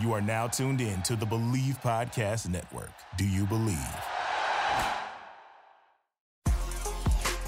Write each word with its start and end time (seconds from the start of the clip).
You 0.00 0.12
are 0.12 0.20
now 0.20 0.48
tuned 0.48 0.80
in 0.80 1.02
to 1.02 1.14
the 1.14 1.24
Believe 1.24 1.78
Podcast 1.80 2.48
Network. 2.48 2.90
Do 3.16 3.24
you 3.24 3.46
believe? 3.46 3.78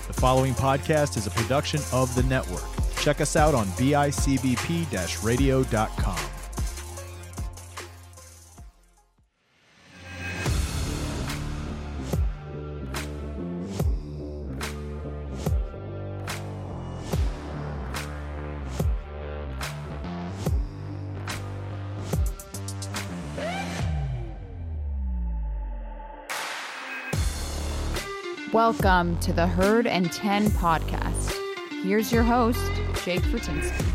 The 0.06 0.12
following 0.12 0.54
podcast 0.54 1.16
is 1.16 1.26
a 1.26 1.30
production 1.30 1.80
of 1.92 2.14
the 2.14 2.22
network. 2.22 2.62
Check 3.00 3.20
us 3.20 3.34
out 3.34 3.56
on 3.56 3.66
bicbp 3.66 5.24
radio.com. 5.24 6.35
Welcome 28.82 29.18
to 29.20 29.32
the 29.32 29.46
Herd 29.46 29.86
and 29.86 30.12
10 30.12 30.48
podcast. 30.48 31.32
Here's 31.82 32.12
your 32.12 32.22
host, 32.22 32.60
Jake 33.04 33.22
Fortinsky. 33.22 33.86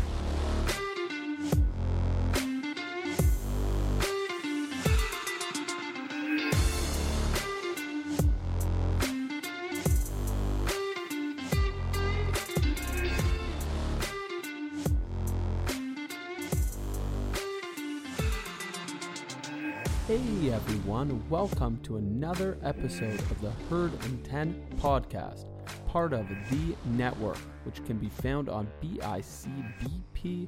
Everyone, 21.02 21.28
welcome 21.28 21.80
to 21.82 21.96
another 21.96 22.56
episode 22.62 23.18
of 23.18 23.40
the 23.40 23.50
Herd 23.68 23.90
and 24.04 24.24
10 24.24 24.54
podcast, 24.76 25.46
part 25.88 26.12
of 26.12 26.28
the 26.48 26.76
network, 26.84 27.38
which 27.64 27.84
can 27.84 27.98
be 27.98 28.08
found 28.08 28.48
on 28.48 28.68
bicbp 28.80 30.46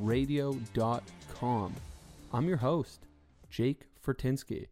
radio.com. 0.00 1.74
I'm 2.32 2.48
your 2.48 2.56
host, 2.56 3.06
Jake 3.50 3.88
Fortinsky, 4.02 4.68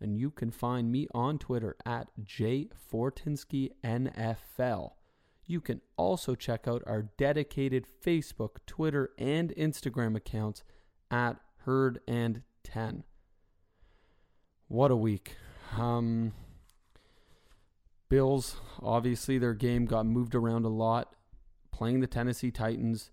and 0.00 0.18
you 0.18 0.32
can 0.32 0.50
find 0.50 0.90
me 0.90 1.06
on 1.14 1.38
Twitter 1.38 1.76
at 1.86 2.08
jfortinskynfl. 2.24 4.90
You 5.46 5.60
can 5.60 5.80
also 5.96 6.34
check 6.34 6.66
out 6.66 6.82
our 6.84 7.02
dedicated 7.16 7.86
Facebook, 8.04 8.56
Twitter, 8.66 9.10
and 9.18 9.54
Instagram 9.56 10.16
accounts 10.16 10.64
at 11.12 11.36
Herd 11.58 12.00
and 12.08 12.42
10 12.64 13.04
what 14.72 14.90
a 14.90 14.96
week. 14.96 15.36
Um, 15.76 16.32
Bills, 18.08 18.56
obviously, 18.82 19.36
their 19.36 19.52
game 19.52 19.84
got 19.84 20.06
moved 20.06 20.34
around 20.34 20.64
a 20.64 20.70
lot. 20.70 21.14
Playing 21.72 22.00
the 22.00 22.06
Tennessee 22.06 22.50
Titans 22.50 23.10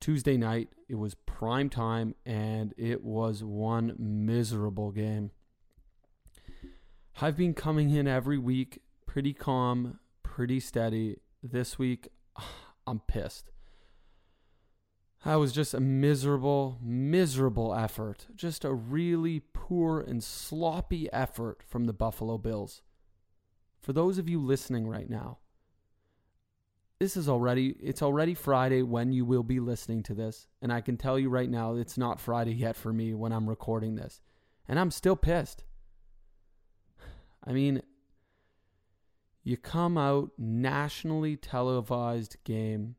Tuesday 0.00 0.36
night, 0.36 0.70
it 0.88 0.96
was 0.96 1.14
prime 1.14 1.70
time, 1.70 2.16
and 2.26 2.74
it 2.76 3.04
was 3.04 3.44
one 3.44 3.94
miserable 3.98 4.90
game. 4.90 5.30
I've 7.20 7.36
been 7.36 7.54
coming 7.54 7.90
in 7.90 8.08
every 8.08 8.38
week 8.38 8.80
pretty 9.06 9.34
calm, 9.34 10.00
pretty 10.24 10.58
steady. 10.58 11.18
This 11.40 11.78
week, 11.78 12.08
I'm 12.86 12.98
pissed. 13.06 13.52
That 15.24 15.34
was 15.36 15.52
just 15.52 15.74
a 15.74 15.80
miserable, 15.80 16.78
miserable 16.80 17.74
effort. 17.74 18.26
Just 18.34 18.64
a 18.64 18.72
really 18.72 19.40
poor 19.52 20.00
and 20.00 20.22
sloppy 20.22 21.12
effort 21.12 21.62
from 21.66 21.84
the 21.84 21.92
Buffalo 21.92 22.38
Bills. 22.38 22.82
For 23.80 23.92
those 23.92 24.18
of 24.18 24.28
you 24.28 24.40
listening 24.40 24.86
right 24.86 25.10
now, 25.10 25.38
this 26.98 27.16
is 27.16 27.28
already 27.28 27.76
it's 27.80 28.02
already 28.02 28.34
Friday 28.34 28.82
when 28.82 29.12
you 29.12 29.24
will 29.24 29.44
be 29.44 29.60
listening 29.60 30.02
to 30.04 30.14
this, 30.14 30.48
and 30.60 30.72
I 30.72 30.80
can 30.80 30.96
tell 30.96 31.18
you 31.18 31.28
right 31.28 31.48
now 31.48 31.74
it's 31.74 31.98
not 31.98 32.20
Friday 32.20 32.54
yet 32.54 32.76
for 32.76 32.92
me 32.92 33.14
when 33.14 33.32
I'm 33.32 33.48
recording 33.48 33.94
this. 33.94 34.20
And 34.66 34.78
I'm 34.78 34.90
still 34.90 35.16
pissed. 35.16 35.64
I 37.44 37.52
mean, 37.52 37.82
you 39.42 39.56
come 39.56 39.96
out 39.96 40.30
nationally 40.36 41.36
televised 41.36 42.36
game 42.44 42.96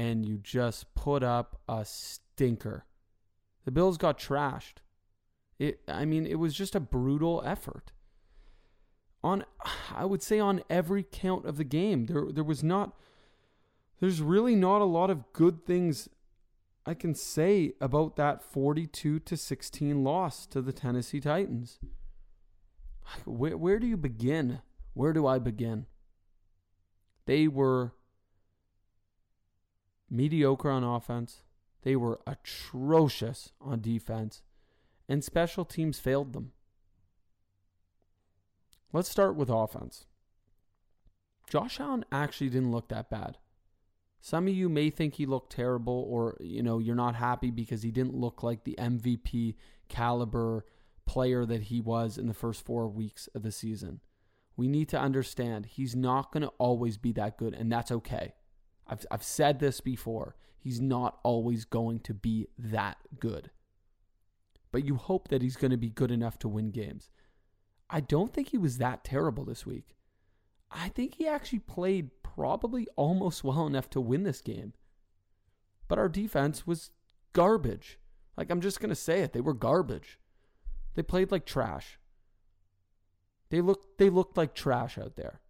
and 0.00 0.24
you 0.24 0.38
just 0.38 0.94
put 0.94 1.22
up 1.22 1.60
a 1.68 1.84
stinker. 1.84 2.86
The 3.66 3.70
Bills 3.70 3.98
got 3.98 4.18
trashed. 4.18 4.78
It 5.58 5.80
I 5.86 6.06
mean, 6.06 6.26
it 6.26 6.36
was 6.36 6.54
just 6.54 6.74
a 6.74 6.80
brutal 6.80 7.42
effort. 7.44 7.92
On 9.22 9.44
I 9.94 10.06
would 10.06 10.22
say 10.22 10.38
on 10.40 10.62
every 10.70 11.02
count 11.02 11.44
of 11.44 11.58
the 11.58 11.64
game. 11.64 12.06
There 12.06 12.24
there 12.32 12.44
was 12.44 12.64
not 12.64 12.96
there's 14.00 14.22
really 14.22 14.54
not 14.54 14.80
a 14.80 14.86
lot 14.86 15.10
of 15.10 15.34
good 15.34 15.66
things 15.66 16.08
I 16.86 16.94
can 16.94 17.14
say 17.14 17.74
about 17.78 18.16
that 18.16 18.42
42 18.42 19.18
to 19.18 19.36
16 19.36 20.02
loss 20.02 20.46
to 20.46 20.62
the 20.62 20.72
Tennessee 20.72 21.20
Titans. 21.20 21.78
Where 23.26 23.58
where 23.58 23.78
do 23.78 23.86
you 23.86 23.98
begin? 23.98 24.60
Where 24.94 25.12
do 25.12 25.26
I 25.26 25.38
begin? 25.38 25.84
They 27.26 27.48
were 27.48 27.92
mediocre 30.10 30.70
on 30.70 30.84
offense. 30.84 31.42
They 31.82 31.96
were 31.96 32.20
atrocious 32.26 33.52
on 33.60 33.80
defense, 33.80 34.42
and 35.08 35.24
special 35.24 35.64
teams 35.64 35.98
failed 35.98 36.32
them. 36.32 36.52
Let's 38.92 39.08
start 39.08 39.36
with 39.36 39.48
offense. 39.48 40.06
Josh 41.48 41.80
Allen 41.80 42.04
actually 42.12 42.50
didn't 42.50 42.72
look 42.72 42.88
that 42.88 43.10
bad. 43.10 43.38
Some 44.20 44.46
of 44.46 44.54
you 44.54 44.68
may 44.68 44.90
think 44.90 45.14
he 45.14 45.26
looked 45.26 45.52
terrible, 45.52 46.06
or 46.08 46.36
you 46.40 46.62
know 46.62 46.78
you're 46.78 46.94
not 46.94 47.14
happy 47.14 47.50
because 47.50 47.82
he 47.82 47.90
didn't 47.90 48.14
look 48.14 48.42
like 48.42 48.64
the 48.64 48.76
MVP 48.78 49.54
caliber 49.88 50.66
player 51.06 51.46
that 51.46 51.62
he 51.62 51.80
was 51.80 52.18
in 52.18 52.26
the 52.26 52.34
first 52.34 52.64
four 52.64 52.86
weeks 52.86 53.28
of 53.34 53.42
the 53.42 53.50
season. 53.50 54.00
We 54.56 54.68
need 54.68 54.88
to 54.90 55.00
understand 55.00 55.66
he's 55.66 55.96
not 55.96 56.32
going 56.32 56.42
to 56.42 56.52
always 56.58 56.98
be 56.98 57.12
that 57.12 57.38
good, 57.38 57.54
and 57.54 57.72
that's 57.72 57.90
okay. 57.90 58.34
I've, 58.90 59.06
I've 59.10 59.22
said 59.22 59.60
this 59.60 59.80
before. 59.80 60.34
He's 60.58 60.80
not 60.80 61.20
always 61.22 61.64
going 61.64 62.00
to 62.00 62.12
be 62.12 62.48
that 62.58 62.98
good. 63.18 63.50
But 64.72 64.84
you 64.84 64.96
hope 64.96 65.28
that 65.28 65.42
he's 65.42 65.56
going 65.56 65.70
to 65.70 65.76
be 65.76 65.88
good 65.88 66.10
enough 66.10 66.38
to 66.40 66.48
win 66.48 66.70
games. 66.70 67.08
I 67.88 68.00
don't 68.00 68.32
think 68.32 68.48
he 68.48 68.58
was 68.58 68.78
that 68.78 69.04
terrible 69.04 69.44
this 69.44 69.64
week. 69.64 69.96
I 70.70 70.88
think 70.88 71.14
he 71.14 71.26
actually 71.26 71.60
played 71.60 72.10
probably 72.22 72.86
almost 72.96 73.42
well 73.42 73.66
enough 73.66 73.88
to 73.90 74.00
win 74.00 74.24
this 74.24 74.40
game. 74.40 74.74
But 75.88 75.98
our 75.98 76.08
defense 76.08 76.66
was 76.66 76.90
garbage. 77.32 77.98
Like, 78.36 78.50
I'm 78.50 78.60
just 78.60 78.80
going 78.80 78.90
to 78.90 78.94
say 78.96 79.20
it. 79.20 79.32
They 79.32 79.40
were 79.40 79.54
garbage. 79.54 80.18
They 80.94 81.02
played 81.02 81.30
like 81.30 81.46
trash. 81.46 81.98
They 83.50 83.60
looked, 83.60 83.98
they 83.98 84.10
looked 84.10 84.36
like 84.36 84.54
trash 84.54 84.98
out 84.98 85.16
there. 85.16 85.40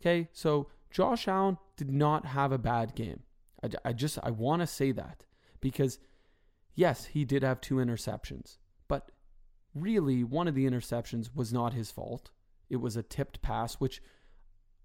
Okay, 0.00 0.28
so 0.32 0.68
Josh 0.96 1.28
Allen 1.28 1.58
did 1.76 1.90
not 1.90 2.24
have 2.24 2.52
a 2.52 2.58
bad 2.58 2.94
game. 2.94 3.20
I, 3.62 3.68
I 3.84 3.92
just 3.92 4.18
I 4.22 4.30
want 4.30 4.62
to 4.62 4.66
say 4.66 4.92
that 4.92 5.26
because 5.60 5.98
yes, 6.74 7.04
he 7.04 7.22
did 7.22 7.42
have 7.42 7.60
two 7.60 7.74
interceptions, 7.74 8.56
but 8.88 9.10
really 9.74 10.24
one 10.24 10.48
of 10.48 10.54
the 10.54 10.66
interceptions 10.66 11.28
was 11.34 11.52
not 11.52 11.74
his 11.74 11.90
fault. 11.90 12.30
It 12.70 12.76
was 12.76 12.96
a 12.96 13.02
tipped 13.02 13.42
pass 13.42 13.74
which 13.74 14.00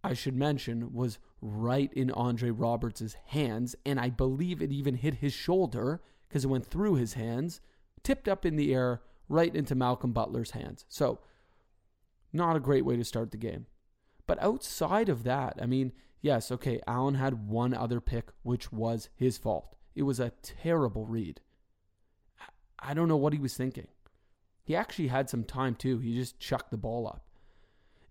I 0.03 0.13
should 0.13 0.35
mention 0.35 0.91
was 0.91 1.17
right 1.41 1.93
in 1.93 2.11
Andre 2.11 2.49
Roberts' 2.49 3.15
hands 3.27 3.77
and 3.85 3.97
I 3.97 4.09
believe 4.09 4.61
it 4.61 4.69
even 4.69 4.95
hit 4.95 5.15
his 5.15 5.31
shoulder 5.31 6.01
because 6.27 6.43
it 6.43 6.49
went 6.49 6.65
through 6.65 6.95
his 6.95 7.13
hands, 7.13 7.61
tipped 8.03 8.27
up 8.27 8.45
in 8.45 8.57
the 8.57 8.73
air 8.73 9.01
right 9.29 9.55
into 9.55 9.75
Malcolm 9.75 10.11
Butler's 10.11 10.51
hands. 10.51 10.83
So, 10.89 11.21
not 12.33 12.57
a 12.57 12.59
great 12.59 12.83
way 12.83 12.97
to 12.97 13.05
start 13.05 13.31
the 13.31 13.37
game. 13.37 13.67
But 14.31 14.41
outside 14.41 15.09
of 15.09 15.25
that, 15.25 15.59
I 15.61 15.65
mean, 15.65 15.91
yes, 16.21 16.53
okay, 16.53 16.79
Allen 16.87 17.15
had 17.15 17.49
one 17.49 17.73
other 17.73 17.99
pick, 17.99 18.29
which 18.43 18.71
was 18.71 19.09
his 19.13 19.37
fault. 19.37 19.75
It 19.93 20.03
was 20.03 20.21
a 20.21 20.31
terrible 20.41 21.05
read. 21.05 21.41
I 22.79 22.93
don't 22.93 23.09
know 23.09 23.17
what 23.17 23.33
he 23.33 23.39
was 23.39 23.57
thinking. 23.57 23.89
He 24.63 24.73
actually 24.73 25.09
had 25.09 25.29
some 25.29 25.43
time 25.43 25.75
too. 25.75 25.99
He 25.99 26.15
just 26.15 26.39
chucked 26.39 26.71
the 26.71 26.77
ball 26.77 27.07
up. 27.07 27.25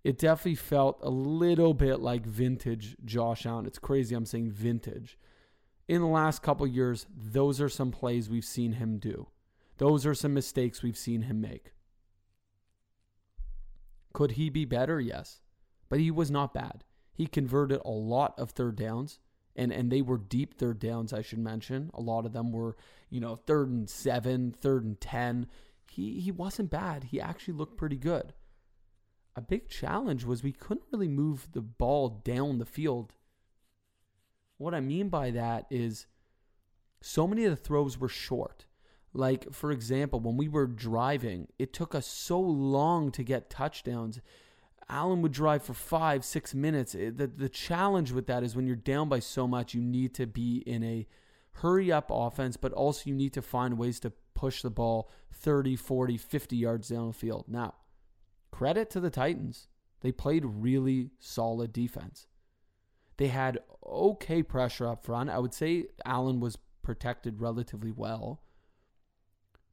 It 0.04 0.18
definitely 0.18 0.56
felt 0.56 0.98
a 1.00 1.08
little 1.08 1.72
bit 1.72 2.00
like 2.00 2.26
vintage 2.26 2.96
Josh 3.02 3.46
Allen. 3.46 3.64
It's 3.64 3.78
crazy 3.78 4.14
I'm 4.14 4.26
saying 4.26 4.50
vintage. 4.50 5.16
In 5.88 6.02
the 6.02 6.06
last 6.06 6.42
couple 6.42 6.66
years, 6.66 7.06
those 7.16 7.62
are 7.62 7.70
some 7.70 7.92
plays 7.92 8.28
we've 8.28 8.44
seen 8.44 8.72
him 8.72 8.98
do. 8.98 9.28
Those 9.78 10.04
are 10.04 10.14
some 10.14 10.34
mistakes 10.34 10.82
we've 10.82 10.98
seen 10.98 11.22
him 11.22 11.40
make. 11.40 11.72
Could 14.12 14.32
he 14.32 14.50
be 14.50 14.66
better? 14.66 15.00
Yes 15.00 15.40
but 15.90 16.00
he 16.00 16.10
was 16.10 16.30
not 16.30 16.54
bad. 16.54 16.84
He 17.12 17.26
converted 17.26 17.82
a 17.84 17.90
lot 17.90 18.34
of 18.38 18.52
third 18.52 18.76
downs 18.76 19.18
and 19.56 19.72
and 19.72 19.90
they 19.90 20.02
were 20.02 20.18
deep 20.18 20.54
third 20.54 20.78
downs. 20.78 21.12
I 21.12 21.22
should 21.22 21.38
mention 21.38 21.90
a 21.92 22.00
lot 22.00 22.24
of 22.24 22.32
them 22.32 22.52
were 22.52 22.76
you 23.10 23.20
know 23.20 23.36
third 23.36 23.68
and 23.68 23.88
seven, 23.88 24.52
third 24.52 24.84
and 24.84 25.00
ten. 25.00 25.46
He 25.90 26.20
he 26.20 26.30
wasn't 26.30 26.70
bad. 26.70 27.04
He 27.04 27.20
actually 27.20 27.54
looked 27.54 27.76
pretty 27.76 27.96
good. 27.96 28.32
A 29.36 29.40
big 29.40 29.68
challenge 29.68 30.24
was 30.24 30.42
we 30.42 30.52
couldn't 30.52 30.86
really 30.90 31.08
move 31.08 31.48
the 31.52 31.60
ball 31.60 32.20
down 32.24 32.58
the 32.58 32.66
field. 32.66 33.12
What 34.56 34.74
I 34.74 34.80
mean 34.80 35.08
by 35.08 35.30
that 35.30 35.66
is 35.70 36.06
so 37.00 37.26
many 37.26 37.44
of 37.44 37.50
the 37.50 37.56
throws 37.56 37.98
were 37.98 38.08
short. 38.08 38.66
Like, 39.12 39.52
for 39.52 39.72
example, 39.72 40.20
when 40.20 40.36
we 40.36 40.48
were 40.48 40.66
driving, 40.66 41.48
it 41.58 41.72
took 41.72 41.94
us 41.94 42.06
so 42.06 42.38
long 42.38 43.10
to 43.12 43.24
get 43.24 43.50
touchdowns. 43.50 44.20
Allen 44.90 45.22
would 45.22 45.32
drive 45.32 45.62
for 45.62 45.74
five, 45.74 46.24
six 46.24 46.54
minutes. 46.54 46.92
The, 46.92 47.30
the 47.34 47.48
challenge 47.48 48.12
with 48.12 48.26
that 48.26 48.42
is 48.42 48.54
when 48.54 48.66
you're 48.66 48.76
down 48.76 49.08
by 49.08 49.20
so 49.20 49.46
much, 49.46 49.74
you 49.74 49.80
need 49.80 50.14
to 50.14 50.26
be 50.26 50.58
in 50.66 50.82
a 50.82 51.06
hurry 51.54 51.90
up 51.90 52.10
offense, 52.12 52.56
but 52.56 52.72
also 52.72 53.08
you 53.08 53.14
need 53.14 53.32
to 53.34 53.42
find 53.42 53.78
ways 53.78 54.00
to 54.00 54.12
push 54.34 54.62
the 54.62 54.70
ball 54.70 55.10
30, 55.32 55.76
40, 55.76 56.16
50 56.16 56.56
yards 56.56 56.88
down 56.88 57.08
the 57.08 57.12
field. 57.12 57.44
Now, 57.48 57.74
credit 58.50 58.90
to 58.90 59.00
the 59.00 59.10
Titans. 59.10 59.68
They 60.00 60.12
played 60.12 60.44
really 60.44 61.10
solid 61.18 61.72
defense. 61.72 62.26
They 63.16 63.28
had 63.28 63.58
okay 63.86 64.42
pressure 64.42 64.86
up 64.88 65.04
front. 65.04 65.30
I 65.30 65.38
would 65.38 65.54
say 65.54 65.86
Allen 66.04 66.40
was 66.40 66.58
protected 66.82 67.40
relatively 67.40 67.92
well 67.92 68.42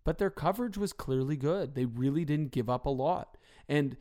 but 0.08 0.20
their 0.20 0.30
coverage 0.30 0.78
was 0.78 0.94
clearly 0.94 1.36
good. 1.36 1.76
They 1.76 1.84
really 1.84 2.24
didn't 2.24 2.54
give 2.54 2.70
up 2.70 2.86
a 2.86 2.90
lot. 2.90 3.36
And 3.68 3.98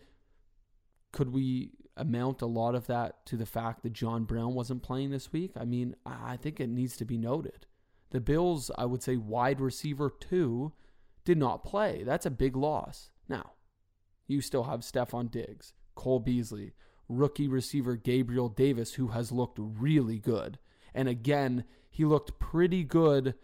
could 1.16 1.32
we 1.32 1.70
amount 1.96 2.42
a 2.42 2.46
lot 2.46 2.74
of 2.74 2.86
that 2.88 3.24
to 3.24 3.38
the 3.38 3.46
fact 3.46 3.82
that 3.82 3.94
John 3.94 4.24
Brown 4.24 4.52
wasn't 4.52 4.82
playing 4.82 5.12
this 5.12 5.32
week? 5.32 5.52
I 5.56 5.64
mean, 5.64 5.96
I 6.04 6.36
think 6.36 6.60
it 6.60 6.68
needs 6.68 6.94
to 6.98 7.06
be 7.06 7.16
noted. 7.16 7.64
The 8.10 8.20
Bills, 8.20 8.70
I 8.76 8.84
would 8.84 9.02
say 9.02 9.16
wide 9.16 9.58
receiver 9.58 10.10
two, 10.10 10.74
did 11.24 11.38
not 11.38 11.64
play. 11.64 12.02
That's 12.04 12.26
a 12.26 12.30
big 12.30 12.54
loss. 12.54 13.08
Now, 13.30 13.52
you 14.26 14.42
still 14.42 14.64
have 14.64 14.80
Stefon 14.80 15.30
Diggs, 15.30 15.72
Cole 15.94 16.20
Beasley, 16.20 16.74
rookie 17.08 17.48
receiver 17.48 17.96
Gabriel 17.96 18.50
Davis, 18.50 18.92
who 18.94 19.08
has 19.08 19.32
looked 19.32 19.58
really 19.58 20.18
good. 20.18 20.58
And 20.94 21.08
again, 21.08 21.64
he 21.88 22.04
looked 22.04 22.38
pretty 22.38 22.84
good 22.84 23.36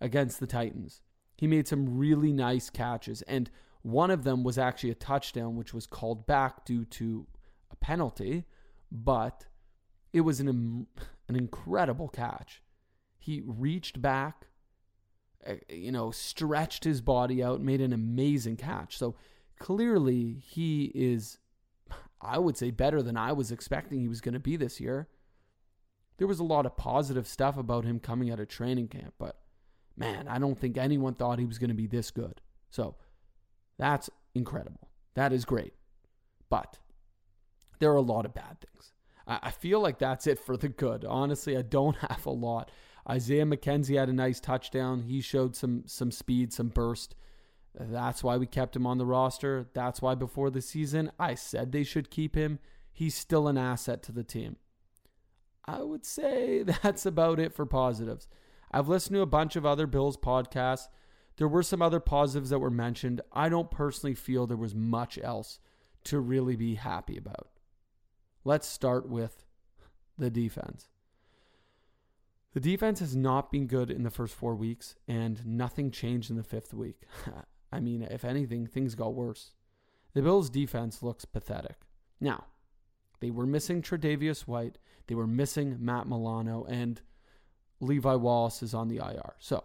against 0.00 0.40
the 0.40 0.48
Titans. 0.48 1.00
He 1.36 1.46
made 1.46 1.68
some 1.68 1.96
really 1.96 2.32
nice 2.32 2.70
catches, 2.70 3.22
and 3.22 3.52
one 3.84 4.10
of 4.10 4.24
them 4.24 4.42
was 4.42 4.56
actually 4.56 4.90
a 4.90 4.94
touchdown, 4.94 5.56
which 5.56 5.74
was 5.74 5.86
called 5.86 6.26
back 6.26 6.64
due 6.64 6.86
to 6.86 7.26
a 7.70 7.76
penalty, 7.76 8.44
but 8.90 9.44
it 10.10 10.22
was 10.22 10.40
an, 10.40 10.86
an 11.28 11.36
incredible 11.36 12.08
catch. 12.08 12.62
He 13.18 13.42
reached 13.44 14.00
back, 14.00 14.46
eh, 15.44 15.56
you 15.68 15.92
know, 15.92 16.10
stretched 16.10 16.84
his 16.84 17.02
body 17.02 17.42
out, 17.42 17.60
made 17.60 17.82
an 17.82 17.92
amazing 17.92 18.56
catch. 18.56 18.96
So 18.96 19.16
clearly, 19.58 20.42
he 20.42 20.90
is, 20.94 21.36
I 22.22 22.38
would 22.38 22.56
say, 22.56 22.70
better 22.70 23.02
than 23.02 23.18
I 23.18 23.32
was 23.32 23.52
expecting 23.52 24.00
he 24.00 24.08
was 24.08 24.22
going 24.22 24.32
to 24.32 24.40
be 24.40 24.56
this 24.56 24.80
year. 24.80 25.08
There 26.16 26.26
was 26.26 26.38
a 26.38 26.44
lot 26.44 26.64
of 26.64 26.78
positive 26.78 27.28
stuff 27.28 27.58
about 27.58 27.84
him 27.84 28.00
coming 28.00 28.30
out 28.30 28.40
of 28.40 28.48
training 28.48 28.88
camp, 28.88 29.12
but 29.18 29.40
man, 29.94 30.26
I 30.26 30.38
don't 30.38 30.58
think 30.58 30.78
anyone 30.78 31.12
thought 31.12 31.38
he 31.38 31.44
was 31.44 31.58
going 31.58 31.68
to 31.68 31.74
be 31.74 31.86
this 31.86 32.10
good. 32.10 32.40
So 32.70 32.94
that's 33.78 34.10
incredible. 34.34 34.88
That 35.14 35.32
is 35.32 35.44
great. 35.44 35.74
But 36.50 36.78
there 37.78 37.90
are 37.90 37.96
a 37.96 38.02
lot 38.02 38.26
of 38.26 38.34
bad 38.34 38.58
things. 38.60 38.92
I 39.26 39.50
feel 39.50 39.80
like 39.80 39.98
that's 39.98 40.26
it 40.26 40.38
for 40.38 40.56
the 40.56 40.68
good. 40.68 41.04
Honestly, 41.04 41.56
I 41.56 41.62
don't 41.62 41.96
have 42.10 42.26
a 42.26 42.30
lot. 42.30 42.70
Isaiah 43.08 43.44
McKenzie 43.44 43.98
had 43.98 44.08
a 44.08 44.14
nice 44.14 44.40
touchdown. 44.40 45.02
He 45.02 45.20
showed 45.20 45.56
some 45.56 45.84
some 45.86 46.10
speed, 46.10 46.52
some 46.52 46.68
burst. 46.68 47.14
That's 47.78 48.22
why 48.22 48.36
we 48.36 48.46
kept 48.46 48.76
him 48.76 48.86
on 48.86 48.98
the 48.98 49.06
roster. 49.06 49.66
That's 49.74 50.00
why 50.00 50.14
before 50.14 50.50
the 50.50 50.62
season 50.62 51.10
I 51.18 51.34
said 51.34 51.72
they 51.72 51.84
should 51.84 52.10
keep 52.10 52.34
him. 52.34 52.58
He's 52.92 53.14
still 53.14 53.48
an 53.48 53.58
asset 53.58 54.02
to 54.04 54.12
the 54.12 54.22
team. 54.22 54.56
I 55.64 55.82
would 55.82 56.04
say 56.04 56.62
that's 56.82 57.06
about 57.06 57.40
it 57.40 57.52
for 57.52 57.66
positives. 57.66 58.28
I've 58.70 58.88
listened 58.88 59.14
to 59.14 59.22
a 59.22 59.26
bunch 59.26 59.56
of 59.56 59.66
other 59.66 59.86
Bills 59.86 60.16
podcasts. 60.16 60.88
There 61.36 61.48
were 61.48 61.62
some 61.62 61.82
other 61.82 62.00
positives 62.00 62.50
that 62.50 62.60
were 62.60 62.70
mentioned. 62.70 63.20
I 63.32 63.48
don't 63.48 63.70
personally 63.70 64.14
feel 64.14 64.46
there 64.46 64.56
was 64.56 64.74
much 64.74 65.18
else 65.22 65.58
to 66.04 66.20
really 66.20 66.56
be 66.56 66.76
happy 66.76 67.16
about. 67.16 67.48
Let's 68.44 68.68
start 68.68 69.08
with 69.08 69.44
the 70.18 70.30
defense. 70.30 70.88
The 72.52 72.60
defense 72.60 73.00
has 73.00 73.16
not 73.16 73.50
been 73.50 73.66
good 73.66 73.90
in 73.90 74.04
the 74.04 74.10
first 74.10 74.34
four 74.34 74.54
weeks, 74.54 74.94
and 75.08 75.44
nothing 75.44 75.90
changed 75.90 76.30
in 76.30 76.36
the 76.36 76.44
fifth 76.44 76.72
week. 76.72 77.02
I 77.72 77.80
mean, 77.80 78.02
if 78.02 78.24
anything, 78.24 78.66
things 78.68 78.94
got 78.94 79.14
worse. 79.14 79.54
The 80.12 80.22
Bills' 80.22 80.50
defense 80.50 81.02
looks 81.02 81.24
pathetic. 81.24 81.78
Now, 82.20 82.44
they 83.18 83.30
were 83.30 83.46
missing 83.46 83.82
Tre'Davious 83.82 84.42
White, 84.42 84.78
they 85.08 85.16
were 85.16 85.26
missing 85.26 85.78
Matt 85.80 86.06
Milano, 86.06 86.64
and 86.68 87.00
Levi 87.80 88.14
Wallace 88.14 88.62
is 88.62 88.72
on 88.72 88.88
the 88.88 88.98
IR. 88.98 89.34
So, 89.38 89.64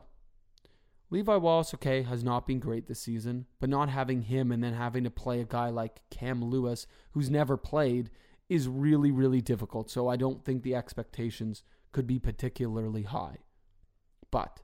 Levi 1.11 1.35
Wallace, 1.37 1.73
okay, 1.73 2.03
has 2.03 2.23
not 2.23 2.45
been 2.45 2.59
great 2.59 2.87
this 2.87 3.01
season, 3.01 3.45
but 3.59 3.69
not 3.69 3.89
having 3.89 4.23
him 4.23 4.51
and 4.51 4.63
then 4.63 4.73
having 4.73 5.03
to 5.03 5.09
play 5.09 5.41
a 5.41 5.45
guy 5.45 5.69
like 5.69 6.01
Cam 6.11 6.43
Lewis, 6.43 6.85
who's 7.11 7.29
never 7.29 7.57
played, 7.57 8.11
is 8.47 8.67
really, 8.67 9.11
really 9.11 9.41
difficult. 9.41 9.89
So, 9.89 10.07
I 10.07 10.15
don't 10.15 10.45
think 10.45 10.61
the 10.61 10.75
expectations 10.75 11.63
could 11.91 12.05
be 12.05 12.19
particularly 12.19 13.03
high. 13.03 13.37
But 14.29 14.61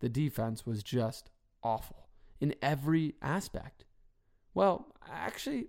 the 0.00 0.08
defense 0.10 0.66
was 0.66 0.82
just 0.82 1.30
awful 1.62 2.08
in 2.40 2.54
every 2.60 3.14
aspect. 3.22 3.84
Well, 4.52 4.88
actually, 5.10 5.68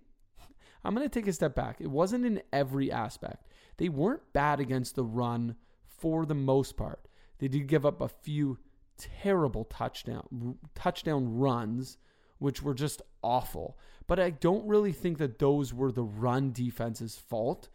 I'm 0.83 0.93
going 0.93 1.07
to 1.07 1.19
take 1.19 1.27
a 1.27 1.33
step 1.33 1.55
back. 1.55 1.77
It 1.79 1.89
wasn't 1.89 2.25
in 2.25 2.41
every 2.51 2.91
aspect. 2.91 3.47
They 3.77 3.89
weren't 3.89 4.33
bad 4.33 4.59
against 4.59 4.95
the 4.95 5.05
run 5.05 5.55
for 5.87 6.25
the 6.25 6.35
most 6.35 6.75
part. 6.75 7.07
They 7.39 7.47
did 7.47 7.67
give 7.67 7.85
up 7.85 8.01
a 8.01 8.09
few 8.09 8.59
terrible 8.97 9.65
touchdown 9.65 10.57
touchdown 10.73 11.37
runs, 11.37 11.97
which 12.39 12.61
were 12.61 12.73
just 12.73 13.01
awful. 13.21 13.77
But 14.07 14.19
I 14.19 14.29
don't 14.29 14.67
really 14.67 14.91
think 14.91 15.17
that 15.17 15.39
those 15.39 15.73
were 15.73 15.91
the 15.91 16.03
run 16.03 16.51
defense's 16.51 17.15
fault. 17.15 17.69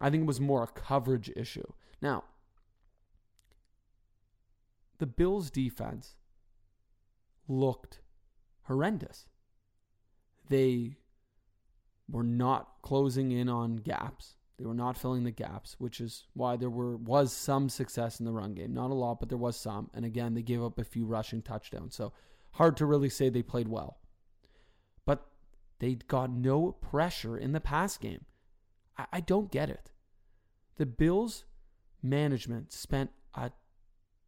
I 0.00 0.10
think 0.10 0.22
it 0.22 0.26
was 0.26 0.40
more 0.40 0.62
a 0.62 0.66
coverage 0.66 1.30
issue. 1.36 1.66
Now, 2.02 2.24
the 4.98 5.06
Bills 5.06 5.50
defense 5.50 6.16
looked 7.48 8.00
horrendous. 8.62 9.26
They 10.48 10.96
were 12.08 12.22
not 12.22 12.68
closing 12.82 13.32
in 13.32 13.48
on 13.48 13.76
gaps. 13.76 14.35
They 14.58 14.64
were 14.64 14.74
not 14.74 14.96
filling 14.96 15.24
the 15.24 15.30
gaps, 15.30 15.76
which 15.78 16.00
is 16.00 16.24
why 16.32 16.56
there 16.56 16.70
were 16.70 16.96
was 16.96 17.32
some 17.32 17.68
success 17.68 18.20
in 18.20 18.26
the 18.26 18.32
run 18.32 18.54
game. 18.54 18.72
Not 18.72 18.90
a 18.90 18.94
lot, 18.94 19.20
but 19.20 19.28
there 19.28 19.36
was 19.36 19.56
some. 19.56 19.90
And 19.92 20.04
again, 20.04 20.34
they 20.34 20.42
gave 20.42 20.62
up 20.62 20.78
a 20.78 20.84
few 20.84 21.04
rushing 21.04 21.42
touchdowns. 21.42 21.94
So 21.94 22.12
hard 22.52 22.76
to 22.78 22.86
really 22.86 23.10
say 23.10 23.28
they 23.28 23.42
played 23.42 23.68
well. 23.68 23.98
But 25.04 25.26
they 25.78 25.94
got 25.94 26.30
no 26.30 26.72
pressure 26.72 27.36
in 27.36 27.52
the 27.52 27.60
pass 27.60 27.98
game. 27.98 28.24
I, 28.96 29.06
I 29.12 29.20
don't 29.20 29.52
get 29.52 29.68
it. 29.68 29.90
The 30.76 30.86
Bills 30.86 31.44
management 32.02 32.72
spent 32.72 33.10
a 33.34 33.50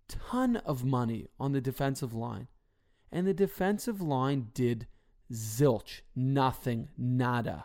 ton 0.09 0.57
of 0.57 0.85
money 0.85 1.29
on 1.41 1.53
the 1.53 1.61
defensive 1.63 2.13
line. 2.13 2.49
And 3.11 3.27
the 3.27 3.33
defensive 3.33 4.03
line 4.03 4.49
did 4.53 4.87
zilch, 5.33 6.03
nothing, 6.15 6.89
nada 6.99 7.65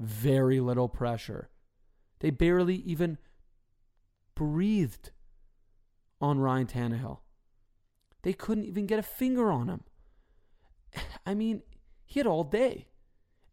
very 0.00 0.60
little 0.60 0.88
pressure. 0.88 1.50
They 2.20 2.30
barely 2.30 2.76
even 2.76 3.18
breathed 4.34 5.10
on 6.20 6.40
Ryan 6.40 6.66
Tannehill. 6.66 7.18
They 8.22 8.32
couldn't 8.32 8.64
even 8.64 8.86
get 8.86 8.98
a 8.98 9.02
finger 9.04 9.52
on 9.52 9.68
him. 9.68 9.84
I 11.26 11.34
mean, 11.34 11.62
he 12.04 12.18
had 12.18 12.26
all 12.26 12.44
day. 12.44 12.88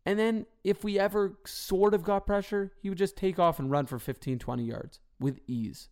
And 0.05 0.17
then 0.17 0.45
if 0.63 0.83
we 0.83 0.97
ever 0.97 1.37
sort 1.45 1.93
of 1.93 2.03
got 2.03 2.25
pressure, 2.25 2.71
he 2.81 2.89
would 2.89 2.97
just 2.97 3.17
take 3.17 3.39
off 3.39 3.59
and 3.59 3.69
run 3.69 3.85
for 3.85 3.99
15, 3.99 4.39
20 4.39 4.63
yards 4.63 4.99
with 5.19 5.39
ease. 5.47 5.89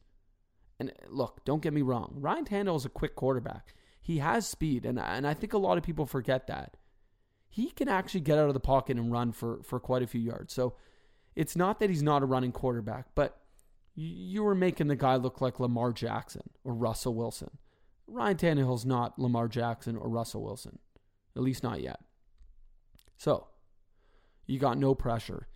And 0.79 0.89
uh, 0.89 0.93
look, 1.09 1.43
don't 1.43 1.61
get 1.61 1.73
me 1.73 1.81
wrong. 1.81 2.15
Ryan 2.17 2.45
Tannehill 2.45 2.77
is 2.77 2.85
a 2.85 2.89
quick 2.89 3.15
quarterback. 3.15 3.75
He 4.01 4.19
has 4.19 4.47
speed, 4.47 4.85
and, 4.85 4.99
and 4.99 5.27
I 5.27 5.33
think 5.33 5.53
a 5.53 5.57
lot 5.57 5.77
of 5.77 5.83
people 5.83 6.05
forget 6.05 6.47
that 6.47 6.77
he 7.55 7.71
can 7.71 7.87
actually 7.87 8.19
get 8.19 8.37
out 8.37 8.49
of 8.49 8.53
the 8.53 8.59
pocket 8.59 8.97
and 8.97 9.13
run 9.13 9.31
for, 9.31 9.63
for 9.63 9.79
quite 9.79 10.03
a 10.03 10.07
few 10.07 10.19
yards. 10.19 10.53
So 10.53 10.75
it's 11.37 11.55
not 11.55 11.79
that 11.79 11.89
he's 11.89 12.03
not 12.03 12.21
a 12.21 12.25
running 12.25 12.51
quarterback, 12.51 13.05
but 13.15 13.37
you 13.95 14.43
were 14.43 14.53
making 14.53 14.87
the 14.87 14.95
guy 14.97 15.15
look 15.15 15.39
like 15.39 15.57
Lamar 15.57 15.93
Jackson 15.93 16.49
or 16.65 16.73
Russell 16.73 17.15
Wilson. 17.15 17.51
Ryan 18.07 18.35
Tannehill's 18.35 18.85
not 18.85 19.17
Lamar 19.17 19.47
Jackson 19.47 19.95
or 19.95 20.09
Russell 20.09 20.43
Wilson, 20.43 20.79
at 21.33 21.43
least 21.43 21.63
not 21.63 21.79
yet. 21.79 22.01
So 23.15 23.47
you 24.45 24.59
got 24.59 24.77
no 24.77 24.93
pressure. 24.93 25.47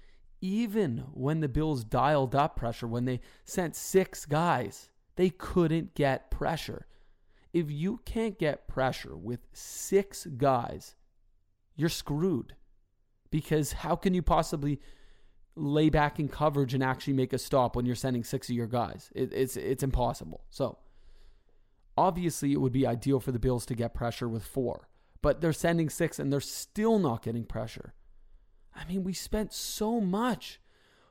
even 0.42 1.04
when 1.14 1.42
the 1.42 1.50
Bills 1.50 1.84
dialed 1.84 2.36
up 2.36 2.56
pressure, 2.56 2.88
when 2.88 3.06
they 3.06 3.20
sent 3.46 3.76
six 3.76 4.26
guys, 4.26 4.90
they 5.16 5.30
couldn't 5.30 5.96
get 5.96 6.32
pressure. 6.32 6.86
If 7.52 7.70
you 7.72 8.00
can't 8.06 8.38
get 8.40 8.68
pressure 8.68 9.18
with 9.18 9.42
six 9.54 10.26
guys, 10.26 10.96
you're 11.80 11.90
screwed. 11.90 12.56
Because 13.32 13.72
how 13.72 13.96
can 13.96 14.14
you 14.14 14.22
possibly 14.22 14.82
lay 15.56 15.90
back 15.90 16.20
in 16.20 16.28
coverage 16.28 16.74
and 16.74 16.84
actually 16.84 17.14
make 17.14 17.34
a 17.34 17.38
stop 17.38 17.76
when 17.76 17.86
you're 17.86 17.96
sending 17.96 18.24
six 18.24 18.50
of 18.50 18.56
your 18.56 18.68
guys? 18.68 19.12
It, 19.16 19.32
it's 19.34 19.56
it's 19.56 19.84
impossible. 19.84 20.42
So 20.50 20.78
obviously, 21.98 22.52
it 22.52 22.62
would 22.62 22.74
be 22.74 22.88
ideal 22.88 23.20
for 23.20 23.32
the 23.32 23.40
Bills 23.40 23.66
to 23.68 23.76
get 23.76 23.94
pressure 23.94 24.28
with 24.28 24.44
four, 24.44 24.90
but 25.22 25.42
they're 25.42 25.54
sending 25.54 25.90
six 25.90 26.20
and 26.20 26.34
they're 26.34 26.42
still 26.42 27.00
not 27.00 27.24
getting 27.24 27.46
pressure. 27.46 27.94
I 28.76 28.86
mean, 28.86 29.04
we 29.04 29.14
spent 29.14 29.54
so 29.54 30.00
much. 30.00 30.60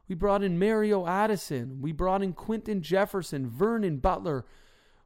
We 0.08 0.14
brought 0.14 0.42
in 0.42 0.58
Mario 0.58 1.06
Addison. 1.06 1.80
We 1.80 1.92
brought 1.92 2.22
in 2.22 2.32
Quinton 2.32 2.80
Jefferson, 2.80 3.46
Vernon 3.46 3.98
Butler. 3.98 4.46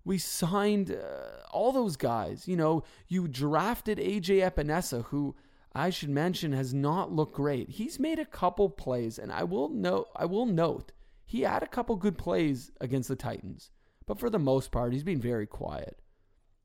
We 0.04 0.18
signed 0.18 0.92
uh, 0.92 1.42
all 1.50 1.72
those 1.72 1.96
guys. 1.96 2.46
You 2.46 2.56
know, 2.56 2.84
you 3.08 3.26
drafted 3.26 3.98
AJ 3.98 4.48
Epenesa, 4.48 5.04
who 5.06 5.34
I 5.74 5.90
should 5.90 6.10
mention 6.10 6.52
has 6.52 6.74
not 6.74 7.12
looked 7.12 7.34
great. 7.34 7.70
He's 7.70 7.98
made 7.98 8.18
a 8.18 8.26
couple 8.26 8.68
plays, 8.68 9.18
and 9.18 9.32
I 9.32 9.44
will 9.44 9.68
note, 9.70 10.08
I 10.14 10.26
will 10.26 10.46
note, 10.46 10.92
he 11.24 11.42
had 11.42 11.62
a 11.62 11.66
couple 11.66 11.96
good 11.96 12.18
plays 12.18 12.70
against 12.80 13.08
the 13.08 13.16
Titans, 13.16 13.70
but 14.06 14.18
for 14.18 14.28
the 14.28 14.38
most 14.38 14.70
part, 14.70 14.92
he's 14.92 15.04
been 15.04 15.20
very 15.20 15.46
quiet. 15.46 15.98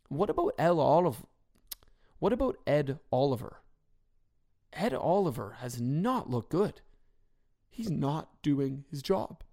What 0.09 0.29
about 0.29 0.55
Ed 0.57 0.71
Oliver? 0.71 1.25
What 2.19 2.33
about 2.33 2.57
Ed 2.65 2.99
Oliver? 3.11 3.61
Ed 4.73 4.93
Oliver 4.93 5.57
has 5.59 5.79
not 5.79 6.29
looked 6.29 6.49
good. 6.49 6.81
He's 7.69 7.89
not 7.89 8.41
doing 8.41 8.83
his 8.89 9.01
job. 9.01 9.43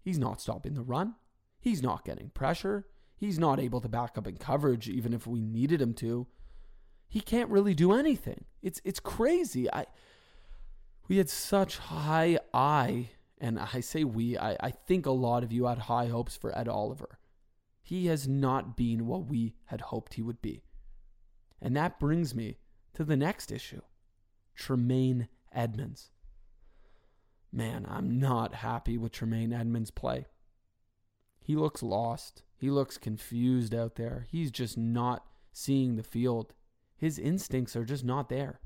He's 0.00 0.18
not 0.18 0.40
stopping 0.40 0.74
the 0.74 0.82
run. 0.82 1.16
He's 1.60 1.82
not 1.82 2.04
getting 2.04 2.30
pressure. 2.30 2.86
He's 3.16 3.38
not 3.38 3.58
able 3.58 3.80
to 3.80 3.88
back 3.88 4.16
up 4.18 4.26
in 4.26 4.36
coverage 4.36 4.88
even 4.88 5.12
if 5.12 5.26
we 5.26 5.40
needed 5.40 5.80
him 5.80 5.94
to. 5.94 6.26
He 7.14 7.20
can't 7.20 7.48
really 7.48 7.74
do 7.74 7.92
anything. 7.92 8.44
It's 8.60 8.80
it's 8.82 8.98
crazy. 8.98 9.72
I 9.72 9.86
we 11.06 11.18
had 11.18 11.30
such 11.30 11.78
high 11.78 12.40
I 12.52 13.10
and 13.38 13.60
I 13.60 13.78
say 13.78 14.02
we, 14.02 14.36
I, 14.36 14.56
I 14.58 14.72
think 14.72 15.06
a 15.06 15.12
lot 15.12 15.44
of 15.44 15.52
you 15.52 15.66
had 15.66 15.78
high 15.78 16.06
hopes 16.06 16.36
for 16.36 16.58
Ed 16.58 16.66
Oliver. 16.66 17.20
He 17.84 18.06
has 18.06 18.26
not 18.26 18.76
been 18.76 19.06
what 19.06 19.26
we 19.26 19.54
had 19.66 19.80
hoped 19.80 20.14
he 20.14 20.22
would 20.22 20.42
be. 20.42 20.64
And 21.62 21.76
that 21.76 22.00
brings 22.00 22.34
me 22.34 22.58
to 22.94 23.04
the 23.04 23.16
next 23.16 23.52
issue 23.52 23.82
Tremaine 24.56 25.28
Edmunds. 25.52 26.10
Man, 27.52 27.86
I'm 27.88 28.18
not 28.18 28.56
happy 28.56 28.98
with 28.98 29.12
Tremaine 29.12 29.52
Edmunds' 29.52 29.92
play. 29.92 30.26
He 31.40 31.54
looks 31.54 31.80
lost. 31.80 32.42
He 32.56 32.72
looks 32.72 32.98
confused 32.98 33.72
out 33.72 33.94
there. 33.94 34.26
He's 34.28 34.50
just 34.50 34.76
not 34.76 35.24
seeing 35.52 35.94
the 35.94 36.02
field. 36.02 36.54
His 36.96 37.18
instincts 37.18 37.76
are 37.76 37.84
just 37.84 38.04
not 38.04 38.28
there. 38.28 38.60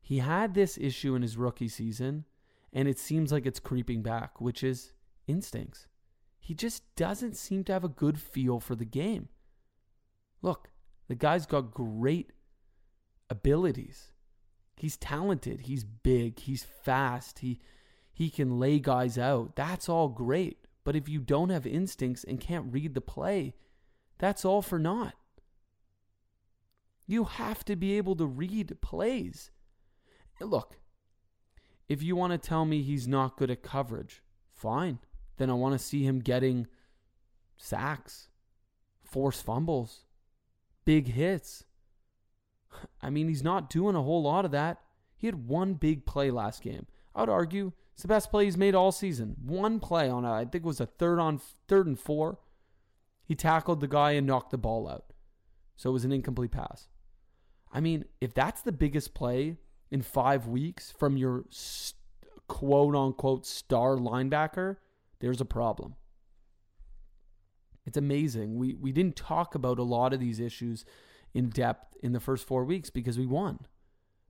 He 0.00 0.18
had 0.18 0.54
this 0.54 0.76
issue 0.78 1.14
in 1.14 1.22
his 1.22 1.36
rookie 1.36 1.68
season, 1.68 2.24
and 2.72 2.88
it 2.88 2.98
seems 2.98 3.32
like 3.32 3.46
it's 3.46 3.60
creeping 3.60 4.02
back, 4.02 4.40
which 4.40 4.62
is 4.62 4.92
instincts. 5.26 5.86
He 6.38 6.54
just 6.54 6.82
doesn't 6.96 7.36
seem 7.36 7.62
to 7.64 7.72
have 7.72 7.84
a 7.84 7.88
good 7.88 8.20
feel 8.20 8.58
for 8.58 8.74
the 8.74 8.84
game. 8.84 9.28
Look, 10.42 10.70
the 11.06 11.14
guy's 11.14 11.46
got 11.46 11.72
great 11.72 12.32
abilities. 13.30 14.12
He's 14.76 14.96
talented. 14.96 15.62
He's 15.62 15.84
big. 15.84 16.40
He's 16.40 16.64
fast. 16.64 17.40
He 17.40 17.60
he 18.12 18.28
can 18.28 18.58
lay 18.58 18.78
guys 18.78 19.16
out. 19.16 19.56
That's 19.56 19.88
all 19.88 20.08
great. 20.08 20.66
But 20.84 20.96
if 20.96 21.08
you 21.08 21.20
don't 21.20 21.50
have 21.50 21.66
instincts 21.66 22.24
and 22.24 22.40
can't 22.40 22.72
read 22.72 22.94
the 22.94 23.00
play, 23.00 23.54
that's 24.18 24.44
all 24.44 24.62
for 24.62 24.78
naught. 24.78 25.14
You 27.12 27.24
have 27.24 27.62
to 27.66 27.76
be 27.76 27.98
able 27.98 28.16
to 28.16 28.24
read 28.24 28.80
plays. 28.80 29.50
Look, 30.40 30.78
if 31.86 32.02
you 32.02 32.16
want 32.16 32.32
to 32.32 32.38
tell 32.38 32.64
me 32.64 32.80
he's 32.80 33.06
not 33.06 33.36
good 33.36 33.50
at 33.50 33.62
coverage, 33.62 34.22
fine. 34.50 34.98
Then 35.36 35.50
I 35.50 35.52
want 35.52 35.74
to 35.74 35.78
see 35.78 36.04
him 36.04 36.20
getting 36.20 36.68
sacks, 37.58 38.28
forced 39.04 39.44
fumbles, 39.44 40.06
big 40.86 41.08
hits. 41.08 41.64
I 43.02 43.10
mean, 43.10 43.28
he's 43.28 43.44
not 43.44 43.68
doing 43.68 43.94
a 43.94 44.02
whole 44.02 44.22
lot 44.22 44.46
of 44.46 44.50
that. 44.52 44.78
He 45.14 45.26
had 45.26 45.46
one 45.46 45.74
big 45.74 46.06
play 46.06 46.30
last 46.30 46.62
game. 46.62 46.86
I 47.14 47.20
would 47.20 47.28
argue 47.28 47.72
it's 47.92 48.00
the 48.00 48.08
best 48.08 48.30
play 48.30 48.46
he's 48.46 48.56
made 48.56 48.74
all 48.74 48.90
season. 48.90 49.36
One 49.44 49.80
play 49.80 50.08
on, 50.08 50.24
a, 50.24 50.32
I 50.32 50.46
think 50.46 50.64
it 50.64 50.64
was 50.64 50.80
a 50.80 50.86
third 50.86 51.18
on 51.18 51.42
third 51.68 51.86
and 51.86 52.00
four. 52.00 52.38
He 53.22 53.34
tackled 53.34 53.80
the 53.80 53.86
guy 53.86 54.12
and 54.12 54.26
knocked 54.26 54.50
the 54.50 54.56
ball 54.56 54.88
out. 54.88 55.12
So 55.76 55.90
it 55.90 55.92
was 55.92 56.06
an 56.06 56.12
incomplete 56.12 56.52
pass. 56.52 56.88
I 57.72 57.80
mean, 57.80 58.04
if 58.20 58.34
that's 58.34 58.62
the 58.62 58.72
biggest 58.72 59.14
play 59.14 59.56
in 59.90 60.02
five 60.02 60.46
weeks 60.46 60.92
from 60.98 61.16
your 61.16 61.44
st- 61.50 61.98
quote 62.48 62.94
unquote 62.94 63.46
star 63.46 63.96
linebacker, 63.96 64.76
there's 65.20 65.40
a 65.40 65.46
problem. 65.46 65.94
It's 67.86 67.96
amazing. 67.96 68.56
We 68.56 68.74
we 68.74 68.92
didn't 68.92 69.16
talk 69.16 69.54
about 69.54 69.78
a 69.78 69.84
lot 69.84 70.12
of 70.12 70.20
these 70.20 70.38
issues 70.38 70.84
in 71.34 71.48
depth 71.48 71.96
in 72.02 72.12
the 72.12 72.20
first 72.20 72.46
4 72.46 72.64
weeks 72.64 72.90
because 72.90 73.18
we 73.18 73.26
won. 73.26 73.60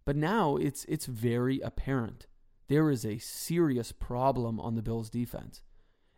But 0.05 0.17
now 0.17 0.57
it's 0.57 0.85
it's 0.87 1.07
very 1.07 1.61
apparent. 1.61 2.27
There 2.69 2.91
is 2.91 3.05
a 3.05 3.19
serious 3.19 3.93
problem 3.93 4.61
on 4.61 4.77
the 4.77 4.83
Bills 4.83 5.11
defense. 5.11 5.63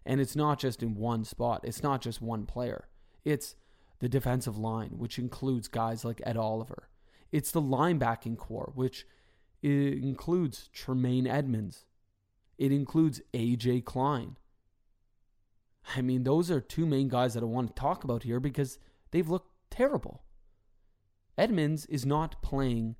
And 0.07 0.21
it's 0.21 0.37
not 0.37 0.59
just 0.59 0.83
in 0.83 0.95
one 0.95 1.25
spot. 1.25 1.63
It's 1.65 1.83
not 1.83 2.03
just 2.03 2.21
one 2.21 2.45
player. 2.45 2.89
It's 3.25 3.57
the 4.01 4.09
defensive 4.09 4.59
line, 4.59 4.99
which 4.99 5.19
includes 5.19 5.67
guys 5.67 6.05
like 6.05 6.21
Ed 6.25 6.37
Oliver. 6.37 6.89
It's 7.35 7.51
the 7.51 7.61
linebacking 7.61 8.39
corps, 8.39 8.71
which 8.77 9.09
includes 9.61 10.69
Tremaine 10.73 11.27
Edmunds. 11.27 11.85
It 12.59 12.71
includes 12.71 13.21
AJ 13.33 13.85
Klein. 13.85 14.37
I 15.97 16.01
mean, 16.01 16.23
those 16.23 16.49
are 16.49 16.61
two 16.61 16.87
main 16.87 17.09
guys 17.09 17.35
that 17.35 17.43
I 17.43 17.47
want 17.47 17.75
to 17.75 17.75
talk 17.75 18.05
about 18.05 18.23
here 18.23 18.39
because 18.39 18.79
they've 19.11 19.29
looked 19.29 19.51
terrible. 19.69 20.23
Edmunds 21.37 21.87
is 21.87 22.07
not 22.07 22.41
playing 22.41 22.95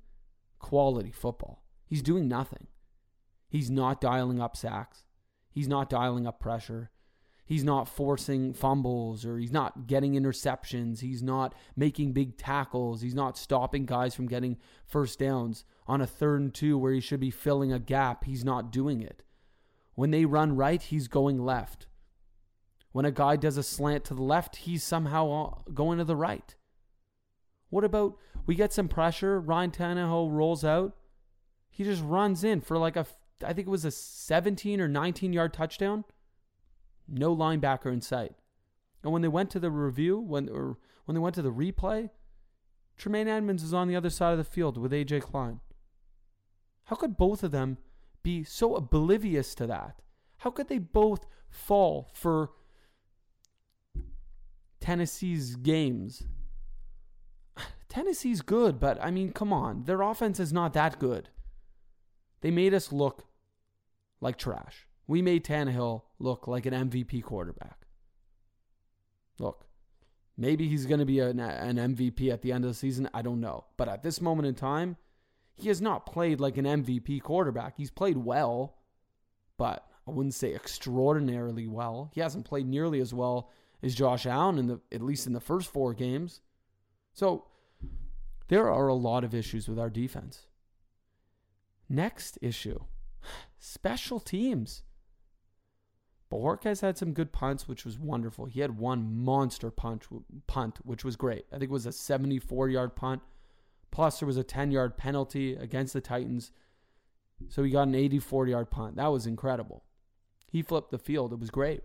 quality 0.59 1.11
football. 1.11 1.63
He's 1.85 2.01
doing 2.01 2.27
nothing. 2.27 2.67
He's 3.47 3.71
not 3.71 4.01
dialing 4.01 4.41
up 4.41 4.57
sacks. 4.57 5.05
He's 5.49 5.69
not 5.69 5.89
dialing 5.89 6.27
up 6.27 6.41
pressure. 6.41 6.91
He's 7.45 7.63
not 7.63 7.87
forcing 7.87 8.53
fumbles 8.53 9.23
or 9.23 9.37
he's 9.37 9.51
not 9.51 9.85
getting 9.85 10.13
interceptions. 10.13 11.01
He's 11.01 11.21
not 11.21 11.53
making 11.75 12.13
big 12.13 12.37
tackles. 12.37 13.01
He's 13.01 13.13
not 13.13 13.37
stopping 13.37 13.85
guys 13.85 14.15
from 14.15 14.27
getting 14.27 14.57
first 14.87 15.19
downs 15.19 15.63
on 15.87 16.01
a 16.01 16.07
third 16.07 16.41
and 16.41 16.53
two 16.53 16.75
where 16.75 16.91
he 16.91 16.99
should 16.99 17.19
be 17.19 17.29
filling 17.29 17.71
a 17.71 17.79
gap. 17.79 18.23
He's 18.23 18.43
not 18.43 18.71
doing 18.71 19.01
it. 19.01 19.21
When 19.93 20.09
they 20.09 20.25
run 20.25 20.55
right, 20.55 20.81
he's 20.81 21.07
going 21.07 21.37
left. 21.37 21.85
When 22.91 23.05
a 23.05 23.11
guy 23.11 23.35
does 23.35 23.57
a 23.57 23.63
slant 23.63 24.05
to 24.05 24.15
the 24.15 24.23
left, 24.23 24.55
he's 24.55 24.83
somehow 24.83 25.61
going 25.73 25.99
to 25.99 26.03
the 26.03 26.15
right. 26.15 26.55
What 27.69 27.83
about 27.83 28.17
we 28.47 28.55
get 28.55 28.73
some 28.73 28.87
pressure? 28.87 29.39
Ryan 29.39 29.71
Tannehill 29.71 30.31
rolls 30.31 30.63
out. 30.65 30.95
He 31.69 31.83
just 31.83 32.01
runs 32.03 32.43
in 32.43 32.61
for 32.61 32.77
like 32.77 32.95
a, 32.95 33.05
I 33.43 33.53
think 33.53 33.67
it 33.67 33.71
was 33.71 33.85
a 33.85 33.91
17 33.91 34.81
or 34.81 34.87
19 34.87 35.33
yard 35.33 35.53
touchdown. 35.53 36.05
No 37.07 37.35
linebacker 37.35 37.91
in 37.91 38.01
sight. 38.01 38.33
And 39.03 39.11
when 39.11 39.21
they 39.21 39.27
went 39.27 39.49
to 39.51 39.59
the 39.59 39.71
review, 39.71 40.19
when 40.19 40.49
or 40.49 40.77
when 41.05 41.15
they 41.15 41.21
went 41.21 41.35
to 41.35 41.41
the 41.41 41.51
replay, 41.51 42.09
Tremaine 42.97 43.27
Edmunds 43.27 43.63
is 43.63 43.73
on 43.73 43.87
the 43.87 43.95
other 43.95 44.09
side 44.09 44.31
of 44.31 44.37
the 44.37 44.43
field 44.43 44.77
with 44.77 44.91
AJ 44.91 45.21
Klein. 45.21 45.59
How 46.85 46.95
could 46.95 47.17
both 47.17 47.43
of 47.43 47.51
them 47.51 47.77
be 48.23 48.43
so 48.43 48.75
oblivious 48.75 49.53
to 49.55 49.67
that? 49.67 50.01
How 50.39 50.49
could 50.49 50.67
they 50.67 50.79
both 50.79 51.25
fall 51.49 52.09
for 52.13 52.51
Tennessee's 54.85 55.55
games. 55.55 56.23
Tennessee's 57.89 58.41
good, 58.41 58.79
but 58.79 59.03
I 59.03 59.09
mean, 59.09 59.31
come 59.31 59.51
on. 59.51 59.85
Their 59.85 60.03
offense 60.03 60.39
is 60.39 60.53
not 60.53 60.73
that 60.73 60.99
good. 60.99 61.29
They 62.41 62.51
made 62.51 62.71
us 62.71 62.91
look 62.91 63.25
like 64.21 64.37
trash. 64.37 64.85
We 65.07 65.21
made 65.21 65.43
Tannehill 65.43 66.01
look 66.19 66.47
like 66.47 66.65
an 66.65 66.73
MVP 66.73 67.23
quarterback. 67.23 67.85
Look, 69.39 69.67
maybe 70.37 70.67
he's 70.67 70.85
going 70.85 70.99
to 70.99 71.05
be 71.05 71.19
an, 71.19 71.39
an 71.39 71.75
MVP 71.77 72.31
at 72.31 72.41
the 72.41 72.51
end 72.51 72.63
of 72.63 72.71
the 72.71 72.75
season. 72.75 73.09
I 73.13 73.21
don't 73.21 73.41
know. 73.41 73.65
But 73.77 73.89
at 73.89 74.03
this 74.03 74.21
moment 74.21 74.47
in 74.47 74.55
time, 74.55 74.97
he 75.55 75.67
has 75.69 75.81
not 75.81 76.05
played 76.05 76.39
like 76.39 76.57
an 76.57 76.65
MVP 76.65 77.21
quarterback. 77.21 77.75
He's 77.77 77.91
played 77.91 78.17
well, 78.17 78.77
but 79.57 79.85
I 80.07 80.11
wouldn't 80.11 80.33
say 80.33 80.53
extraordinarily 80.53 81.67
well. 81.67 82.11
He 82.13 82.21
hasn't 82.21 82.45
played 82.45 82.67
nearly 82.67 82.99
as 82.99 83.13
well 83.13 83.51
as 83.81 83.95
Josh 83.95 84.25
Allen 84.25 84.57
in 84.57 84.67
the 84.67 84.81
at 84.91 85.01
least 85.01 85.27
in 85.27 85.33
the 85.33 85.39
first 85.39 85.71
four 85.71 85.93
games. 85.93 86.41
So 87.13 87.45
there 88.47 88.69
are 88.69 88.87
a 88.87 88.93
lot 88.93 89.23
of 89.23 89.33
issues 89.33 89.67
with 89.67 89.79
our 89.79 89.89
defense. 89.89 90.47
Next 91.87 92.37
issue 92.41 92.79
special 93.59 94.19
teams. 94.19 94.83
Bojorquez 96.35 96.81
had 96.81 96.97
some 96.97 97.13
good 97.13 97.31
punts, 97.31 97.67
which 97.67 97.85
was 97.85 97.97
wonderful. 97.97 98.45
He 98.45 98.59
had 98.59 98.77
one 98.77 99.23
monster 99.23 99.71
punch, 99.71 100.03
punt, 100.47 100.79
which 100.83 101.05
was 101.05 101.15
great. 101.15 101.45
I 101.51 101.57
think 101.57 101.69
it 101.69 101.71
was 101.71 101.85
a 101.85 101.91
74 101.91 102.69
yard 102.69 102.95
punt. 102.95 103.21
Plus, 103.91 104.19
there 104.19 104.27
was 104.27 104.37
a 104.37 104.43
10 104.43 104.71
yard 104.71 104.97
penalty 104.97 105.55
against 105.55 105.93
the 105.93 106.01
Titans. 106.01 106.51
So 107.49 107.63
he 107.63 107.71
got 107.71 107.87
an 107.87 107.95
84 107.95 108.47
yard 108.47 108.71
punt. 108.71 108.97
That 108.97 109.07
was 109.07 109.25
incredible. 109.25 109.83
He 110.51 110.61
flipped 110.61 110.91
the 110.91 110.99
field. 110.99 111.33
It 111.33 111.39
was 111.39 111.49
great. 111.49 111.81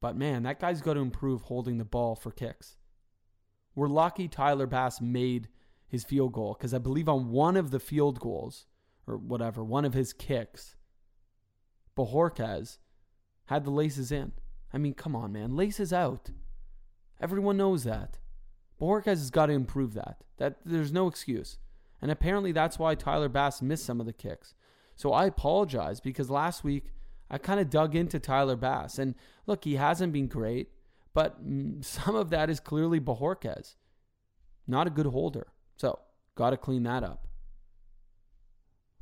But 0.00 0.16
man, 0.16 0.42
that 0.42 0.60
guy's 0.60 0.82
got 0.82 0.94
to 0.94 1.00
improve 1.00 1.42
holding 1.42 1.78
the 1.78 1.84
ball 1.84 2.14
for 2.14 2.30
kicks. 2.30 2.76
We're 3.74 3.88
lucky 3.88 4.28
Tyler 4.28 4.66
Bass 4.66 5.00
made 5.00 5.48
his 5.88 6.04
field 6.04 6.32
goal 6.32 6.54
because 6.58 6.74
I 6.74 6.78
believe 6.78 7.08
on 7.08 7.30
one 7.30 7.56
of 7.56 7.70
the 7.70 7.80
field 7.80 8.20
goals, 8.20 8.66
or 9.06 9.16
whatever, 9.16 9.64
one 9.64 9.84
of 9.84 9.94
his 9.94 10.12
kicks, 10.12 10.76
Bojorquez 11.96 12.78
had 13.46 13.64
the 13.64 13.70
laces 13.70 14.10
in. 14.10 14.32
I 14.72 14.78
mean, 14.78 14.94
come 14.94 15.14
on, 15.14 15.32
man. 15.32 15.54
Laces 15.54 15.92
out. 15.92 16.30
Everyone 17.20 17.56
knows 17.56 17.84
that. 17.84 18.18
Bojorquez 18.80 19.06
has 19.06 19.30
got 19.30 19.46
to 19.46 19.52
improve 19.52 19.94
that. 19.94 20.24
That 20.38 20.56
there's 20.64 20.92
no 20.92 21.06
excuse. 21.06 21.58
And 22.02 22.10
apparently 22.10 22.52
that's 22.52 22.78
why 22.78 22.94
Tyler 22.94 23.28
Bass 23.28 23.62
missed 23.62 23.86
some 23.86 24.00
of 24.00 24.06
the 24.06 24.12
kicks. 24.12 24.54
So 24.96 25.12
I 25.12 25.26
apologize 25.26 26.00
because 26.00 26.30
last 26.30 26.64
week 26.64 26.92
I 27.30 27.38
kind 27.38 27.60
of 27.60 27.70
dug 27.70 27.94
into 27.94 28.18
Tyler 28.18 28.56
Bass. 28.56 28.98
And 28.98 29.14
look, 29.46 29.64
he 29.64 29.76
hasn't 29.76 30.12
been 30.12 30.26
great, 30.26 30.68
but 31.14 31.38
some 31.80 32.16
of 32.16 32.30
that 32.30 32.50
is 32.50 32.60
clearly 32.60 33.00
Bojorquez. 33.00 33.76
Not 34.66 34.86
a 34.86 34.90
good 34.90 35.06
holder. 35.06 35.48
So, 35.76 35.98
got 36.34 36.50
to 36.50 36.56
clean 36.56 36.82
that 36.84 37.02
up. 37.02 37.26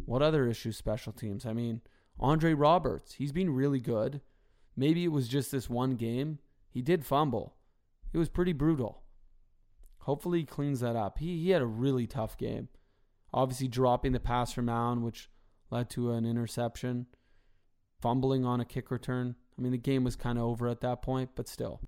What 0.05 0.23
other 0.23 0.47
issues, 0.49 0.77
special 0.77 1.13
teams? 1.13 1.47
I 1.47 1.53
mean, 1.53 1.81
Andre 2.19 2.55
Roberts, 2.55 3.15
he's 3.15 3.33
been 3.33 3.55
really 3.55 3.81
good. 3.81 4.21
Maybe 4.77 5.05
it 5.05 5.13
was 5.13 5.29
just 5.29 5.53
this 5.53 5.69
one 5.69 5.97
game. 5.97 6.39
He 6.71 6.83
did 6.83 7.05
fumble. 7.05 7.55
It 8.13 8.19
was 8.19 8.29
pretty 8.29 8.53
brutal. 8.53 9.03
Hopefully 10.01 10.41
he 10.41 10.45
cleans 10.45 10.81
that 10.81 10.97
up. 10.97 11.19
He 11.19 11.43
he 11.43 11.51
had 11.51 11.63
a 11.63 11.67
really 11.67 12.07
tough 12.07 12.37
game. 12.37 12.69
Obviously 13.33 13.69
dropping 13.69 14.13
the 14.13 14.21
pass 14.21 14.53
from 14.53 14.69
Allen, 14.69 15.03
which 15.03 15.31
led 15.71 15.89
to 15.91 16.13
an 16.13 16.27
interception. 16.27 17.07
Fumbling 18.01 18.45
on 18.45 18.61
a 18.61 18.65
kick 18.65 18.91
return. 18.91 19.37
I 19.59 19.63
mean 19.63 19.73
the 19.73 19.79
game 19.79 20.05
was 20.05 20.17
kind 20.17 20.39
of 20.39 20.45
over 20.45 20.69
at 20.69 20.81
that 20.81 21.03
point, 21.03 21.31
but 21.35 21.49
still. 21.49 21.81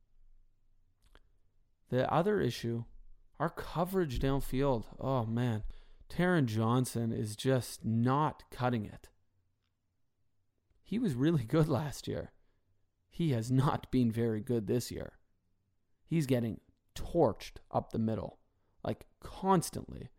The 1.90 2.12
other 2.12 2.40
issue, 2.40 2.84
our 3.38 3.50
coverage 3.50 4.18
downfield. 4.20 4.84
Oh 5.00 5.26
man. 5.26 5.64
Taron 6.08 6.46
Johnson 6.46 7.12
is 7.12 7.34
just 7.34 7.84
not 7.84 8.44
cutting 8.50 8.84
it. 8.84 9.08
He 10.84 10.98
was 10.98 11.14
really 11.14 11.44
good 11.48 11.68
last 11.68 12.06
year. 12.06 12.32
He 13.10 13.30
has 13.30 13.50
not 13.50 13.90
been 13.90 14.10
very 14.10 14.40
good 14.40 14.66
this 14.66 14.90
year. 14.90 15.14
He's 16.04 16.26
getting 16.26 16.60
torched 16.94 17.58
up 17.70 17.90
the 17.90 17.98
middle, 17.98 18.38
like 18.84 19.06
constantly. 19.20 20.10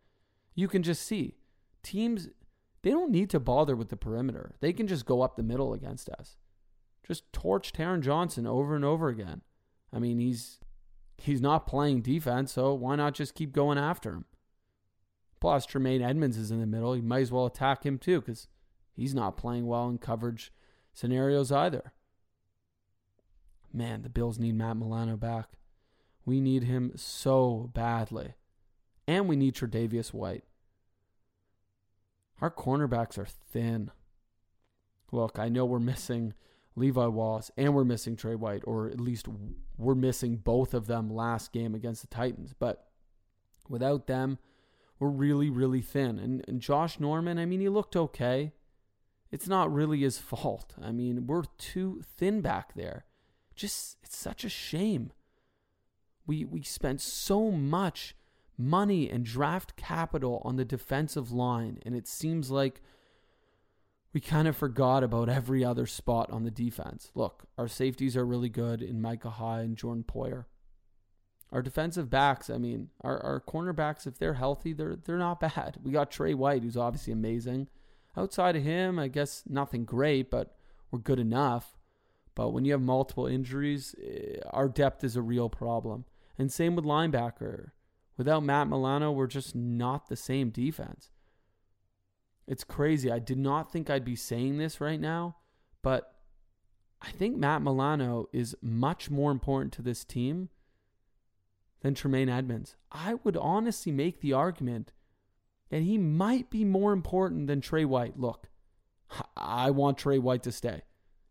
You 0.54 0.68
can 0.68 0.82
just 0.82 1.02
see 1.02 1.36
teams, 1.82 2.28
they 2.82 2.90
don't 2.90 3.10
need 3.10 3.30
to 3.30 3.40
bother 3.40 3.76
with 3.76 3.90
the 3.90 3.96
perimeter. 3.96 4.56
They 4.60 4.72
can 4.72 4.86
just 4.86 5.06
go 5.06 5.22
up 5.22 5.36
the 5.36 5.42
middle 5.42 5.72
against 5.72 6.08
us. 6.08 6.36
Just 7.06 7.32
torch 7.32 7.72
Taron 7.72 8.00
Johnson 8.00 8.46
over 8.46 8.74
and 8.74 8.84
over 8.84 9.08
again. 9.08 9.42
I 9.92 9.98
mean, 9.98 10.18
he's 10.18 10.58
he's 11.18 11.40
not 11.40 11.66
playing 11.66 12.02
defense, 12.02 12.52
so 12.52 12.74
why 12.74 12.96
not 12.96 13.14
just 13.14 13.34
keep 13.34 13.52
going 13.52 13.78
after 13.78 14.12
him? 14.12 14.24
Plus, 15.40 15.66
Tremaine 15.66 16.02
Edmunds 16.02 16.36
is 16.36 16.50
in 16.50 16.60
the 16.60 16.66
middle. 16.66 16.96
You 16.96 17.02
might 17.02 17.20
as 17.20 17.30
well 17.30 17.46
attack 17.46 17.84
him 17.84 17.98
too, 17.98 18.20
because 18.20 18.48
he's 18.96 19.14
not 19.14 19.36
playing 19.36 19.66
well 19.66 19.88
in 19.88 19.98
coverage 19.98 20.52
scenarios 20.92 21.52
either. 21.52 21.92
Man, 23.72 24.02
the 24.02 24.08
Bills 24.08 24.38
need 24.38 24.54
Matt 24.54 24.78
Milano 24.78 25.16
back. 25.16 25.50
We 26.24 26.40
need 26.40 26.64
him 26.64 26.92
so 26.96 27.70
badly. 27.74 28.34
And 29.06 29.28
we 29.28 29.36
need 29.36 29.54
Tre'Davious 29.54 30.12
White. 30.12 30.44
Our 32.40 32.50
cornerbacks 32.50 33.18
are 33.18 33.26
thin. 33.26 33.90
Look, 35.12 35.38
I 35.38 35.48
know 35.48 35.64
we're 35.64 35.78
missing 35.78 36.34
Levi 36.74 37.06
Wallace 37.06 37.50
and 37.56 37.74
we're 37.74 37.84
missing 37.84 38.16
Trey 38.16 38.34
White, 38.34 38.62
or 38.64 38.88
at 38.88 39.00
least 39.00 39.26
we're 39.78 39.94
missing 39.94 40.36
both 40.36 40.74
of 40.74 40.86
them 40.86 41.08
last 41.08 41.52
game 41.52 41.74
against 41.74 42.02
the 42.02 42.08
Titans. 42.08 42.54
But 42.58 42.88
without 43.68 44.06
them, 44.06 44.38
we're 44.98 45.08
really, 45.08 45.50
really 45.50 45.82
thin. 45.82 46.18
And, 46.18 46.44
and 46.48 46.60
Josh 46.60 46.98
Norman, 46.98 47.38
I 47.38 47.46
mean, 47.46 47.60
he 47.60 47.68
looked 47.68 47.96
okay 47.96 48.52
it's 49.30 49.48
not 49.48 49.72
really 49.72 50.00
his 50.00 50.18
fault. 50.18 50.74
I 50.82 50.92
mean, 50.92 51.26
we're 51.26 51.44
too 51.58 52.02
thin 52.16 52.40
back 52.40 52.74
there. 52.74 53.04
Just 53.54 53.96
it's 54.02 54.16
such 54.16 54.44
a 54.44 54.48
shame. 54.48 55.12
We 56.26 56.44
we 56.44 56.62
spent 56.62 57.00
so 57.00 57.50
much 57.50 58.14
money 58.58 59.10
and 59.10 59.24
draft 59.24 59.76
capital 59.76 60.40
on 60.44 60.56
the 60.56 60.64
defensive 60.64 61.30
line 61.30 61.78
and 61.84 61.94
it 61.94 62.08
seems 62.08 62.50
like 62.50 62.80
we 64.16 64.20
kind 64.20 64.48
of 64.48 64.56
forgot 64.56 65.04
about 65.04 65.28
every 65.28 65.62
other 65.62 65.84
spot 65.84 66.30
on 66.30 66.42
the 66.42 66.50
defense. 66.50 67.10
Look, 67.14 67.44
our 67.58 67.68
safeties 67.68 68.16
are 68.16 68.24
really 68.24 68.48
good 68.48 68.80
in 68.80 69.02
Micah 69.02 69.28
Hyde 69.28 69.66
and 69.66 69.76
Jordan 69.76 70.04
Poyer. 70.08 70.46
Our 71.52 71.60
defensive 71.60 72.08
backs, 72.08 72.48
I 72.48 72.56
mean, 72.56 72.88
our, 73.02 73.22
our 73.22 73.40
cornerbacks, 73.46 74.06
if 74.06 74.16
they're 74.16 74.32
healthy, 74.32 74.72
they're 74.72 74.96
they're 74.96 75.18
not 75.18 75.40
bad. 75.40 75.76
We 75.82 75.92
got 75.92 76.10
Trey 76.10 76.32
White, 76.32 76.62
who's 76.62 76.78
obviously 76.78 77.12
amazing. 77.12 77.68
Outside 78.16 78.56
of 78.56 78.62
him, 78.62 78.98
I 78.98 79.08
guess 79.08 79.42
nothing 79.46 79.84
great, 79.84 80.30
but 80.30 80.56
we're 80.90 80.98
good 80.98 81.18
enough. 81.18 81.76
But 82.34 82.50
when 82.50 82.64
you 82.64 82.72
have 82.72 82.82
multiple 82.82 83.26
injuries, 83.26 83.94
eh, 84.02 84.38
our 84.50 84.68
depth 84.68 85.04
is 85.04 85.16
a 85.16 85.22
real 85.22 85.48
problem. 85.48 86.04
And 86.38 86.52
same 86.52 86.76
with 86.76 86.84
linebacker. 86.84 87.70
Without 88.16 88.42
Matt 88.42 88.68
Milano, 88.68 89.12
we're 89.12 89.26
just 89.26 89.54
not 89.54 90.08
the 90.08 90.16
same 90.16 90.50
defense. 90.50 91.10
It's 92.46 92.64
crazy. 92.64 93.10
I 93.10 93.18
did 93.18 93.38
not 93.38 93.72
think 93.72 93.90
I'd 93.90 94.04
be 94.04 94.16
saying 94.16 94.58
this 94.58 94.80
right 94.80 95.00
now, 95.00 95.36
but 95.82 96.14
I 97.02 97.10
think 97.10 97.36
Matt 97.36 97.62
Milano 97.62 98.28
is 98.32 98.56
much 98.62 99.10
more 99.10 99.30
important 99.30 99.72
to 99.74 99.82
this 99.82 100.04
team 100.04 100.48
than 101.80 101.94
Tremaine 101.94 102.28
Edmunds. 102.28 102.76
I 102.90 103.14
would 103.24 103.36
honestly 103.36 103.92
make 103.92 104.20
the 104.20 104.32
argument 104.32 104.92
and 105.70 105.84
he 105.84 105.98
might 105.98 106.50
be 106.50 106.64
more 106.64 106.92
important 106.92 107.46
than 107.46 107.60
Trey 107.60 107.84
White. 107.84 108.18
Look, 108.18 108.48
I 109.36 109.70
want 109.70 109.98
Trey 109.98 110.18
White 110.18 110.42
to 110.44 110.52
stay, 110.52 110.82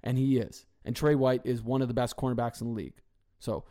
and 0.03 0.17
he 0.17 0.37
is. 0.37 0.65
And 0.83 0.95
Trey 0.95 1.15
White 1.15 1.41
is 1.45 1.61
one 1.61 1.81
of 1.81 1.87
the 1.87 1.93
best 1.93 2.15
cornerbacks 2.15 2.61
in 2.61 2.67
the 2.67 2.73
league. 2.73 3.01
So 3.39 3.65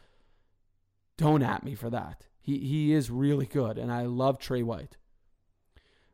don't 1.17 1.43
at 1.43 1.65
me 1.65 1.75
for 1.75 1.91
that. 1.91 2.27
He 2.41 2.59
he 2.59 2.93
is 2.93 3.11
really 3.11 3.47
good, 3.47 3.79
and 3.79 3.93
I 3.93 4.03
love 4.03 4.39
Trey 4.39 4.63
White. 4.63 4.97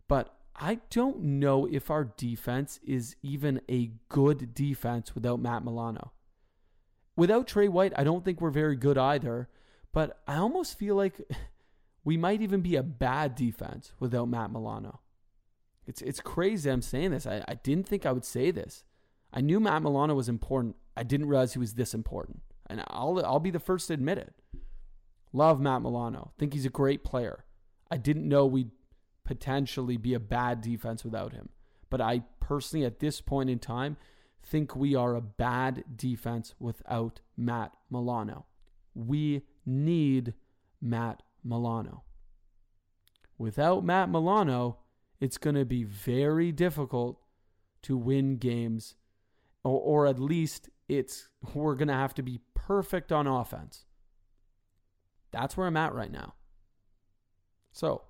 But 0.08 0.34
I 0.54 0.80
don't 0.90 1.22
know 1.22 1.66
if 1.66 1.90
our 1.90 2.04
defense 2.04 2.80
is 2.84 3.16
even 3.22 3.60
a 3.68 3.92
good 4.08 4.54
defense 4.54 5.14
without 5.14 5.40
Matt 5.40 5.64
Milano. 5.64 6.12
Without 7.16 7.46
Trey 7.46 7.68
White, 7.68 7.92
I 7.96 8.04
don't 8.04 8.24
think 8.24 8.40
we're 8.40 8.50
very 8.50 8.76
good 8.76 8.98
either. 8.98 9.48
But 9.92 10.20
I 10.26 10.36
almost 10.36 10.78
feel 10.78 10.94
like 10.94 11.20
we 12.04 12.16
might 12.16 12.42
even 12.42 12.60
be 12.60 12.76
a 12.76 12.82
bad 12.82 13.34
defense 13.34 13.92
without 13.98 14.28
Matt 14.28 14.52
Milano. 14.52 15.00
It's 15.86 16.02
it's 16.02 16.20
crazy 16.20 16.70
I'm 16.70 16.82
saying 16.82 17.10
this. 17.10 17.26
I, 17.26 17.44
I 17.48 17.54
didn't 17.54 17.88
think 17.88 18.06
I 18.06 18.12
would 18.12 18.24
say 18.24 18.50
this. 18.50 18.84
I 19.32 19.40
knew 19.40 19.60
Matt 19.60 19.82
Milano 19.82 20.14
was 20.14 20.28
important. 20.28 20.76
I 20.96 21.02
didn't 21.02 21.28
realize 21.28 21.52
he 21.52 21.58
was 21.58 21.74
this 21.74 21.94
important. 21.94 22.40
And 22.68 22.82
I'll 22.88 23.24
I'll 23.24 23.40
be 23.40 23.50
the 23.50 23.58
first 23.58 23.88
to 23.88 23.94
admit 23.94 24.18
it. 24.18 24.34
Love 25.32 25.60
Matt 25.60 25.82
Milano. 25.82 26.32
Think 26.38 26.52
he's 26.52 26.66
a 26.66 26.70
great 26.70 27.04
player. 27.04 27.44
I 27.90 27.96
didn't 27.96 28.28
know 28.28 28.46
we'd 28.46 28.70
potentially 29.24 29.96
be 29.96 30.14
a 30.14 30.20
bad 30.20 30.60
defense 30.60 31.04
without 31.04 31.32
him. 31.32 31.50
But 31.88 32.00
I 32.00 32.22
personally 32.40 32.84
at 32.84 33.00
this 33.00 33.20
point 33.20 33.50
in 33.50 33.58
time 33.58 33.96
think 34.42 34.74
we 34.74 34.94
are 34.94 35.14
a 35.14 35.20
bad 35.20 35.84
defense 35.96 36.54
without 36.58 37.20
Matt 37.36 37.72
Milano. 37.90 38.46
We 38.94 39.42
need 39.66 40.34
Matt 40.80 41.22
Milano. 41.44 42.05
Without 43.38 43.85
Matt 43.85 44.11
Milano, 44.11 44.79
it's 45.20 45.38
going 45.38 45.57
to 45.57 45.64
be 45.64 45.85
very 45.85 46.53
difficult 46.53 47.20
to 47.83 47.96
win 47.96 48.37
games, 48.37 48.96
or, 49.64 49.81
or 49.81 50.07
at 50.07 50.18
least 50.18 50.68
it's 50.88 51.29
we're 51.55 51.74
going 51.74 51.88
to 51.88 51.94
have 51.94 52.14
to 52.14 52.22
be 52.22 52.40
perfect 52.55 53.12
on 53.12 53.26
offense. 53.26 53.85
That's 55.31 55.57
where 55.57 55.66
I'm 55.66 55.76
at 55.76 55.94
right 55.94 56.11
now. 56.11 56.35
So, 57.72 58.03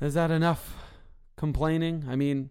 is 0.00 0.14
that 0.14 0.30
enough 0.30 0.76
complaining? 1.36 2.04
I 2.08 2.16
mean, 2.16 2.50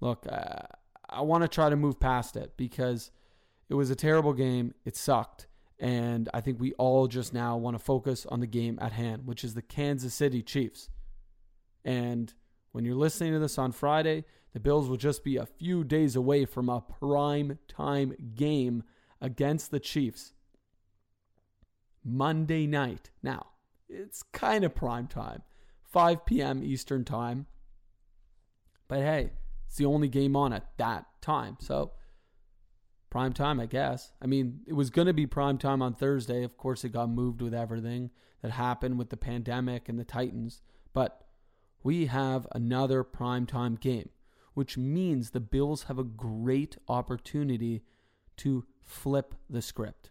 look, 0.00 0.26
I, 0.26 0.64
I 1.08 1.20
want 1.20 1.42
to 1.42 1.48
try 1.48 1.68
to 1.68 1.76
move 1.76 2.00
past 2.00 2.36
it 2.36 2.56
because 2.56 3.10
it 3.68 3.74
was 3.74 3.90
a 3.90 3.94
terrible 3.94 4.32
game. 4.32 4.74
It 4.84 4.96
sucked. 4.96 5.46
And 5.80 6.28
I 6.34 6.42
think 6.42 6.60
we 6.60 6.74
all 6.74 7.08
just 7.08 7.32
now 7.32 7.56
want 7.56 7.74
to 7.74 7.82
focus 7.82 8.26
on 8.26 8.40
the 8.40 8.46
game 8.46 8.78
at 8.82 8.92
hand, 8.92 9.26
which 9.26 9.42
is 9.42 9.54
the 9.54 9.62
Kansas 9.62 10.12
City 10.14 10.42
Chiefs. 10.42 10.90
And 11.84 12.32
When 12.72 12.84
you're 12.84 12.94
listening 12.94 13.32
to 13.32 13.38
this 13.38 13.58
on 13.58 13.72
Friday, 13.72 14.24
the 14.52 14.60
Bills 14.60 14.88
will 14.88 14.96
just 14.96 15.24
be 15.24 15.36
a 15.36 15.46
few 15.46 15.82
days 15.84 16.14
away 16.16 16.44
from 16.44 16.68
a 16.68 16.80
prime 16.80 17.58
time 17.68 18.14
game 18.34 18.84
against 19.20 19.70
the 19.70 19.80
Chiefs. 19.80 20.32
Monday 22.04 22.66
night. 22.66 23.10
Now, 23.22 23.46
it's 23.88 24.22
kind 24.22 24.64
of 24.64 24.74
prime 24.74 25.06
time, 25.06 25.42
5 25.84 26.24
p.m. 26.24 26.62
Eastern 26.62 27.04
time. 27.04 27.46
But 28.88 29.00
hey, 29.00 29.30
it's 29.66 29.76
the 29.76 29.86
only 29.86 30.08
game 30.08 30.36
on 30.36 30.52
at 30.52 30.68
that 30.78 31.06
time. 31.20 31.56
So, 31.60 31.92
prime 33.10 33.32
time, 33.32 33.60
I 33.60 33.66
guess. 33.66 34.12
I 34.22 34.26
mean, 34.26 34.60
it 34.66 34.72
was 34.72 34.90
going 34.90 35.06
to 35.06 35.12
be 35.12 35.26
prime 35.26 35.58
time 35.58 35.82
on 35.82 35.94
Thursday. 35.94 36.44
Of 36.44 36.56
course, 36.56 36.84
it 36.84 36.90
got 36.90 37.10
moved 37.10 37.42
with 37.42 37.52
everything 37.52 38.10
that 38.42 38.52
happened 38.52 38.98
with 38.98 39.10
the 39.10 39.16
pandemic 39.16 39.88
and 39.88 39.98
the 39.98 40.04
Titans. 40.04 40.62
But 40.92 41.26
we 41.82 42.06
have 42.06 42.46
another 42.52 43.02
prime 43.02 43.46
time 43.46 43.74
game, 43.74 44.10
which 44.54 44.78
means 44.78 45.30
the 45.30 45.40
Bills 45.40 45.84
have 45.84 45.98
a 45.98 46.04
great 46.04 46.76
opportunity 46.88 47.82
to 48.38 48.64
flip 48.82 49.34
the 49.48 49.62
script. 49.62 50.10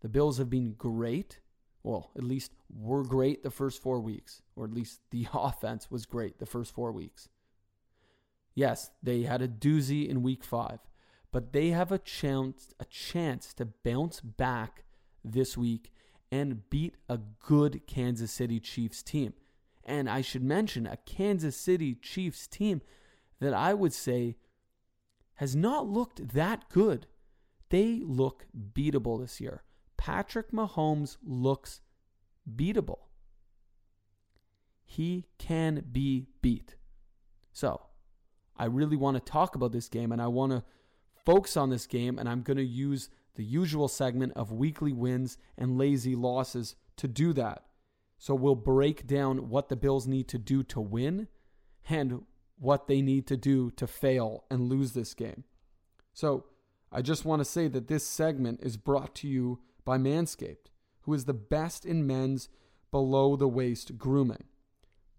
The 0.00 0.08
Bills 0.08 0.38
have 0.38 0.50
been 0.50 0.72
great. 0.72 1.40
Well, 1.82 2.10
at 2.16 2.24
least 2.24 2.52
were 2.68 3.04
great 3.04 3.42
the 3.42 3.50
first 3.50 3.82
four 3.82 4.00
weeks, 4.00 4.42
or 4.56 4.64
at 4.64 4.72
least 4.72 5.00
the 5.10 5.26
offense 5.34 5.90
was 5.90 6.06
great 6.06 6.38
the 6.38 6.46
first 6.46 6.74
four 6.74 6.92
weeks. 6.92 7.28
Yes, 8.54 8.90
they 9.02 9.22
had 9.22 9.42
a 9.42 9.48
doozy 9.48 10.08
in 10.08 10.22
week 10.22 10.44
five, 10.44 10.80
but 11.32 11.52
they 11.52 11.68
have 11.68 11.92
a 11.92 11.98
chance 11.98 12.74
a 12.80 12.84
chance 12.86 13.54
to 13.54 13.66
bounce 13.66 14.20
back 14.20 14.84
this 15.24 15.56
week 15.56 15.92
and 16.32 16.68
beat 16.70 16.94
a 17.08 17.18
good 17.18 17.86
Kansas 17.86 18.30
City 18.30 18.60
Chiefs 18.60 19.02
team. 19.02 19.34
And 19.84 20.08
I 20.08 20.20
should 20.20 20.42
mention 20.44 20.86
a 20.86 20.96
Kansas 20.98 21.56
City 21.56 21.94
Chiefs 21.94 22.46
team 22.46 22.82
that 23.40 23.54
I 23.54 23.74
would 23.74 23.92
say 23.92 24.36
has 25.36 25.56
not 25.56 25.88
looked 25.88 26.34
that 26.34 26.68
good. 26.68 27.06
They 27.70 28.02
look 28.04 28.46
beatable 28.74 29.20
this 29.20 29.40
year. 29.40 29.62
Patrick 29.96 30.52
Mahomes 30.52 31.16
looks 31.22 31.80
beatable. 32.56 33.00
He 34.84 35.26
can 35.38 35.84
be 35.90 36.26
beat. 36.42 36.76
So, 37.52 37.80
I 38.56 38.66
really 38.66 38.96
want 38.96 39.16
to 39.16 39.32
talk 39.32 39.54
about 39.54 39.72
this 39.72 39.88
game 39.88 40.12
and 40.12 40.20
I 40.20 40.26
want 40.26 40.52
to 40.52 40.64
focus 41.24 41.56
on 41.56 41.70
this 41.70 41.86
game, 41.86 42.18
and 42.18 42.28
I'm 42.28 42.42
going 42.42 42.56
to 42.56 42.64
use 42.64 43.08
the 43.34 43.44
usual 43.44 43.88
segment 43.88 44.32
of 44.36 44.52
weekly 44.52 44.92
wins 44.92 45.38
and 45.56 45.78
lazy 45.78 46.14
losses 46.14 46.76
to 46.96 47.08
do 47.08 47.32
that. 47.34 47.64
So 48.18 48.34
we'll 48.34 48.54
break 48.54 49.06
down 49.06 49.48
what 49.48 49.68
the 49.68 49.76
Bills 49.76 50.06
need 50.06 50.28
to 50.28 50.38
do 50.38 50.62
to 50.64 50.80
win 50.80 51.28
and 51.88 52.22
what 52.58 52.86
they 52.86 53.00
need 53.00 53.26
to 53.28 53.36
do 53.36 53.70
to 53.72 53.86
fail 53.86 54.44
and 54.50 54.68
lose 54.68 54.92
this 54.92 55.14
game. 55.14 55.44
So 56.12 56.44
I 56.92 57.00
just 57.00 57.24
want 57.24 57.40
to 57.40 57.44
say 57.44 57.68
that 57.68 57.88
this 57.88 58.06
segment 58.06 58.60
is 58.62 58.76
brought 58.76 59.14
to 59.16 59.28
you 59.28 59.60
by 59.84 59.96
Manscaped, 59.96 60.68
who 61.02 61.14
is 61.14 61.24
the 61.24 61.32
best 61.32 61.86
in 61.86 62.06
men's 62.06 62.48
below 62.90 63.36
the 63.36 63.48
waist 63.48 63.96
grooming. 63.96 64.44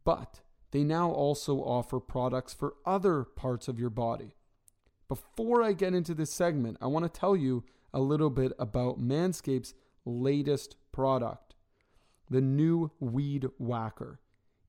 But 0.03 0.41
they 0.71 0.83
now 0.83 1.09
also 1.09 1.57
offer 1.57 1.99
products 1.99 2.53
for 2.53 2.75
other 2.85 3.23
parts 3.23 3.67
of 3.67 3.79
your 3.79 3.89
body. 3.89 4.35
Before 5.11 5.61
I 5.61 5.73
get 5.73 5.93
into 5.93 6.13
this 6.13 6.31
segment, 6.31 6.77
I 6.79 6.87
want 6.87 7.03
to 7.03 7.19
tell 7.19 7.35
you 7.35 7.65
a 7.93 7.99
little 7.99 8.29
bit 8.29 8.53
about 8.57 8.97
Manscaped's 8.97 9.73
latest 10.05 10.77
product 10.93 11.53
the 12.29 12.39
new 12.39 12.91
Weed 13.01 13.49
Whacker, 13.57 14.21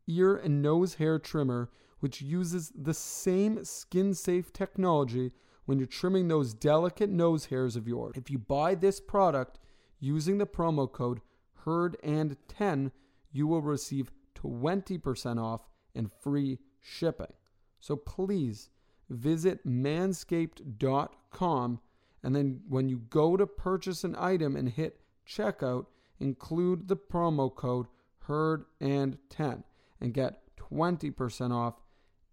ear 0.08 0.34
and 0.34 0.60
nose 0.60 0.94
hair 0.94 1.20
trimmer, 1.20 1.70
which 2.00 2.20
uses 2.20 2.72
the 2.74 2.92
same 2.92 3.64
skin 3.64 4.14
safe 4.14 4.52
technology 4.52 5.30
when 5.66 5.78
you're 5.78 5.86
trimming 5.86 6.26
those 6.26 6.54
delicate 6.54 7.10
nose 7.10 7.44
hairs 7.44 7.76
of 7.76 7.86
yours. 7.86 8.14
If 8.16 8.28
you 8.28 8.38
buy 8.38 8.74
this 8.74 8.98
product 8.98 9.60
using 10.00 10.38
the 10.38 10.46
promo 10.46 10.90
code 10.90 11.20
HERD 11.64 11.96
and 12.02 12.36
10, 12.48 12.90
you 13.30 13.46
will 13.46 13.62
receive 13.62 14.10
20% 14.34 15.40
off 15.40 15.68
and 15.94 16.10
free 16.20 16.58
shipping. 16.80 17.32
So 17.78 17.94
please 17.94 18.70
visit 19.12 19.66
manscaped.com 19.66 21.80
and 22.22 22.36
then 22.36 22.60
when 22.68 22.88
you 22.88 22.98
go 22.98 23.36
to 23.36 23.46
purchase 23.46 24.04
an 24.04 24.14
item 24.18 24.56
and 24.56 24.68
hit 24.68 25.00
checkout, 25.26 25.86
include 26.20 26.88
the 26.88 26.96
promo 26.96 27.54
code 27.54 27.86
HERD 28.20 28.64
and 28.80 29.18
10 29.28 29.64
and 30.00 30.14
get 30.14 30.40
20% 30.56 31.52
off 31.52 31.74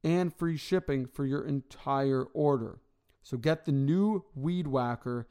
and 0.04 0.34
free 0.34 0.58
shipping 0.58 1.08
for 1.08 1.26
your 1.26 1.44
entire 1.44 2.26
order. 2.34 2.80
So 3.24 3.38
get 3.38 3.66
the 3.66 3.72
new 3.72 4.26
Weed 4.36 4.68
Whacker 4.68 5.28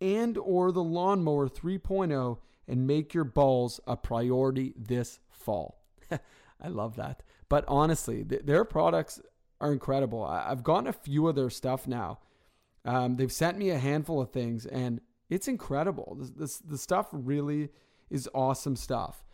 and 0.00 0.36
or 0.36 0.72
the 0.72 0.82
Lawnmower 0.82 1.48
3.0 1.48 2.38
and 2.68 2.86
make 2.86 3.14
your 3.14 3.24
balls 3.24 3.80
a 3.86 3.96
priority 3.96 4.74
this 4.76 5.20
fall. 5.28 5.82
I 6.10 6.68
love 6.68 6.96
that. 6.96 7.22
But 7.48 7.64
honestly, 7.66 8.24
th- 8.24 8.42
their 8.44 8.64
products 8.64 9.20
are 9.62 9.72
incredible. 9.72 10.24
I- 10.24 10.48
have 10.48 10.64
gotten 10.64 10.88
a 10.88 10.92
few 10.92 11.28
of 11.28 11.36
their 11.36 11.48
stuff 11.48 11.86
now. 11.86 12.18
Um, 12.84 13.16
they've 13.16 13.32
sent 13.32 13.56
me 13.56 13.70
a 13.70 13.78
handful 13.78 14.20
of 14.20 14.30
things, 14.30 14.66
and 14.66 15.00
it's 15.30 15.46
incredible. 15.46 16.16
This, 16.18 16.30
this 16.30 16.58
the 16.58 16.76
stuff 16.76 17.08
really 17.12 17.70
is 18.10 18.28
awesome 18.34 18.74
stuff. 18.74 19.24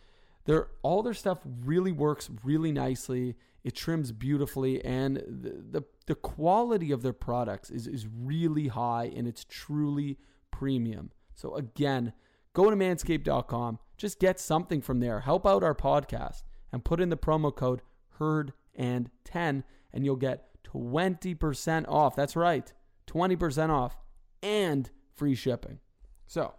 Their 0.45 0.67
all 0.83 1.01
their 1.01 1.15
stuff 1.15 1.39
really 1.65 1.91
works 1.91 2.29
really 2.43 2.71
nicely. 2.71 3.35
It 3.63 3.75
trims 3.75 4.11
beautifully, 4.11 4.85
and 4.85 5.17
the, 5.17 5.79
the 5.79 5.83
the 6.05 6.15
quality 6.15 6.91
of 6.91 7.01
their 7.01 7.13
products 7.13 7.71
is 7.71 7.87
is 7.87 8.07
really 8.07 8.67
high, 8.67 9.11
and 9.15 9.27
it's 9.27 9.45
truly 9.49 10.19
premium. 10.51 11.11
So 11.33 11.55
again, 11.55 12.13
go 12.53 12.69
to 12.69 12.75
manscaped.com. 12.75 13.79
Just 13.97 14.19
get 14.19 14.39
something 14.39 14.81
from 14.81 14.99
there. 14.99 15.21
Help 15.21 15.47
out 15.47 15.63
our 15.63 15.75
podcast 15.75 16.43
and 16.71 16.85
put 16.85 17.01
in 17.01 17.09
the 17.09 17.17
promo 17.17 17.53
code 17.53 17.81
HERD 18.19 18.53
and 18.75 19.09
10 19.25 19.63
and 19.93 20.05
you'll 20.05 20.15
get 20.15 20.49
20% 20.63 21.85
off. 21.87 22.15
That's 22.15 22.35
right. 22.35 22.71
20% 23.07 23.69
off 23.69 23.97
and 24.41 24.89
free 25.15 25.35
shipping. 25.35 25.79
So, 26.27 26.53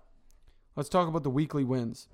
let's 0.76 0.88
talk 0.88 1.08
about 1.08 1.22
the 1.22 1.30
weekly 1.30 1.64
wins. 1.64 2.08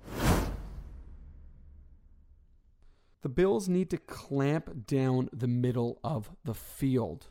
The 3.21 3.29
Bills 3.29 3.67
need 3.67 3.89
to 3.89 3.97
clamp 3.97 4.85
down 4.85 5.29
the 5.33 5.47
middle 5.47 5.99
of 6.03 6.29
the 6.45 6.53
field. 6.53 7.27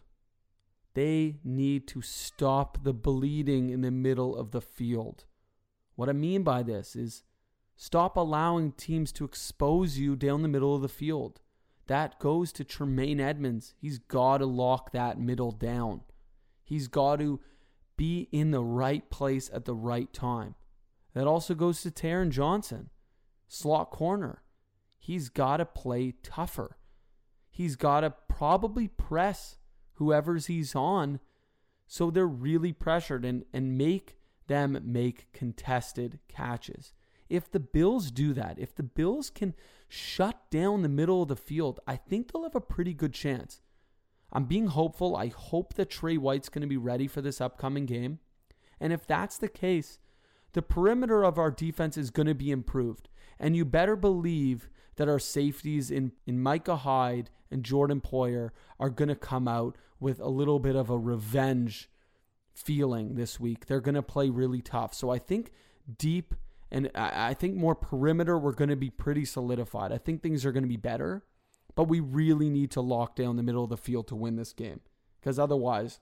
They 0.94 1.36
need 1.44 1.86
to 1.88 2.02
stop 2.02 2.82
the 2.82 2.92
bleeding 2.92 3.70
in 3.70 3.82
the 3.82 3.90
middle 3.90 4.34
of 4.36 4.50
the 4.50 4.60
field. 4.60 5.26
What 5.94 6.08
I 6.08 6.12
mean 6.12 6.42
by 6.42 6.62
this 6.62 6.96
is 6.96 7.22
stop 7.76 8.16
allowing 8.16 8.72
teams 8.72 9.12
to 9.12 9.24
expose 9.24 9.98
you 9.98 10.16
down 10.16 10.42
the 10.42 10.48
middle 10.48 10.74
of 10.74 10.82
the 10.82 10.88
field. 10.88 11.40
That 11.86 12.18
goes 12.18 12.52
to 12.52 12.64
Tremaine 12.64 13.20
Edmunds. 13.20 13.74
He's 13.76 13.98
got 13.98 14.38
to 14.38 14.46
lock 14.46 14.92
that 14.92 15.20
middle 15.20 15.52
down. 15.52 16.02
He's 16.64 16.88
got 16.88 17.20
to 17.20 17.40
be 17.96 18.28
in 18.32 18.50
the 18.50 18.62
right 18.62 19.08
place 19.08 19.48
at 19.52 19.64
the 19.64 19.74
right 19.74 20.12
time. 20.12 20.54
That 21.14 21.26
also 21.26 21.54
goes 21.54 21.82
to 21.82 21.90
Taron 21.90 22.30
Johnson, 22.30 22.90
slot 23.48 23.90
corner. 23.90 24.42
He's 24.98 25.28
got 25.28 25.58
to 25.58 25.64
play 25.64 26.14
tougher. 26.22 26.76
He's 27.50 27.76
got 27.76 28.00
to 28.00 28.10
probably 28.28 28.88
press 28.88 29.56
whoever's 29.94 30.46
he's 30.46 30.74
on 30.74 31.20
so 31.86 32.10
they're 32.10 32.26
really 32.26 32.72
pressured 32.72 33.24
and, 33.24 33.44
and 33.52 33.78
make 33.78 34.18
them 34.46 34.78
make 34.84 35.32
contested 35.32 36.18
catches. 36.28 36.92
If 37.28 37.50
the 37.50 37.60
Bills 37.60 38.10
do 38.10 38.32
that, 38.34 38.58
if 38.58 38.74
the 38.74 38.82
Bills 38.82 39.30
can 39.30 39.54
shut 39.88 40.50
down 40.50 40.82
the 40.82 40.88
middle 40.88 41.22
of 41.22 41.28
the 41.28 41.36
field, 41.36 41.80
I 41.86 41.96
think 41.96 42.32
they'll 42.32 42.42
have 42.42 42.54
a 42.54 42.60
pretty 42.60 42.94
good 42.94 43.12
chance. 43.12 43.60
I'm 44.32 44.44
being 44.44 44.66
hopeful. 44.66 45.16
I 45.16 45.28
hope 45.28 45.74
that 45.74 45.90
Trey 45.90 46.16
White's 46.16 46.48
going 46.48 46.62
to 46.62 46.68
be 46.68 46.76
ready 46.76 47.06
for 47.06 47.20
this 47.20 47.40
upcoming 47.40 47.86
game. 47.86 48.18
And 48.80 48.92
if 48.92 49.06
that's 49.06 49.38
the 49.38 49.48
case, 49.48 49.98
the 50.52 50.62
perimeter 50.62 51.24
of 51.24 51.38
our 51.38 51.50
defense 51.50 51.96
is 51.96 52.10
going 52.10 52.26
to 52.26 52.34
be 52.34 52.50
improved. 52.50 53.08
And 53.38 53.56
you 53.56 53.64
better 53.64 53.96
believe 53.96 54.68
that 54.96 55.08
our 55.08 55.18
safeties 55.18 55.90
in, 55.90 56.12
in 56.26 56.42
Micah 56.42 56.76
Hyde 56.76 57.30
and 57.50 57.62
Jordan 57.62 58.00
Poyer 58.00 58.50
are 58.80 58.90
going 58.90 59.08
to 59.08 59.14
come 59.14 59.46
out 59.46 59.76
with 60.00 60.20
a 60.20 60.28
little 60.28 60.58
bit 60.58 60.76
of 60.76 60.90
a 60.90 60.98
revenge 60.98 61.88
feeling 62.54 63.14
this 63.14 63.38
week. 63.38 63.66
They're 63.66 63.80
going 63.80 63.94
to 63.94 64.02
play 64.02 64.30
really 64.30 64.62
tough. 64.62 64.94
So 64.94 65.10
I 65.10 65.18
think 65.18 65.52
deep 65.98 66.34
and 66.70 66.90
I, 66.94 67.30
I 67.30 67.34
think 67.34 67.56
more 67.56 67.74
perimeter, 67.74 68.38
we're 68.38 68.52
going 68.52 68.70
to 68.70 68.76
be 68.76 68.90
pretty 68.90 69.24
solidified. 69.24 69.92
I 69.92 69.98
think 69.98 70.22
things 70.22 70.44
are 70.44 70.52
going 70.52 70.64
to 70.64 70.68
be 70.68 70.76
better, 70.76 71.24
but 71.74 71.84
we 71.84 72.00
really 72.00 72.50
need 72.50 72.70
to 72.72 72.80
lock 72.80 73.16
down 73.16 73.36
the 73.36 73.42
middle 73.42 73.64
of 73.64 73.70
the 73.70 73.76
field 73.76 74.08
to 74.08 74.16
win 74.16 74.36
this 74.36 74.52
game. 74.52 74.80
Because 75.20 75.38
otherwise, 75.38 76.00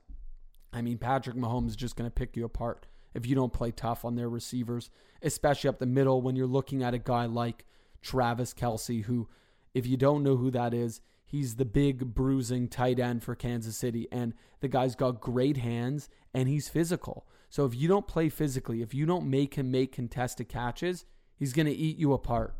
I 0.73 0.83
mean, 0.83 0.99
Patrick 0.99 1.37
Mahomes 1.37 1.69
is 1.69 1.77
just 1.77 1.97
going 1.97 2.11
to 2.11 2.15
pick 2.15 2.37
you 2.37 2.45
apart 2.45 2.87
if 3.15 3.27
you 3.27 3.35
don't 3.35 3.53
play 3.53 3.71
tough 3.71 4.05
on 4.05 4.17
their 4.17 4.29
receivers, 4.29 4.91
especially 5.23 5.69
up 5.69 5.79
the 5.79 5.87
middle 5.87 6.21
when 6.21 6.37
you're 6.37 6.47
looking 6.47 6.83
at 6.83 6.95
a 6.95 6.99
guy 6.99 7.27
like 7.27 7.65
Travis 8.03 8.53
Kelce, 8.53 9.05
who, 9.05 9.29
if 9.73 9.87
you 9.87 9.97
don't 9.97 10.23
know 10.23 10.37
who 10.37 10.51
that 10.51 10.75
is, 10.75 11.01
he's 11.25 11.55
the 11.55 11.65
big 11.65 12.15
bruising 12.15 12.69
tight 12.69 12.99
end 12.99 13.23
for 13.23 13.35
Kansas 13.35 13.77
City. 13.77 14.09
And 14.11 14.35
the 14.61 14.69
guy's 14.69 14.97
got 14.97 15.21
great 15.21 15.57
hands 15.57 16.09
and 16.35 16.49
he's 16.49 16.69
physical. 16.69 17.27
So 17.55 17.65
if 17.65 17.73
you 17.73 17.87
don't 17.87 18.09
play 18.09 18.31
physically, 18.31 18.83
if 18.83 18.95
you 18.95 19.07
don't 19.07 19.31
make 19.31 19.55
him 19.55 19.71
make 19.71 19.93
contested 19.93 20.49
catches, 20.49 21.05
he's 21.37 21.53
going 21.53 21.67
to 21.67 21.73
eat 21.73 21.97
you 21.99 22.13
apart. 22.13 22.57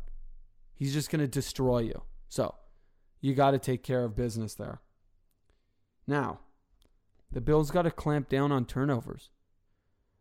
He's 0.73 0.93
just 0.93 1.09
going 1.09 1.19
to 1.19 1.27
destroy 1.27 1.79
you. 1.79 2.03
So 2.29 2.55
you 3.19 3.33
got 3.33 3.51
to 3.51 3.59
take 3.59 3.83
care 3.83 4.05
of 4.05 4.15
business 4.15 4.53
there. 4.53 4.79
Now, 6.07 6.39
the 7.29 7.41
Bills 7.41 7.71
got 7.71 7.81
to 7.81 7.91
clamp 7.91 8.29
down 8.29 8.53
on 8.53 8.63
turnovers. 8.63 9.31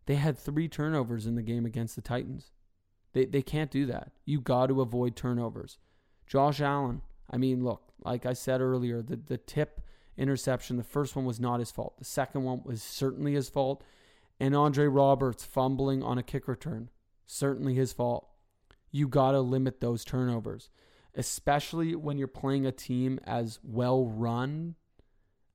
They 0.07 0.17
had 0.17 0.37
three 0.37 0.67
turnovers 0.67 1.25
in 1.25 1.37
the 1.37 1.43
game 1.43 1.67
against 1.67 1.95
the 1.95 2.03
Titans. 2.03 2.51
They, 3.13 3.27
they 3.27 3.43
can't 3.43 3.71
do 3.71 3.87
that. 3.87 4.11
You 4.25 4.41
got 4.41 4.71
to 4.71 4.81
avoid 4.81 5.15
turnovers. 5.15 5.79
Josh 6.27 6.61
Allen, 6.61 7.03
I 7.31 7.37
mean, 7.37 7.63
look, 7.63 7.93
like 8.05 8.27
I 8.27 8.33
said 8.33 8.61
earlier, 8.61 9.03
the, 9.03 9.21
the 9.25 9.39
tip 9.39 9.83
interception, 10.17 10.79
the 10.79 10.83
first 10.83 11.15
one 11.15 11.25
was 11.27 11.39
not 11.39 11.61
his 11.61 11.71
fault. 11.71 11.97
The 11.97 12.05
second 12.05 12.43
one 12.43 12.63
was 12.65 12.83
certainly 12.83 13.35
his 13.35 13.49
fault. 13.49 13.85
And 14.41 14.55
Andre 14.55 14.87
Roberts 14.87 15.45
fumbling 15.45 16.03
on 16.03 16.19
a 16.19 16.23
kick 16.23 16.49
return, 16.49 16.91
certainly 17.27 17.75
his 17.75 17.93
fault. 17.93 18.29
You 18.91 19.09
got 19.09 19.33
to 19.33 19.41
limit 19.41 19.81
those 19.81 20.05
turnovers, 20.05 20.71
especially 21.15 21.95
when 21.95 22.19
you're 22.19 22.29
playing 22.29 22.67
a 22.67 22.73
team 22.73 23.21
as 23.25 23.59
well 23.63 24.07
run 24.07 24.75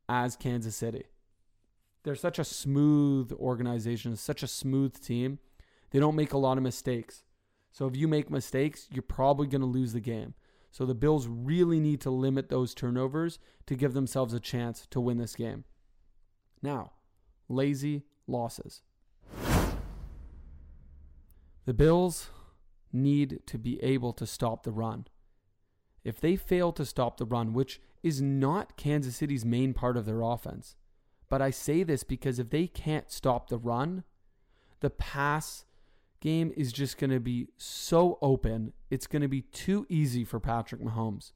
as 0.07 0.35
Kansas 0.35 0.75
City. 0.75 1.03
They're 2.03 2.15
such 2.15 2.39
a 2.39 2.43
smooth 2.45 3.31
organization, 3.33 4.15
such 4.15 4.43
a 4.43 4.47
smooth 4.47 5.01
team. 5.01 5.39
They 5.91 5.99
don't 5.99 6.15
make 6.15 6.33
a 6.33 6.37
lot 6.37 6.57
of 6.57 6.63
mistakes. 6.63 7.23
So 7.71 7.87
if 7.87 7.95
you 7.95 8.07
make 8.07 8.29
mistakes, 8.29 8.87
you're 8.91 9.03
probably 9.03 9.47
going 9.47 9.61
to 9.61 9.67
lose 9.67 9.93
the 9.93 9.99
game. 9.99 10.33
So 10.71 10.85
the 10.85 10.95
Bills 10.95 11.27
really 11.27 11.79
need 11.79 12.01
to 12.01 12.09
limit 12.09 12.49
those 12.49 12.73
turnovers 12.73 13.39
to 13.67 13.75
give 13.75 13.93
themselves 13.93 14.33
a 14.33 14.39
chance 14.39 14.87
to 14.91 15.01
win 15.01 15.17
this 15.17 15.35
game. 15.35 15.65
Now, 16.61 16.93
lazy 17.47 18.03
losses. 18.29 18.81
The 21.65 21.73
Bills 21.73 22.29
need 22.91 23.41
to 23.45 23.57
be 23.57 23.81
able 23.83 24.13
to 24.13 24.25
stop 24.25 24.63
the 24.63 24.71
run. 24.71 25.05
If 26.03 26.19
they 26.19 26.35
fail 26.35 26.71
to 26.73 26.85
stop 26.85 27.17
the 27.17 27.25
run, 27.25 27.53
which 27.53 27.81
is 28.01 28.21
not 28.21 28.77
Kansas 28.77 29.17
City's 29.17 29.45
main 29.45 29.73
part 29.73 29.97
of 29.97 30.05
their 30.05 30.21
offense, 30.21 30.75
but 31.29 31.41
I 31.41 31.51
say 31.51 31.83
this 31.83 32.03
because 32.03 32.39
if 32.39 32.49
they 32.49 32.65
can't 32.67 33.11
stop 33.11 33.49
the 33.49 33.57
run, 33.57 34.03
the 34.79 34.89
pass 34.89 35.65
game 36.19 36.51
is 36.57 36.71
just 36.71 36.97
going 36.97 37.11
to 37.11 37.19
be 37.19 37.49
so 37.57 38.17
open. 38.21 38.73
It's 38.89 39.07
going 39.07 39.21
to 39.21 39.27
be 39.27 39.41
too 39.41 39.85
easy 39.89 40.23
for 40.23 40.39
Patrick 40.39 40.81
Mahomes. 40.81 41.33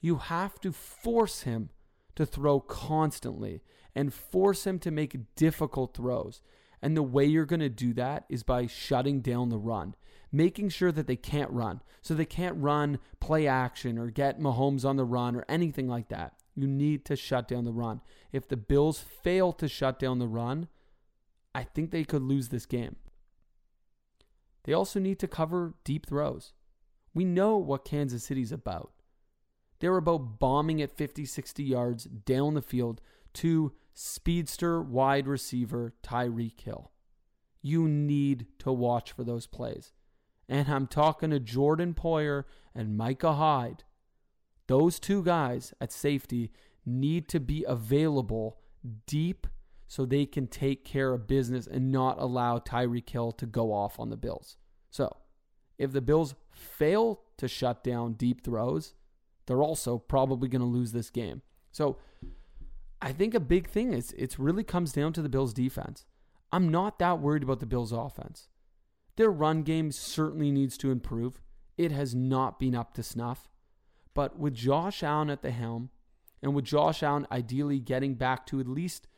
You 0.00 0.16
have 0.16 0.60
to 0.60 0.72
force 0.72 1.42
him 1.42 1.70
to 2.16 2.26
throw 2.26 2.60
constantly 2.60 3.62
and 3.94 4.12
force 4.12 4.66
him 4.66 4.78
to 4.80 4.90
make 4.90 5.34
difficult 5.36 5.94
throws. 5.94 6.42
And 6.80 6.96
the 6.96 7.02
way 7.02 7.24
you're 7.24 7.46
going 7.46 7.60
to 7.60 7.68
do 7.68 7.92
that 7.94 8.24
is 8.28 8.42
by 8.42 8.66
shutting 8.66 9.20
down 9.20 9.50
the 9.50 9.58
run, 9.58 9.94
making 10.32 10.70
sure 10.70 10.90
that 10.90 11.06
they 11.06 11.16
can't 11.16 11.50
run. 11.50 11.80
So 12.00 12.14
they 12.14 12.24
can't 12.24 12.56
run, 12.56 12.98
play 13.20 13.46
action, 13.46 13.98
or 13.98 14.10
get 14.10 14.40
Mahomes 14.40 14.84
on 14.84 14.96
the 14.96 15.04
run 15.04 15.36
or 15.36 15.44
anything 15.48 15.88
like 15.88 16.08
that. 16.08 16.34
You 16.56 16.66
need 16.66 17.04
to 17.06 17.16
shut 17.16 17.46
down 17.46 17.64
the 17.64 17.72
run. 17.72 18.00
If 18.32 18.48
the 18.48 18.56
Bills 18.56 18.98
fail 18.98 19.52
to 19.54 19.68
shut 19.68 19.98
down 19.98 20.18
the 20.18 20.26
run, 20.26 20.68
I 21.54 21.62
think 21.62 21.90
they 21.90 22.04
could 22.04 22.22
lose 22.22 22.48
this 22.48 22.66
game. 22.66 22.96
They 24.64 24.72
also 24.72 24.98
need 25.00 25.18
to 25.20 25.28
cover 25.28 25.74
deep 25.84 26.06
throws. 26.06 26.52
We 27.14 27.24
know 27.24 27.56
what 27.56 27.84
Kansas 27.84 28.24
City's 28.24 28.52
about. 28.52 28.92
They're 29.80 29.96
about 29.96 30.38
bombing 30.38 30.80
at 30.80 30.96
50, 30.96 31.24
60 31.24 31.62
yards 31.62 32.04
down 32.04 32.54
the 32.54 32.62
field 32.62 33.00
to 33.34 33.72
speedster 33.94 34.82
wide 34.82 35.26
receiver 35.26 35.94
Tyreek 36.02 36.60
Hill. 36.60 36.90
You 37.60 37.88
need 37.88 38.46
to 38.58 38.72
watch 38.72 39.12
for 39.12 39.24
those 39.24 39.46
plays. 39.46 39.92
And 40.48 40.68
I'm 40.68 40.86
talking 40.86 41.30
to 41.30 41.40
Jordan 41.40 41.94
Poyer 41.94 42.44
and 42.74 42.96
Micah 42.96 43.34
Hyde. 43.34 43.84
Those 44.66 44.98
two 44.98 45.22
guys 45.22 45.72
at 45.80 45.92
safety 45.92 46.52
need 46.84 47.28
to 47.28 47.40
be 47.40 47.64
available 47.66 48.58
deep 49.06 49.46
so 49.86 50.04
they 50.04 50.26
can 50.26 50.46
take 50.46 50.84
care 50.84 51.12
of 51.12 51.26
business 51.26 51.66
and 51.66 51.92
not 51.92 52.18
allow 52.18 52.58
Tyreek 52.58 53.08
Hill 53.08 53.32
to 53.32 53.46
go 53.46 53.72
off 53.72 54.00
on 54.00 54.10
the 54.10 54.16
Bills. 54.16 54.56
So, 54.90 55.14
if 55.78 55.92
the 55.92 56.00
Bills 56.00 56.34
fail 56.50 57.20
to 57.36 57.48
shut 57.48 57.84
down 57.84 58.14
deep 58.14 58.42
throws, 58.42 58.94
they're 59.46 59.62
also 59.62 59.98
probably 59.98 60.48
going 60.48 60.62
to 60.62 60.66
lose 60.66 60.92
this 60.92 61.10
game. 61.10 61.42
So, 61.72 61.98
I 63.02 63.10
think 63.12 63.34
a 63.34 63.40
big 63.40 63.68
thing 63.68 63.92
is 63.92 64.12
it 64.16 64.38
really 64.38 64.62
comes 64.62 64.92
down 64.92 65.12
to 65.14 65.22
the 65.22 65.28
Bills 65.28 65.52
defense. 65.52 66.06
I'm 66.52 66.70
not 66.70 67.00
that 67.00 67.18
worried 67.18 67.42
about 67.42 67.58
the 67.58 67.66
Bills 67.66 67.90
offense. 67.90 68.48
Their 69.16 69.30
run 69.30 69.64
game 69.64 69.90
certainly 69.90 70.52
needs 70.52 70.78
to 70.78 70.92
improve. 70.92 71.40
It 71.76 71.90
has 71.90 72.14
not 72.14 72.60
been 72.60 72.76
up 72.76 72.94
to 72.94 73.02
snuff. 73.02 73.48
But 74.14 74.38
with 74.38 74.54
Josh 74.54 75.02
Allen 75.02 75.30
at 75.30 75.42
the 75.42 75.50
helm, 75.50 75.90
and 76.42 76.54
with 76.54 76.64
Josh 76.64 77.02
Allen 77.02 77.26
ideally 77.32 77.80
getting 77.80 78.14
back 78.14 78.46
to 78.46 78.60
at 78.60 78.68
least 78.68 79.08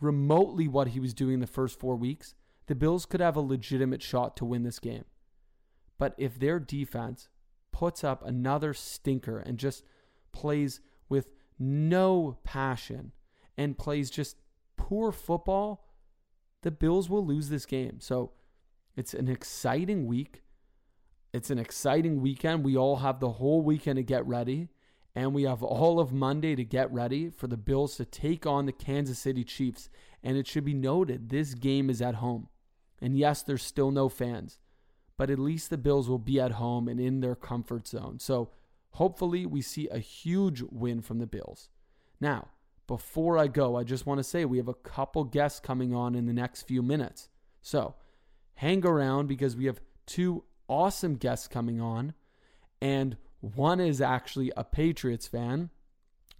remotely 0.00 0.68
what 0.68 0.88
he 0.88 1.00
was 1.00 1.14
doing 1.14 1.40
the 1.40 1.46
first 1.46 1.80
four 1.80 1.96
weeks, 1.96 2.34
the 2.66 2.74
Bills 2.74 3.06
could 3.06 3.20
have 3.20 3.36
a 3.36 3.40
legitimate 3.40 4.02
shot 4.02 4.36
to 4.36 4.44
win 4.44 4.62
this 4.62 4.78
game. 4.78 5.04
But 5.98 6.14
if 6.18 6.38
their 6.38 6.58
defense 6.58 7.28
puts 7.72 8.04
up 8.04 8.24
another 8.26 8.74
stinker 8.74 9.38
and 9.38 9.58
just 9.58 9.84
plays 10.32 10.80
with 11.08 11.28
no 11.58 12.38
passion 12.44 13.12
and 13.56 13.78
plays 13.78 14.10
just 14.10 14.36
poor 14.76 15.12
football, 15.12 15.86
the 16.62 16.70
Bills 16.70 17.08
will 17.08 17.24
lose 17.24 17.48
this 17.48 17.66
game. 17.66 18.00
So 18.00 18.32
it's 18.96 19.14
an 19.14 19.28
exciting 19.28 20.06
week. 20.06 20.42
It's 21.32 21.50
an 21.50 21.58
exciting 21.58 22.20
weekend. 22.20 22.64
We 22.64 22.76
all 22.76 22.96
have 22.96 23.20
the 23.20 23.32
whole 23.32 23.62
weekend 23.62 23.96
to 23.96 24.02
get 24.02 24.26
ready. 24.26 24.68
And 25.14 25.32
we 25.32 25.44
have 25.44 25.62
all 25.62 25.98
of 25.98 26.12
Monday 26.12 26.54
to 26.56 26.64
get 26.64 26.92
ready 26.92 27.30
for 27.30 27.46
the 27.46 27.56
Bills 27.56 27.96
to 27.96 28.04
take 28.04 28.46
on 28.46 28.66
the 28.66 28.72
Kansas 28.72 29.18
City 29.18 29.44
Chiefs. 29.44 29.88
And 30.22 30.36
it 30.36 30.46
should 30.46 30.64
be 30.64 30.74
noted 30.74 31.28
this 31.30 31.54
game 31.54 31.88
is 31.88 32.02
at 32.02 32.16
home. 32.16 32.48
And 33.00 33.16
yes, 33.16 33.42
there's 33.42 33.62
still 33.62 33.90
no 33.90 34.08
fans, 34.08 34.58
but 35.16 35.30
at 35.30 35.38
least 35.38 35.70
the 35.70 35.78
Bills 35.78 36.08
will 36.08 36.18
be 36.18 36.40
at 36.40 36.52
home 36.52 36.88
and 36.88 36.98
in 37.00 37.20
their 37.20 37.34
comfort 37.34 37.86
zone. 37.86 38.18
So 38.18 38.50
hopefully 38.96 39.44
we 39.44 39.60
see 39.60 39.88
a 39.88 39.98
huge 39.98 40.62
win 40.70 41.02
from 41.02 41.18
the 41.18 41.26
Bills. 41.26 41.68
Now, 42.18 42.48
before 42.86 43.36
I 43.36 43.46
go, 43.46 43.76
I 43.76 43.84
just 43.84 44.06
want 44.06 44.18
to 44.20 44.24
say 44.24 44.46
we 44.46 44.56
have 44.56 44.68
a 44.68 44.74
couple 44.74 45.22
guests 45.24 45.60
coming 45.60 45.94
on 45.94 46.14
in 46.14 46.24
the 46.24 46.32
next 46.32 46.62
few 46.62 46.82
minutes. 46.82 47.28
So 47.60 47.94
hang 48.54 48.86
around 48.86 49.26
because 49.26 49.54
we 49.54 49.66
have 49.66 49.80
two 50.06 50.44
awesome 50.66 51.16
guests 51.16 51.46
coming 51.46 51.78
on. 51.78 52.14
And 52.80 53.18
one 53.40 53.80
is 53.80 54.00
actually 54.00 54.50
a 54.56 54.64
Patriots 54.64 55.26
fan 55.26 55.68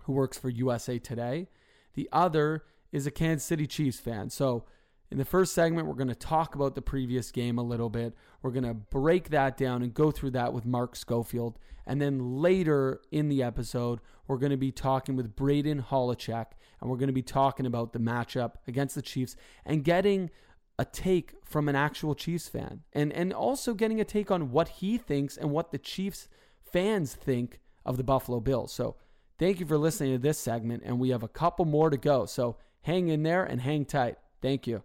who 0.05 0.15
works 0.15 0.39
for 0.39 0.49
USA 0.49 0.99
Today. 0.99 1.49
The 1.93 2.09
other 2.11 2.65
is 2.91 3.07
a 3.07 3.11
Kansas 3.11 3.47
City 3.47 3.67
Chiefs 3.67 4.01
fan. 4.01 4.31
So, 4.31 4.65
in 5.11 5.19
the 5.19 5.25
first 5.25 5.55
segment, 5.55 5.87
we're 5.87 5.95
going 5.95 6.09
to 6.09 6.15
talk 6.15 6.55
about 6.55 6.75
the 6.75 6.83
previous 6.83 7.31
game 7.31 7.59
a 7.59 7.63
little 7.63 7.89
bit. 7.89 8.15
We're 8.43 8.51
going 8.51 8.65
to 8.65 8.75
break 8.75 9.31
that 9.31 9.57
down 9.57 9.83
and 9.83 9.95
go 9.95 10.11
through 10.11 10.33
that 10.33 10.53
with 10.53 10.67
Mark 10.67 10.97
Schofield. 10.97 11.59
And 11.87 12.01
then 12.01 12.39
later 12.41 13.01
in 13.13 13.29
the 13.29 13.43
episode, 13.43 14.01
we're 14.27 14.39
going 14.39 14.51
to 14.51 14.57
be 14.57 14.73
talking 14.73 15.15
with 15.15 15.37
Braden 15.37 15.83
Holecek 15.91 16.47
and 16.81 16.91
we're 16.91 16.97
going 16.97 17.07
to 17.09 17.13
be 17.13 17.23
talking 17.23 17.67
about 17.67 17.93
the 17.93 17.99
matchup 17.99 18.55
against 18.67 18.95
the 18.95 19.03
Chiefs 19.03 19.37
and 19.65 19.85
getting 19.85 20.31
a 20.79 20.85
take 20.85 21.35
from 21.45 21.69
an 21.69 21.77
actual 21.77 22.15
Chiefs 22.15 22.49
fan 22.49 22.83
and, 22.93 23.13
and 23.13 23.33
also 23.33 23.73
getting 23.73 24.01
a 24.01 24.05
take 24.05 24.31
on 24.31 24.51
what 24.51 24.69
he 24.69 24.99
thinks 24.99 25.37
and 25.37 25.51
what 25.51 25.71
the 25.71 25.79
Chiefs 25.79 26.29
fans 26.61 27.15
think 27.15 27.61
of 27.85 27.97
the 27.97 28.05
Buffalo 28.05 28.41
Bills. 28.41 28.73
So 28.73 28.97
thank 29.39 29.61
you 29.61 29.67
for 29.67 29.79
listening 29.79 30.13
to 30.13 30.19
this 30.19 30.39
segment, 30.39 30.83
and 30.85 30.99
we 30.99 31.11
have 31.11 31.23
a 31.23 31.29
couple 31.29 31.65
more 31.65 31.89
to 31.89 31.97
go. 31.97 32.27
So 32.27 32.57
hang 32.83 33.09
in 33.09 33.23
there 33.23 33.45
and 33.45 33.61
hang 33.61 33.85
tight. 33.85 34.17
Thank 34.43 34.67
you. 34.67 34.83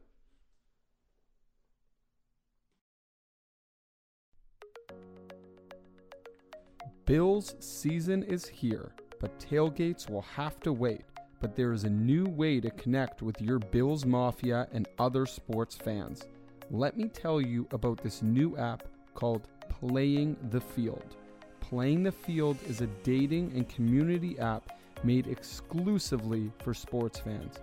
Bills 7.11 7.55
season 7.59 8.23
is 8.23 8.47
here, 8.47 8.93
but 9.19 9.37
tailgates 9.37 10.09
will 10.09 10.21
have 10.21 10.61
to 10.61 10.71
wait. 10.71 11.01
But 11.41 11.57
there 11.57 11.73
is 11.73 11.83
a 11.83 11.89
new 11.89 12.23
way 12.23 12.61
to 12.61 12.71
connect 12.71 13.21
with 13.21 13.41
your 13.41 13.59
Bills 13.59 14.05
Mafia 14.05 14.69
and 14.71 14.87
other 14.97 15.25
sports 15.25 15.75
fans. 15.75 16.25
Let 16.69 16.95
me 16.95 17.09
tell 17.09 17.41
you 17.41 17.67
about 17.71 18.01
this 18.01 18.21
new 18.21 18.55
app 18.55 18.87
called 19.13 19.49
Playing 19.67 20.37
the 20.51 20.61
Field. 20.61 21.17
Playing 21.59 22.03
the 22.03 22.13
Field 22.13 22.57
is 22.65 22.79
a 22.79 22.87
dating 23.03 23.51
and 23.57 23.67
community 23.67 24.39
app 24.39 24.79
made 25.03 25.27
exclusively 25.27 26.49
for 26.63 26.73
sports 26.73 27.19
fans. 27.19 27.55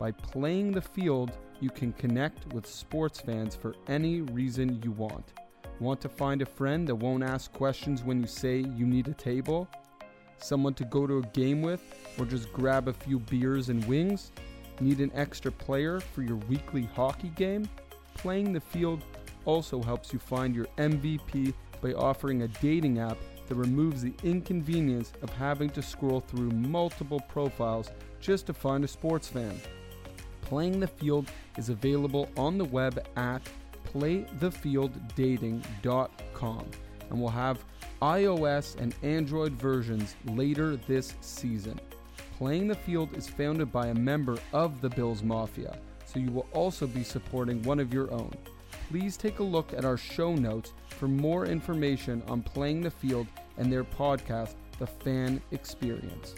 By 0.00 0.10
playing 0.10 0.72
the 0.72 0.82
field, 0.82 1.30
you 1.60 1.70
can 1.70 1.92
connect 1.92 2.52
with 2.52 2.66
sports 2.66 3.20
fans 3.20 3.54
for 3.54 3.76
any 3.86 4.22
reason 4.22 4.82
you 4.82 4.90
want. 4.90 5.32
Want 5.80 6.00
to 6.00 6.08
find 6.08 6.42
a 6.42 6.46
friend 6.46 6.88
that 6.88 6.94
won't 6.94 7.22
ask 7.22 7.52
questions 7.52 8.02
when 8.02 8.20
you 8.20 8.26
say 8.26 8.58
you 8.58 8.86
need 8.86 9.08
a 9.08 9.14
table? 9.14 9.68
someone 10.38 10.74
to 10.74 10.84
go 10.84 11.06
to 11.06 11.18
a 11.18 11.26
game 11.32 11.62
with, 11.62 11.82
or 12.18 12.24
just 12.24 12.52
grab 12.52 12.88
a 12.88 12.92
few 12.92 13.18
beers 13.18 13.68
and 13.68 13.84
wings? 13.86 14.32
Need 14.80 15.00
an 15.00 15.10
extra 15.14 15.50
player 15.50 16.00
for 16.00 16.22
your 16.22 16.36
weekly 16.36 16.88
hockey 16.94 17.28
game? 17.28 17.68
Playing 18.14 18.52
the 18.52 18.60
field 18.60 19.02
also 19.44 19.82
helps 19.82 20.12
you 20.12 20.18
find 20.18 20.54
your 20.54 20.66
MVP 20.76 21.54
by 21.80 21.92
offering 21.92 22.42
a 22.42 22.48
dating 22.48 22.98
app 22.98 23.18
that 23.46 23.54
removes 23.54 24.02
the 24.02 24.12
inconvenience 24.24 25.12
of 25.22 25.30
having 25.30 25.70
to 25.70 25.82
scroll 25.82 26.20
through 26.20 26.50
multiple 26.50 27.20
profiles 27.28 27.90
just 28.20 28.46
to 28.46 28.52
find 28.52 28.84
a 28.84 28.88
sports 28.88 29.28
fan. 29.28 29.60
Playing 30.42 30.80
the 30.80 30.86
Field 30.86 31.30
is 31.56 31.68
available 31.68 32.28
on 32.36 32.58
the 32.58 32.64
web 32.64 33.04
at 33.16 33.42
playthefielddating.com 33.92 36.70
and 37.10 37.20
we'll 37.20 37.30
have 37.30 37.64
iOS 38.02 38.78
and 38.78 38.94
Android 39.02 39.52
versions 39.52 40.16
later 40.26 40.76
this 40.76 41.14
season. 41.20 41.80
Playing 42.36 42.68
the 42.68 42.74
Field 42.74 43.16
is 43.16 43.28
founded 43.28 43.72
by 43.72 43.86
a 43.86 43.94
member 43.94 44.36
of 44.52 44.80
the 44.80 44.90
Bills 44.90 45.22
Mafia, 45.22 45.78
so 46.04 46.18
you 46.18 46.30
will 46.30 46.46
also 46.52 46.86
be 46.86 47.02
supporting 47.02 47.62
one 47.62 47.80
of 47.80 47.94
your 47.94 48.12
own. 48.12 48.32
Please 48.90 49.16
take 49.16 49.38
a 49.38 49.42
look 49.42 49.72
at 49.72 49.84
our 49.84 49.96
show 49.96 50.34
notes 50.34 50.72
for 50.88 51.08
more 51.08 51.46
information 51.46 52.22
on 52.28 52.42
Playing 52.42 52.82
the 52.82 52.90
Field 52.90 53.26
and 53.56 53.72
their 53.72 53.84
podcast, 53.84 54.54
The 54.78 54.86
Fan 54.86 55.40
Experience. 55.50 56.34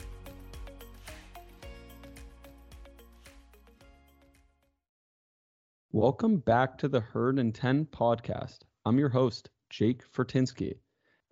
Welcome 5.99 6.37
back 6.37 6.79
to 6.79 6.87
the 6.87 7.01
Herd 7.01 7.41
and 7.41 7.53
10 7.53 7.87
podcast. 7.87 8.59
I'm 8.87 9.01
your 9.01 9.09
host, 9.09 9.51
Jake 9.69 10.05
Fortinsky. 10.13 10.77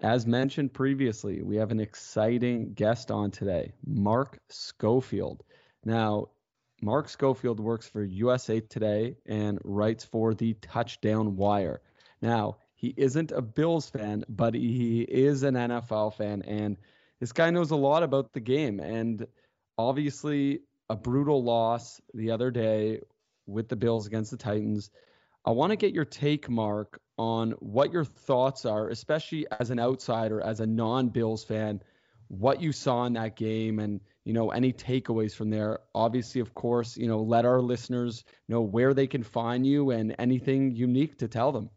As 0.01 0.27
mentioned 0.27 0.75
previously, 0.75 1.41
we 1.41 1.55
have 1.55 1.71
an 1.71 1.79
exciting 1.79 2.73
guest 2.75 3.13
on 3.13 3.31
today, 3.31 3.75
Mark 3.87 4.41
Schofield. 4.49 5.45
Now, 5.85 6.31
Mark 6.83 7.09
Schofield 7.09 7.61
works 7.61 7.87
for 7.87 8.03
USA 8.03 8.59
Today 8.59 9.15
and 9.25 9.61
writes 9.63 10.05
for 10.05 10.35
the 10.35 10.55
Touchdown 10.55 11.37
Wire. 11.37 11.81
Now, 12.21 12.57
he 12.75 12.93
isn't 12.97 13.31
a 13.31 13.43
Bills 13.43 13.89
fan, 13.89 14.25
but 14.29 14.53
he 14.53 15.03
is 15.03 15.45
an 15.45 15.55
NFL 15.55 16.15
fan, 16.15 16.43
and 16.43 16.77
this 17.21 17.31
guy 17.31 17.51
knows 17.51 17.71
a 17.71 17.77
lot 17.77 18.03
about 18.03 18.33
the 18.33 18.41
game. 18.41 18.81
And 18.81 19.29
obviously, 19.79 20.63
a 20.91 20.97
brutal 20.97 21.45
loss 21.45 22.01
the 22.15 22.33
other 22.33 22.51
day 22.51 23.03
with 23.47 23.69
the 23.69 23.77
Bills 23.77 24.07
against 24.07 24.31
the 24.31 24.37
Titans. 24.37 24.91
I 25.45 25.51
want 25.51 25.71
to 25.71 25.77
get 25.77 25.95
your 25.95 26.05
take, 26.05 26.49
Mark, 26.51 27.01
on 27.19 27.53
what 27.53 27.93
your 27.93 28.05
thoughts 28.05 28.65
are, 28.65 28.89
especially 28.89 29.47
as 29.61 29.71
an 29.71 29.79
outsider, 29.79 30.41
as 30.41 30.61
a 30.61 30.67
non-Bills 30.67 31.45
fan, 31.45 31.81
what 32.29 32.61
you 32.61 32.73
saw 32.73 33.05
in 33.07 33.13
that 33.13 33.37
game, 33.37 33.79
and 33.79 34.01
you 34.25 34.33
know 34.33 34.51
any 34.51 34.73
takeaways 34.73 35.35
from 35.35 35.51
there. 35.51 35.79
Obviously, 35.95 36.41
of 36.41 36.55
course, 36.55 36.97
you 36.97 37.07
know 37.07 37.21
let 37.21 37.45
our 37.45 37.61
listeners 37.61 38.25
know 38.49 38.61
where 38.61 38.93
they 38.93 39.07
can 39.07 39.23
find 39.23 39.65
you 39.65 39.91
and 39.91 40.17
anything 40.19 40.73
unique 40.73 41.19
to 41.19 41.29
tell 41.29 41.53
them. 41.53 41.71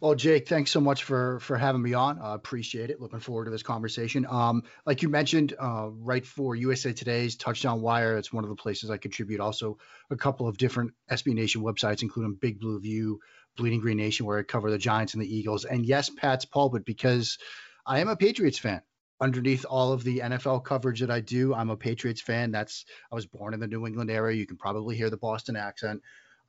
Well, 0.00 0.14
Jake, 0.14 0.46
thanks 0.46 0.70
so 0.70 0.80
much 0.80 1.04
for 1.04 1.40
for 1.40 1.56
having 1.56 1.82
me 1.82 1.94
on. 1.94 2.18
I 2.18 2.32
uh, 2.32 2.34
appreciate 2.34 2.90
it. 2.90 3.00
Looking 3.00 3.20
forward 3.20 3.46
to 3.46 3.50
this 3.50 3.62
conversation. 3.62 4.26
Um, 4.28 4.62
like 4.84 5.02
you 5.02 5.08
mentioned, 5.08 5.54
uh, 5.58 5.88
write 5.90 6.26
for 6.26 6.54
USA 6.54 6.92
Today's 6.92 7.36
Touchdown 7.36 7.80
Wire, 7.80 8.16
it's 8.16 8.32
one 8.32 8.44
of 8.44 8.50
the 8.50 8.56
places 8.56 8.90
I 8.90 8.98
contribute. 8.98 9.40
Also, 9.40 9.78
a 10.10 10.16
couple 10.16 10.46
of 10.46 10.58
different 10.58 10.92
SB 11.10 11.34
Nation 11.34 11.62
websites, 11.62 12.02
including 12.02 12.34
Big 12.34 12.60
Blue 12.60 12.78
View, 12.78 13.20
Bleeding 13.56 13.80
Green 13.80 13.96
Nation, 13.96 14.26
where 14.26 14.38
I 14.38 14.42
cover 14.42 14.70
the 14.70 14.78
Giants 14.78 15.14
and 15.14 15.22
the 15.22 15.34
Eagles, 15.34 15.64
and 15.64 15.86
yes, 15.86 16.10
Pat's 16.10 16.44
pulpit 16.44 16.84
because 16.84 17.38
I 17.86 18.00
am 18.00 18.08
a 18.08 18.16
Patriots 18.16 18.58
fan. 18.58 18.82
Underneath 19.20 19.64
all 19.64 19.92
of 19.92 20.02
the 20.02 20.18
NFL 20.18 20.64
coverage 20.64 21.00
that 21.00 21.10
I 21.10 21.20
do, 21.20 21.54
I'm 21.54 21.70
a 21.70 21.76
Patriots 21.76 22.20
fan. 22.20 22.50
That's 22.50 22.84
I 23.10 23.14
was 23.14 23.26
born 23.26 23.54
in 23.54 23.60
the 23.60 23.68
New 23.68 23.86
England 23.86 24.10
area. 24.10 24.36
You 24.36 24.46
can 24.46 24.56
probably 24.56 24.96
hear 24.96 25.08
the 25.08 25.16
Boston 25.16 25.56
accent. 25.56 26.02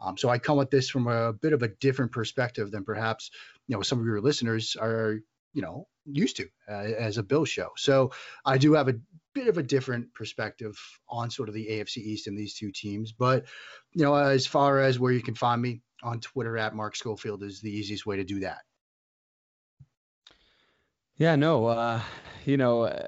Um, 0.05 0.17
so 0.17 0.29
I 0.29 0.37
come 0.37 0.59
at 0.59 0.69
this 0.69 0.89
from 0.89 1.07
a 1.07 1.33
bit 1.33 1.53
of 1.53 1.63
a 1.63 1.67
different 1.67 2.11
perspective 2.11 2.71
than 2.71 2.83
perhaps 2.83 3.31
you 3.67 3.75
know 3.75 3.81
some 3.81 3.99
of 3.99 4.05
your 4.05 4.21
listeners 4.21 4.75
are 4.79 5.19
you 5.53 5.61
know 5.61 5.87
used 6.05 6.37
to 6.37 6.47
uh, 6.69 6.73
as 6.73 7.17
a 7.17 7.23
Bill 7.23 7.45
show. 7.45 7.69
So 7.77 8.11
I 8.45 8.57
do 8.57 8.73
have 8.73 8.87
a 8.87 8.95
bit 9.33 9.47
of 9.47 9.57
a 9.57 9.63
different 9.63 10.13
perspective 10.13 10.77
on 11.09 11.31
sort 11.31 11.49
of 11.49 11.55
the 11.55 11.67
AFC 11.67 11.97
East 11.97 12.27
and 12.27 12.37
these 12.37 12.53
two 12.53 12.71
teams. 12.71 13.11
But 13.11 13.45
you 13.93 14.03
know, 14.03 14.15
as 14.15 14.45
far 14.45 14.79
as 14.79 14.99
where 14.99 15.11
you 15.11 15.21
can 15.21 15.35
find 15.35 15.61
me 15.61 15.81
on 16.03 16.19
Twitter 16.19 16.57
at 16.57 16.75
Mark 16.75 16.95
Schofield 16.95 17.41
is 17.43 17.61
the 17.61 17.71
easiest 17.71 18.05
way 18.05 18.17
to 18.17 18.23
do 18.23 18.41
that. 18.41 18.59
Yeah, 21.17 21.37
no, 21.37 21.65
uh, 21.67 22.01
you 22.45 22.57
know, 22.57 23.07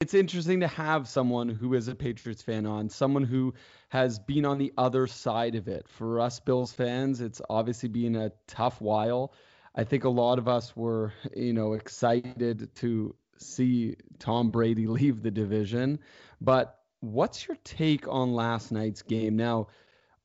it's 0.00 0.14
interesting 0.14 0.60
to 0.60 0.68
have 0.68 1.08
someone 1.08 1.48
who 1.48 1.72
is 1.74 1.88
a 1.88 1.94
Patriots 1.94 2.42
fan 2.42 2.66
on, 2.66 2.88
someone 2.90 3.24
who 3.24 3.54
has 3.88 4.18
been 4.18 4.44
on 4.44 4.58
the 4.58 4.72
other 4.76 5.06
side 5.06 5.54
of 5.54 5.68
it. 5.68 5.88
For 5.88 6.20
us 6.20 6.38
Bills 6.38 6.72
fans, 6.72 7.20
it's 7.22 7.40
obviously 7.48 7.88
been 7.88 8.14
a 8.14 8.30
tough 8.46 8.80
while. 8.80 9.32
I 9.74 9.84
think 9.84 10.04
a 10.04 10.10
lot 10.10 10.38
of 10.38 10.48
us 10.48 10.76
were, 10.76 11.14
you 11.34 11.54
know, 11.54 11.72
excited 11.72 12.74
to 12.76 13.14
see 13.38 13.96
Tom 14.18 14.50
Brady 14.50 14.86
leave 14.86 15.22
the 15.22 15.30
division. 15.30 15.98
But 16.42 16.78
what's 17.00 17.48
your 17.48 17.56
take 17.64 18.06
on 18.06 18.34
last 18.34 18.72
night's 18.72 19.02
game? 19.02 19.36
Now, 19.36 19.68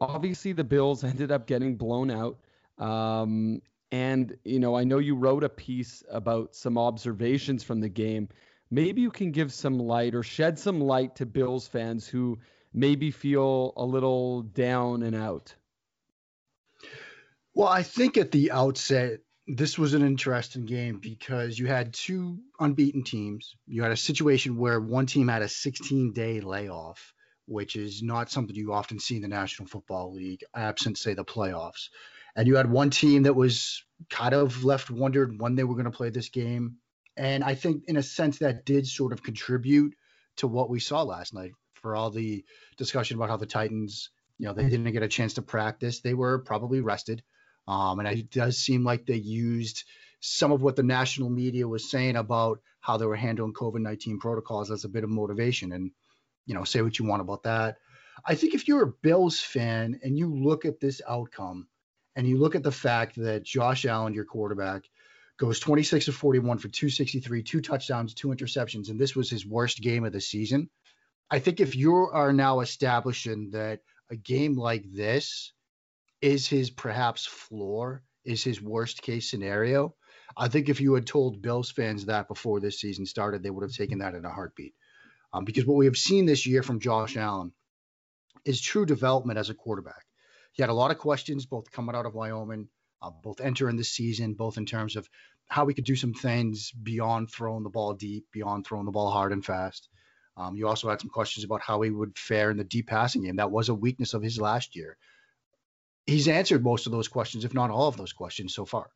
obviously 0.01 0.51
the 0.51 0.65
Bills 0.65 1.03
ended 1.05 1.31
up 1.31 1.47
getting 1.47 1.77
blown 1.77 2.11
out. 2.11 2.39
Um, 2.77 3.61
and, 3.93 4.35
you 4.43 4.59
know, 4.59 4.75
I 4.75 4.83
know 4.83 4.97
you 4.97 5.15
wrote 5.15 5.45
a 5.45 5.49
piece 5.49 6.03
about 6.09 6.55
some 6.55 6.77
observations 6.77 7.63
from 7.63 7.79
the 7.79 7.89
game 7.89 8.27
maybe 8.71 9.01
you 9.01 9.11
can 9.11 9.31
give 9.31 9.53
some 9.53 9.77
light 9.77 10.15
or 10.15 10.23
shed 10.23 10.57
some 10.57 10.79
light 10.79 11.17
to 11.17 11.25
Bills 11.25 11.67
fans 11.67 12.07
who 12.07 12.39
maybe 12.73 13.11
feel 13.11 13.73
a 13.75 13.85
little 13.85 14.41
down 14.41 15.03
and 15.03 15.15
out. 15.15 15.53
Well, 17.53 17.67
I 17.67 17.83
think 17.83 18.17
at 18.17 18.31
the 18.31 18.51
outset, 18.51 19.19
this 19.45 19.77
was 19.77 19.93
an 19.93 20.05
interesting 20.05 20.65
game 20.65 20.99
because 20.99 21.59
you 21.59 21.67
had 21.67 21.93
two 21.93 22.39
unbeaten 22.59 23.03
teams. 23.03 23.55
You 23.67 23.83
had 23.83 23.91
a 23.91 23.97
situation 23.97 24.55
where 24.55 24.79
one 24.79 25.05
team 25.05 25.27
had 25.27 25.41
a 25.41 25.49
16 25.49 26.13
day 26.13 26.39
layoff, 26.39 27.13
which 27.47 27.75
is 27.75 28.01
not 28.01 28.31
something 28.31 28.55
you 28.55 28.71
often 28.71 28.99
see 28.99 29.17
in 29.17 29.21
the 29.21 29.27
National 29.27 29.67
Football 29.67 30.13
League, 30.13 30.45
absent, 30.55 30.97
say, 30.97 31.13
the 31.13 31.25
playoffs. 31.25 31.89
And 32.35 32.47
you 32.47 32.55
had 32.55 32.71
one 32.71 32.91
team 32.91 33.23
that 33.23 33.35
was 33.35 33.83
kind 34.09 34.33
of 34.33 34.63
left 34.63 34.89
wondered 34.89 35.37
when 35.37 35.55
they 35.55 35.65
were 35.65 35.75
going 35.75 35.85
to 35.85 35.91
play 35.91 36.09
this 36.09 36.29
game. 36.29 36.77
And 37.17 37.43
I 37.43 37.55
think, 37.55 37.83
in 37.87 37.97
a 37.97 38.03
sense, 38.03 38.39
that 38.39 38.65
did 38.65 38.87
sort 38.87 39.13
of 39.13 39.23
contribute 39.23 39.95
to 40.37 40.47
what 40.47 40.69
we 40.69 40.79
saw 40.79 41.03
last 41.03 41.33
night. 41.33 41.51
For 41.75 41.95
all 41.95 42.11
the 42.11 42.45
discussion 42.77 43.17
about 43.17 43.29
how 43.29 43.37
the 43.37 43.47
Titans, 43.47 44.11
you 44.37 44.45
know, 44.45 44.53
they 44.53 44.69
didn't 44.69 44.91
get 44.91 45.01
a 45.01 45.07
chance 45.07 45.33
to 45.35 45.41
practice, 45.41 46.01
they 46.01 46.13
were 46.13 46.39
probably 46.39 46.79
rested. 46.79 47.23
Um, 47.67 47.99
and 47.99 48.07
it 48.07 48.29
does 48.29 48.57
seem 48.57 48.83
like 48.83 49.05
they 49.05 49.15
used 49.15 49.83
some 50.19 50.51
of 50.51 50.61
what 50.61 50.75
the 50.75 50.83
national 50.83 51.29
media 51.29 51.67
was 51.67 51.89
saying 51.89 52.15
about 52.15 52.59
how 52.79 52.97
they 52.97 53.05
were 53.05 53.15
handling 53.15 53.53
COVID 53.53 53.81
19 53.81 54.19
protocols 54.19 54.69
as 54.69 54.85
a 54.85 54.89
bit 54.89 55.03
of 55.03 55.09
motivation. 55.09 55.71
And, 55.71 55.91
you 56.45 56.53
know, 56.53 56.63
say 56.63 56.81
what 56.81 56.99
you 56.99 57.05
want 57.05 57.21
about 57.21 57.43
that. 57.43 57.77
I 58.25 58.35
think 58.35 58.53
if 58.53 58.67
you're 58.67 58.83
a 58.83 58.93
Bills 59.01 59.39
fan 59.39 59.99
and 60.03 60.17
you 60.17 60.33
look 60.33 60.65
at 60.65 60.79
this 60.79 61.01
outcome 61.07 61.67
and 62.15 62.27
you 62.27 62.37
look 62.37 62.55
at 62.55 62.63
the 62.63 62.71
fact 62.71 63.15
that 63.15 63.43
Josh 63.43 63.85
Allen, 63.85 64.13
your 64.13 64.25
quarterback, 64.25 64.83
goes 65.41 65.59
26 65.59 66.05
to 66.05 66.11
41 66.11 66.59
for 66.59 66.67
263, 66.67 67.41
two 67.41 67.61
touchdowns, 67.61 68.13
two 68.13 68.27
interceptions, 68.27 68.89
and 68.89 68.99
this 68.99 69.15
was 69.15 69.27
his 69.27 69.43
worst 69.43 69.81
game 69.81 70.05
of 70.05 70.13
the 70.13 70.21
season. 70.21 70.69
I 71.31 71.39
think 71.39 71.59
if 71.59 71.75
you 71.75 71.95
are 71.95 72.31
now 72.31 72.59
establishing 72.59 73.49
that 73.51 73.79
a 74.11 74.15
game 74.15 74.55
like 74.55 74.85
this 74.93 75.51
is 76.21 76.47
his 76.47 76.69
perhaps 76.69 77.25
floor, 77.25 78.03
is 78.23 78.43
his 78.43 78.61
worst 78.61 79.01
case 79.01 79.31
scenario, 79.31 79.95
I 80.37 80.47
think 80.47 80.69
if 80.69 80.79
you 80.79 80.93
had 80.93 81.07
told 81.07 81.41
Bills 81.41 81.71
fans 81.71 82.05
that 82.05 82.27
before 82.27 82.59
this 82.59 82.79
season 82.79 83.07
started, 83.07 83.41
they 83.41 83.49
would 83.49 83.63
have 83.63 83.73
taken 83.73 83.97
that 83.99 84.13
in 84.13 84.25
a 84.25 84.29
heartbeat. 84.29 84.75
Um, 85.33 85.43
because 85.43 85.65
what 85.65 85.77
we 85.77 85.85
have 85.85 85.97
seen 85.97 86.27
this 86.27 86.45
year 86.45 86.61
from 86.61 86.79
Josh 86.79 87.17
Allen 87.17 87.51
is 88.45 88.61
true 88.61 88.85
development 88.85 89.39
as 89.39 89.49
a 89.49 89.55
quarterback. 89.55 90.05
He 90.51 90.61
had 90.61 90.69
a 90.69 90.73
lot 90.73 90.91
of 90.91 90.99
questions, 90.99 91.47
both 91.47 91.71
coming 91.71 91.95
out 91.95 92.05
of 92.05 92.13
Wyoming, 92.13 92.67
uh, 93.01 93.09
both 93.09 93.41
entering 93.41 93.77
the 93.77 93.83
season, 93.83 94.33
both 94.33 94.57
in 94.57 94.65
terms 94.65 94.95
of 94.95 95.09
how 95.51 95.65
we 95.65 95.73
could 95.73 95.83
do 95.83 95.97
some 95.97 96.13
things 96.13 96.71
beyond 96.71 97.29
throwing 97.29 97.63
the 97.63 97.69
ball 97.69 97.93
deep, 97.93 98.25
beyond 98.31 98.65
throwing 98.65 98.85
the 98.85 98.91
ball 98.91 99.11
hard 99.11 99.33
and 99.33 99.43
fast. 99.43 99.89
Um, 100.37 100.55
you 100.55 100.65
also 100.65 100.89
had 100.89 101.01
some 101.01 101.09
questions 101.09 101.43
about 101.43 101.59
how 101.59 101.81
he 101.81 101.89
would 101.89 102.17
fare 102.17 102.51
in 102.51 102.57
the 102.57 102.63
deep 102.63 102.87
passing 102.87 103.23
game. 103.23 103.35
That 103.35 103.51
was 103.51 103.67
a 103.67 103.75
weakness 103.75 104.13
of 104.13 104.23
his 104.23 104.39
last 104.39 104.77
year. 104.77 104.95
He's 106.05 106.29
answered 106.29 106.63
most 106.63 106.85
of 106.85 106.93
those 106.93 107.09
questions, 107.09 107.43
if 107.43 107.53
not 107.53 107.69
all 107.69 107.89
of 107.89 107.97
those 107.97 108.13
questions 108.13 108.55
so 108.55 108.63
far. 108.63 108.87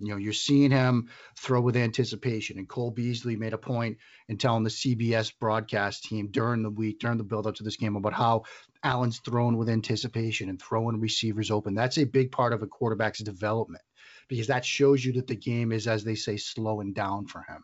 You 0.00 0.08
know, 0.08 0.18
you're 0.18 0.34
seeing 0.34 0.70
him 0.70 1.08
throw 1.38 1.62
with 1.62 1.78
anticipation. 1.78 2.58
And 2.58 2.68
Cole 2.68 2.90
Beasley 2.90 3.36
made 3.36 3.54
a 3.54 3.58
point 3.58 3.96
in 4.28 4.36
telling 4.36 4.64
the 4.64 4.70
CBS 4.70 5.32
broadcast 5.40 6.04
team 6.04 6.28
during 6.30 6.62
the 6.62 6.70
week, 6.70 6.98
during 6.98 7.16
the 7.16 7.24
build 7.24 7.46
up 7.46 7.54
to 7.54 7.62
this 7.62 7.76
game, 7.76 7.96
about 7.96 8.12
how 8.12 8.42
Allen's 8.84 9.20
thrown 9.20 9.56
with 9.56 9.70
anticipation 9.70 10.50
and 10.50 10.60
throwing 10.60 11.00
receivers 11.00 11.50
open. 11.50 11.74
That's 11.74 11.96
a 11.96 12.04
big 12.04 12.32
part 12.32 12.52
of 12.52 12.62
a 12.62 12.66
quarterback's 12.66 13.20
development 13.20 13.82
because 14.32 14.46
that 14.46 14.64
shows 14.64 15.04
you 15.04 15.12
that 15.12 15.26
the 15.26 15.36
game 15.36 15.72
is, 15.72 15.86
as 15.86 16.04
they 16.04 16.14
say, 16.14 16.38
slowing 16.38 16.94
down 16.94 17.26
for 17.26 17.42
him. 17.42 17.62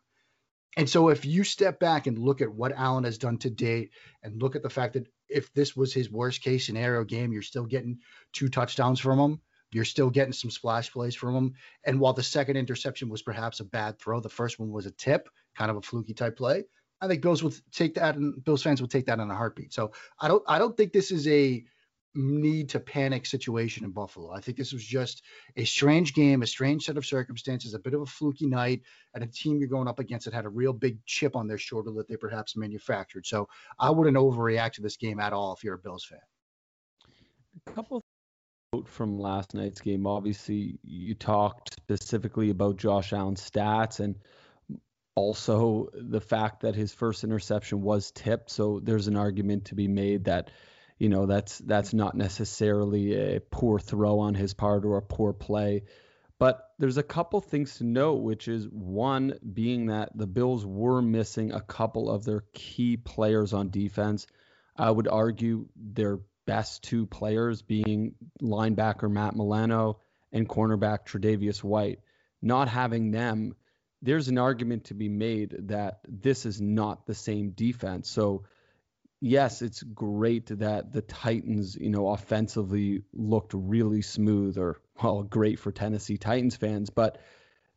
And 0.76 0.86
so 0.86 1.08
if 1.08 1.24
you 1.24 1.42
step 1.42 1.80
back 1.80 2.06
and 2.06 2.18
look 2.18 2.42
at 2.42 2.52
what 2.52 2.72
Allen 2.76 3.04
has 3.04 3.16
done 3.16 3.38
to 3.38 3.48
date 3.48 3.92
and 4.22 4.42
look 4.42 4.54
at 4.54 4.62
the 4.62 4.68
fact 4.68 4.92
that 4.92 5.06
if 5.30 5.50
this 5.54 5.74
was 5.74 5.94
his 5.94 6.10
worst 6.10 6.42
case 6.42 6.66
scenario 6.66 7.04
game, 7.04 7.32
you're 7.32 7.40
still 7.40 7.64
getting 7.64 8.00
two 8.34 8.50
touchdowns 8.50 9.00
from 9.00 9.18
him. 9.18 9.40
You're 9.72 9.86
still 9.86 10.10
getting 10.10 10.34
some 10.34 10.50
splash 10.50 10.92
plays 10.92 11.14
from 11.14 11.34
him. 11.34 11.54
And 11.86 12.00
while 12.00 12.12
the 12.12 12.22
second 12.22 12.58
interception 12.58 13.08
was 13.08 13.22
perhaps 13.22 13.60
a 13.60 13.64
bad 13.64 13.98
throw, 13.98 14.20
the 14.20 14.28
first 14.28 14.58
one 14.58 14.70
was 14.70 14.84
a 14.84 14.90
tip, 14.90 15.30
kind 15.56 15.70
of 15.70 15.78
a 15.78 15.82
fluky 15.82 16.12
type 16.12 16.36
play. 16.36 16.64
I 17.00 17.08
think 17.08 17.22
Bills 17.22 17.42
will 17.42 17.54
take 17.72 17.94
that 17.94 18.16
and 18.16 18.44
Bills 18.44 18.62
fans 18.62 18.82
will 18.82 18.88
take 18.88 19.06
that 19.06 19.20
in 19.20 19.30
a 19.30 19.34
heartbeat. 19.34 19.72
So 19.72 19.92
I 20.20 20.28
don't 20.28 20.42
I 20.46 20.58
don't 20.58 20.76
think 20.76 20.92
this 20.92 21.12
is 21.12 21.26
a 21.28 21.64
need 22.14 22.70
to 22.70 22.80
panic 22.80 23.26
situation 23.26 23.84
in 23.84 23.90
Buffalo. 23.90 24.32
I 24.32 24.40
think 24.40 24.56
this 24.56 24.72
was 24.72 24.84
just 24.84 25.22
a 25.56 25.64
strange 25.64 26.14
game, 26.14 26.42
a 26.42 26.46
strange 26.46 26.84
set 26.84 26.96
of 26.96 27.06
circumstances, 27.06 27.74
a 27.74 27.78
bit 27.78 27.94
of 27.94 28.00
a 28.02 28.06
fluky 28.06 28.46
night, 28.46 28.82
and 29.14 29.22
a 29.22 29.26
team 29.26 29.58
you're 29.58 29.68
going 29.68 29.88
up 29.88 29.98
against 29.98 30.24
that 30.24 30.34
had 30.34 30.44
a 30.44 30.50
real 30.50 30.72
big 30.72 31.04
chip 31.04 31.36
on 31.36 31.46
their 31.46 31.58
shoulder 31.58 31.92
that 31.92 32.08
they 32.08 32.16
perhaps 32.16 32.56
manufactured. 32.56 33.26
So 33.26 33.48
I 33.78 33.90
wouldn't 33.90 34.16
overreact 34.16 34.72
to 34.72 34.82
this 34.82 34.96
game 34.96 35.20
at 35.20 35.32
all 35.32 35.52
if 35.54 35.62
you're 35.62 35.74
a 35.74 35.78
Bills 35.78 36.04
fan. 36.04 36.18
A 37.66 37.72
couple 37.72 38.02
from 38.86 39.18
last 39.18 39.54
night's 39.54 39.80
game. 39.80 40.06
Obviously, 40.06 40.78
you 40.82 41.14
talked 41.14 41.74
specifically 41.74 42.50
about 42.50 42.76
Josh 42.76 43.12
Allen's 43.12 43.48
stats 43.48 44.00
and 44.00 44.16
also 45.14 45.88
the 45.94 46.20
fact 46.20 46.60
that 46.60 46.74
his 46.74 46.92
first 46.92 47.24
interception 47.24 47.82
was 47.82 48.10
tipped. 48.10 48.50
So 48.50 48.80
there's 48.82 49.08
an 49.08 49.16
argument 49.16 49.66
to 49.66 49.74
be 49.74 49.88
made 49.88 50.24
that, 50.24 50.50
you 50.98 51.08
know, 51.08 51.26
that's 51.26 51.58
that's 51.58 51.94
not 51.94 52.16
necessarily 52.16 53.36
a 53.36 53.40
poor 53.40 53.78
throw 53.78 54.20
on 54.20 54.34
his 54.34 54.54
part 54.54 54.84
or 54.84 54.96
a 54.96 55.02
poor 55.02 55.32
play. 55.32 55.84
But 56.38 56.70
there's 56.78 56.98
a 56.98 57.02
couple 57.02 57.40
things 57.40 57.78
to 57.78 57.84
note, 57.84 58.22
which 58.22 58.46
is 58.46 58.66
one 58.68 59.34
being 59.52 59.86
that 59.86 60.16
the 60.16 60.26
Bills 60.26 60.64
were 60.64 61.02
missing 61.02 61.52
a 61.52 61.60
couple 61.60 62.08
of 62.10 62.24
their 62.24 62.44
key 62.52 62.96
players 62.96 63.52
on 63.52 63.70
defense. 63.70 64.26
I 64.76 64.90
would 64.90 65.08
argue 65.08 65.66
their 65.74 66.20
best 66.46 66.84
two 66.84 67.06
players 67.06 67.62
being 67.62 68.14
linebacker 68.40 69.10
Matt 69.10 69.34
Milano 69.34 69.98
and 70.32 70.48
cornerback 70.48 71.06
Tre'Davious 71.06 71.62
White. 71.62 72.00
Not 72.40 72.68
having 72.68 73.10
them 73.10 73.56
there's 74.02 74.28
an 74.28 74.38
argument 74.38 74.84
to 74.84 74.94
be 74.94 75.08
made 75.08 75.54
that 75.68 76.00
this 76.08 76.46
is 76.46 76.60
not 76.60 77.06
the 77.06 77.14
same 77.14 77.50
defense. 77.50 78.08
So, 78.10 78.44
yes, 79.20 79.62
it's 79.62 79.82
great 79.82 80.46
that 80.58 80.92
the 80.92 81.02
Titans, 81.02 81.76
you 81.76 81.90
know, 81.90 82.08
offensively 82.08 83.02
looked 83.12 83.52
really 83.54 84.02
smooth 84.02 84.58
or, 84.58 84.80
well, 85.02 85.22
great 85.22 85.58
for 85.58 85.72
Tennessee 85.72 86.16
Titans 86.16 86.56
fans, 86.56 86.90
but 86.90 87.18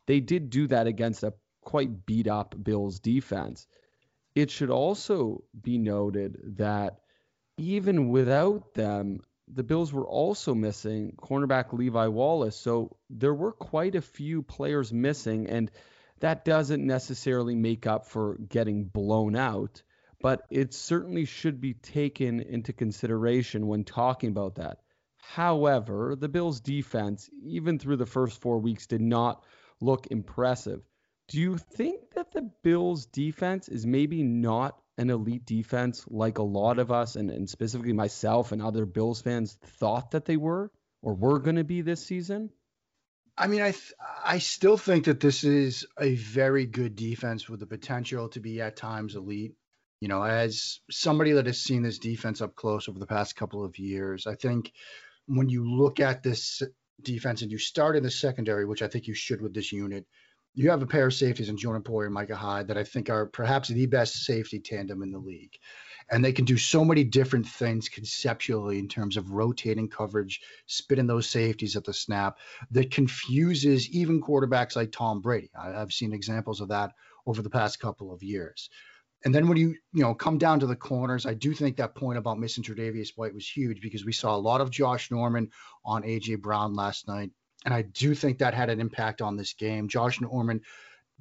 they 0.06 0.20
did 0.20 0.50
do 0.50 0.66
that 0.68 0.86
against 0.86 1.22
a 1.22 1.34
quite 1.62 2.06
beat 2.06 2.26
up 2.26 2.54
Bills 2.62 2.98
defense. 3.00 3.66
It 4.34 4.50
should 4.50 4.70
also 4.70 5.44
be 5.60 5.78
noted 5.78 6.56
that 6.58 7.00
even 7.58 8.08
without 8.08 8.74
them, 8.74 9.20
the 9.48 9.62
Bills 9.62 9.92
were 9.92 10.06
also 10.06 10.54
missing 10.54 11.14
cornerback 11.20 11.72
Levi 11.72 12.06
Wallace. 12.06 12.56
So 12.56 12.96
there 13.10 13.34
were 13.34 13.52
quite 13.52 13.94
a 13.94 14.00
few 14.00 14.42
players 14.42 14.92
missing. 14.92 15.48
And 15.48 15.70
that 16.20 16.44
doesn't 16.44 16.86
necessarily 16.86 17.54
make 17.54 17.86
up 17.86 18.06
for 18.06 18.38
getting 18.48 18.84
blown 18.84 19.36
out, 19.36 19.82
but 20.22 20.46
it 20.50 20.72
certainly 20.72 21.24
should 21.24 21.60
be 21.60 21.74
taken 21.74 22.40
into 22.40 22.72
consideration 22.72 23.66
when 23.66 23.84
talking 23.84 24.30
about 24.30 24.54
that. 24.54 24.78
However, 25.18 26.16
the 26.16 26.28
Bills' 26.28 26.60
defense, 26.60 27.28
even 27.44 27.78
through 27.78 27.96
the 27.96 28.06
first 28.06 28.40
four 28.40 28.58
weeks, 28.58 28.86
did 28.86 29.00
not 29.00 29.44
look 29.80 30.06
impressive. 30.10 30.82
Do 31.28 31.40
you 31.40 31.58
think 31.58 32.12
that 32.14 32.32
the 32.32 32.50
Bills' 32.62 33.06
defense 33.06 33.68
is 33.68 33.86
maybe 33.86 34.22
not 34.22 34.78
an 34.98 35.10
elite 35.10 35.46
defense 35.46 36.04
like 36.08 36.38
a 36.38 36.42
lot 36.42 36.78
of 36.78 36.90
us, 36.90 37.16
and, 37.16 37.30
and 37.30 37.48
specifically 37.48 37.92
myself 37.92 38.52
and 38.52 38.60
other 38.60 38.84
Bills 38.84 39.22
fans, 39.22 39.56
thought 39.62 40.10
that 40.10 40.24
they 40.24 40.36
were 40.36 40.70
or 41.02 41.14
were 41.14 41.38
going 41.38 41.56
to 41.56 41.64
be 41.64 41.80
this 41.80 42.04
season? 42.04 42.50
I 43.36 43.46
mean, 43.46 43.62
I 43.62 43.70
th- 43.70 43.94
I 44.24 44.38
still 44.38 44.76
think 44.76 45.06
that 45.06 45.20
this 45.20 45.42
is 45.42 45.86
a 45.98 46.14
very 46.14 46.66
good 46.66 46.94
defense 46.96 47.48
with 47.48 47.60
the 47.60 47.66
potential 47.66 48.28
to 48.30 48.40
be 48.40 48.60
at 48.60 48.76
times 48.76 49.16
elite. 49.16 49.54
You 50.02 50.08
know, 50.08 50.24
as 50.24 50.80
somebody 50.90 51.30
that 51.30 51.46
has 51.46 51.60
seen 51.60 51.84
this 51.84 52.00
defense 52.00 52.40
up 52.40 52.56
close 52.56 52.88
over 52.88 52.98
the 52.98 53.06
past 53.06 53.36
couple 53.36 53.64
of 53.64 53.78
years, 53.78 54.26
I 54.26 54.34
think 54.34 54.72
when 55.26 55.48
you 55.48 55.64
look 55.64 56.00
at 56.00 56.24
this 56.24 56.60
defense 57.00 57.42
and 57.42 57.52
you 57.52 57.58
start 57.58 57.94
in 57.94 58.02
the 58.02 58.10
secondary, 58.10 58.64
which 58.64 58.82
I 58.82 58.88
think 58.88 59.06
you 59.06 59.14
should 59.14 59.40
with 59.40 59.54
this 59.54 59.70
unit, 59.70 60.04
you 60.54 60.70
have 60.70 60.82
a 60.82 60.88
pair 60.88 61.06
of 61.06 61.14
safeties 61.14 61.48
in 61.48 61.56
Jordan 61.56 61.84
Poyer 61.84 62.06
and 62.06 62.14
Micah 62.14 62.34
Hyde 62.34 62.66
that 62.66 62.76
I 62.76 62.82
think 62.82 63.10
are 63.10 63.26
perhaps 63.26 63.68
the 63.68 63.86
best 63.86 64.24
safety 64.24 64.58
tandem 64.58 65.04
in 65.04 65.12
the 65.12 65.20
league 65.20 65.56
and 66.10 66.24
they 66.24 66.32
can 66.32 66.44
do 66.44 66.56
so 66.56 66.84
many 66.84 67.04
different 67.04 67.46
things 67.46 67.88
conceptually 67.88 68.80
in 68.80 68.88
terms 68.88 69.16
of 69.16 69.30
rotating 69.30 69.88
coverage, 69.88 70.40
spitting 70.66 71.06
those 71.06 71.28
safeties 71.28 71.76
at 71.76 71.84
the 71.84 71.94
snap 71.94 72.38
that 72.72 72.90
confuses 72.90 73.88
even 73.90 74.20
quarterbacks 74.20 74.74
like 74.74 74.90
Tom 74.90 75.20
Brady. 75.20 75.50
I, 75.56 75.70
have 75.70 75.92
seen 75.92 76.12
examples 76.12 76.60
of 76.60 76.68
that 76.68 76.92
over 77.24 77.40
the 77.40 77.50
past 77.50 77.78
couple 77.78 78.12
of 78.12 78.22
years. 78.22 78.68
And 79.24 79.34
then 79.34 79.48
when 79.48 79.56
you 79.56 79.76
you 79.92 80.02
know 80.02 80.14
come 80.14 80.38
down 80.38 80.60
to 80.60 80.66
the 80.66 80.76
corners, 80.76 81.26
I 81.26 81.34
do 81.34 81.54
think 81.54 81.76
that 81.76 81.94
point 81.94 82.18
about 82.18 82.38
missing 82.38 82.64
Tre'Davious 82.64 83.10
White 83.16 83.34
was 83.34 83.48
huge 83.48 83.80
because 83.80 84.04
we 84.04 84.12
saw 84.12 84.34
a 84.34 84.38
lot 84.38 84.60
of 84.60 84.70
Josh 84.70 85.10
Norman 85.10 85.50
on 85.84 86.02
AJ 86.02 86.40
Brown 86.40 86.74
last 86.74 87.06
night, 87.06 87.30
and 87.64 87.72
I 87.72 87.82
do 87.82 88.14
think 88.14 88.38
that 88.38 88.54
had 88.54 88.70
an 88.70 88.80
impact 88.80 89.22
on 89.22 89.36
this 89.36 89.52
game. 89.52 89.88
Josh 89.88 90.20
Norman, 90.20 90.62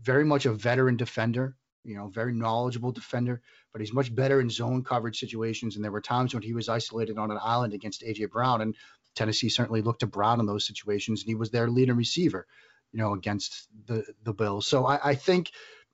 very 0.01 0.25
much 0.25 0.45
a 0.45 0.53
veteran 0.53 0.97
defender, 0.97 1.55
you 1.83 1.95
know, 1.95 2.07
very 2.07 2.33
knowledgeable 2.33 2.91
defender, 2.91 3.41
but 3.71 3.81
he's 3.81 3.93
much 3.93 4.13
better 4.13 4.41
in 4.41 4.49
zone 4.49 4.83
coverage 4.83 5.19
situations. 5.19 5.75
And 5.75 5.83
there 5.83 5.91
were 5.91 6.01
times 6.01 6.33
when 6.33 6.43
he 6.43 6.53
was 6.53 6.69
isolated 6.69 7.17
on 7.17 7.31
an 7.31 7.39
island 7.41 7.73
against 7.73 8.01
AJ 8.01 8.31
Brown, 8.31 8.61
and 8.61 8.75
Tennessee 9.15 9.49
certainly 9.49 9.81
looked 9.81 10.01
to 10.01 10.07
Brown 10.07 10.39
in 10.39 10.45
those 10.45 10.65
situations, 10.65 11.21
and 11.21 11.29
he 11.29 11.35
was 11.35 11.51
their 11.51 11.69
leading 11.69 11.95
receiver, 11.95 12.47
you 12.91 12.99
know, 12.99 13.13
against 13.13 13.67
the 13.85 14.03
the 14.23 14.33
Bills. 14.33 14.65
So 14.67 14.85
I, 14.85 15.11
I 15.11 15.15
think, 15.15 15.51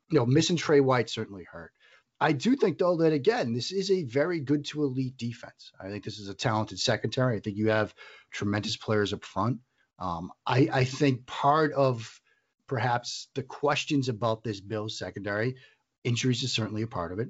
you 0.10 0.20
know, 0.20 0.26
missing 0.26 0.56
Tre 0.56 0.80
White 0.80 1.10
certainly 1.10 1.44
hurt. 1.44 1.72
I 2.20 2.32
do 2.32 2.56
think 2.56 2.78
though 2.78 2.98
that 2.98 3.14
again, 3.14 3.54
this 3.54 3.72
is 3.72 3.92
a 3.92 4.04
very 4.04 4.40
good 4.40 4.66
to 4.66 4.84
elite 4.84 5.18
defense. 5.18 5.72
I 5.80 5.90
think 5.90 6.04
this 6.04 6.20
is 6.20 6.30
a 6.30 6.34
talented 6.34 6.80
secondary. 6.80 7.38
I 7.38 7.40
think 7.40 7.58
you 7.58 7.70
have 7.70 7.94
tremendous 8.32 8.76
players 8.76 9.14
up 9.14 9.24
front. 9.24 9.60
Um, 10.00 10.32
I, 10.46 10.70
I 10.72 10.84
think 10.84 11.26
part 11.26 11.74
of 11.74 12.20
perhaps 12.68 13.30
the 13.36 13.44
questions 13.44 14.10
about 14.10 14.44
this 14.44 14.60
Bills 14.60 14.98
secondary 14.98 15.56
Injuries 16.04 16.44
is 16.44 16.54
certainly 16.54 16.84
a 16.84 16.88
part 16.88 17.12
of 17.12 17.20
it. 17.20 17.30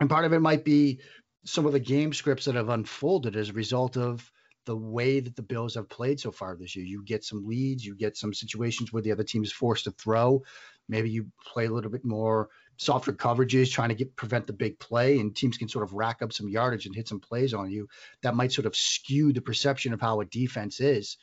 And 0.00 0.10
part 0.10 0.26
of 0.26 0.32
it 0.34 0.40
might 0.40 0.64
be 0.64 1.00
some 1.46 1.64
of 1.64 1.72
the 1.72 1.80
game 1.80 2.12
scripts 2.12 2.44
that 2.44 2.54
have 2.54 2.68
unfolded 2.68 3.36
as 3.36 3.48
a 3.48 3.54
result 3.54 3.96
of 3.96 4.30
the 4.66 4.76
way 4.76 5.20
that 5.20 5.36
the 5.36 5.42
Bills 5.42 5.76
have 5.76 5.88
played 5.88 6.20
so 6.20 6.30
far 6.30 6.56
this 6.56 6.76
year. 6.76 6.84
You 6.84 7.02
get 7.02 7.24
some 7.24 7.46
leads, 7.46 7.84
you 7.84 7.94
get 7.94 8.16
some 8.16 8.34
situations 8.34 8.92
where 8.92 9.02
the 9.02 9.12
other 9.12 9.22
team 9.22 9.44
is 9.44 9.52
forced 9.52 9.84
to 9.84 9.92
throw. 9.92 10.42
Maybe 10.88 11.08
you 11.08 11.30
play 11.46 11.66
a 11.66 11.72
little 11.72 11.90
bit 11.90 12.04
more 12.04 12.48
softer 12.76 13.12
coverages, 13.12 13.70
trying 13.70 13.88
to 13.90 13.94
get 13.94 14.16
prevent 14.16 14.46
the 14.46 14.52
big 14.52 14.78
play, 14.78 15.18
and 15.18 15.34
teams 15.34 15.56
can 15.56 15.68
sort 15.68 15.84
of 15.84 15.92
rack 15.92 16.22
up 16.22 16.32
some 16.32 16.48
yardage 16.48 16.86
and 16.86 16.94
hit 16.94 17.08
some 17.08 17.20
plays 17.20 17.54
on 17.54 17.70
you. 17.70 17.88
That 18.22 18.34
might 18.34 18.52
sort 18.52 18.66
of 18.66 18.76
skew 18.76 19.32
the 19.32 19.40
perception 19.40 19.92
of 19.92 20.00
how 20.00 20.20
a 20.20 20.24
defense 20.24 20.80
is. 20.80 21.16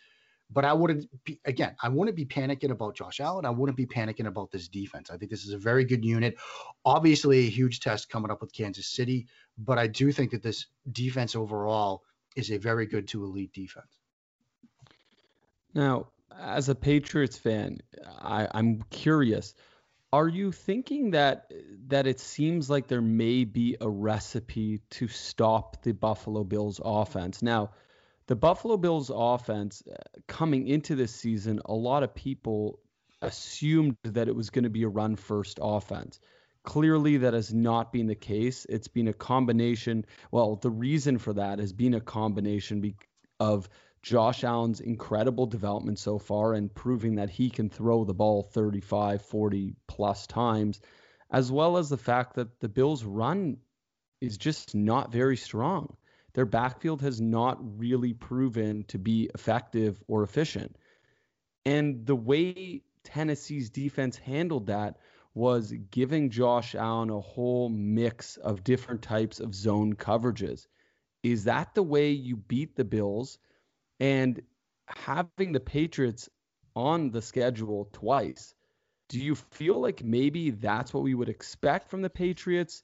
But 0.50 0.66
I 0.66 0.74
wouldn't 0.74 1.08
be 1.24 1.40
again, 1.46 1.76
I 1.82 1.90
wouldn't 1.90 2.16
be 2.16 2.26
panicking 2.26 2.70
about 2.70 2.96
Josh 2.96 3.20
Allen. 3.20 3.46
I 3.46 3.50
wouldn't 3.50 3.78
be 3.78 3.88
panicking 3.88 4.28
about 4.28 4.52
this 4.52 4.68
defense. 4.68 5.10
I 5.10 5.18
think 5.18 5.32
this 5.32 5.46
is 5.46 5.54
a 5.54 5.58
very 5.58 5.84
good 5.84 6.06
unit. 6.06 6.38
Obviously, 6.86 7.40
a 7.40 7.50
huge 7.50 7.80
test 7.80 8.10
coming 8.10 8.30
up 8.30 8.42
with 8.42 8.54
Kansas 8.54 8.88
City, 8.88 9.28
but 9.58 9.80
I 9.80 9.88
do 9.88 10.12
think 10.12 10.32
that 10.32 10.44
this 10.44 10.68
defense 10.92 11.36
overall 11.36 12.04
is 12.36 12.52
a 12.52 12.58
very 12.58 12.86
good 12.86 13.08
to 13.10 13.24
elite 13.24 13.54
defense. 13.54 14.00
Now, 15.74 16.08
as 16.40 16.70
a 16.70 16.76
Patriots 16.76 17.38
fan, 17.38 17.80
I, 18.20 18.48
I'm 18.52 18.84
curious. 18.90 19.54
Are 20.14 20.28
you 20.28 20.52
thinking 20.52 21.10
that 21.12 21.52
that 21.88 22.06
it 22.06 22.20
seems 22.20 22.70
like 22.70 22.88
there 22.88 23.02
may 23.02 23.46
be 23.46 23.78
a 23.82 23.90
recipe 23.90 24.80
to 24.92 25.08
stop 25.08 25.82
the 25.82 25.92
Buffalo 25.92 26.44
Bills 26.44 26.80
offense? 26.86 27.42
Now, 27.42 27.72
the 28.28 28.36
Buffalo 28.36 28.78
Bills 28.78 29.10
offense 29.12 29.82
uh, 29.92 29.96
coming 30.28 30.68
into 30.68 30.94
this 30.94 31.16
season, 31.16 31.62
a 31.66 31.74
lot 31.74 32.04
of 32.04 32.14
people 32.14 32.80
assumed 33.24 33.98
that 34.04 34.28
it 34.28 34.36
was 34.36 34.52
going 34.52 34.66
to 34.66 34.70
be 34.70 34.84
a 34.84 34.88
run 34.88 35.16
first 35.16 35.58
offense. 35.60 36.20
Clearly, 36.64 37.18
that 37.18 37.34
has 37.34 37.52
not 37.52 37.92
been 37.92 38.06
the 38.06 38.14
case. 38.14 38.68
It's 38.70 38.88
been 38.88 39.08
a 39.08 39.14
combination. 39.14 40.06
Well, 40.30 40.58
the 40.58 40.70
reason 40.70 41.18
for 41.18 41.34
that 41.34 41.58
has 41.58 41.74
been 41.74 41.96
a 41.96 42.00
combination 42.00 42.94
of 43.40 43.68
Josh 44.04 44.44
Allen's 44.44 44.82
incredible 44.82 45.48
development 45.48 45.98
so 45.98 46.20
far 46.20 46.54
and 46.54 46.74
proving 46.74 47.16
that 47.16 47.30
he 47.32 47.50
can 47.50 47.70
throw 47.70 48.04
the 48.04 48.14
ball 48.14 48.44
35, 48.44 49.22
40 49.24 49.76
plus 49.88 50.28
times, 50.28 50.82
as 51.32 51.52
well 51.52 51.78
as 51.78 51.90
the 51.90 51.98
fact 51.98 52.36
that 52.36 52.60
the 52.60 52.70
Bills' 52.70 53.04
run 53.04 53.58
is 54.22 54.38
just 54.38 54.76
not 54.76 55.12
very 55.12 55.38
strong 55.38 55.98
their 56.34 56.46
backfield 56.46 57.02
has 57.02 57.22
not 57.22 57.58
really 57.80 58.14
proven 58.14 58.84
to 58.86 58.98
be 58.98 59.30
effective 59.34 60.02
or 60.08 60.24
efficient. 60.24 60.76
And 61.66 62.06
the 62.06 62.16
way 62.16 62.84
Tennessee's 63.04 63.70
defense 63.70 64.18
handled 64.18 64.68
that 64.68 64.98
was 65.36 65.74
giving 65.92 66.30
Josh 66.30 66.76
Allen 66.76 67.10
a 67.10 67.20
whole 67.20 67.70
mix 67.70 68.38
of 68.38 68.64
different 68.64 69.02
types 69.02 69.40
of 69.40 69.56
zone 69.56 69.94
coverages. 69.94 70.68
Is 71.22 71.46
that 71.46 71.74
the 71.74 71.84
way 71.84 72.12
you 72.12 72.36
beat 72.36 72.76
the 72.76 72.84
Bills? 72.84 73.38
And 74.04 74.42
having 74.86 75.54
the 75.54 75.62
Patriots 75.62 76.28
on 76.76 77.12
the 77.12 77.22
schedule 77.22 77.88
twice, 77.94 78.54
do 79.08 79.18
you 79.18 79.34
feel 79.34 79.80
like 79.80 80.04
maybe 80.04 80.50
that's 80.50 80.94
what 80.94 81.04
we 81.04 81.14
would 81.14 81.30
expect 81.30 81.90
from 81.90 82.02
the 82.02 82.10
Patriots 82.10 82.84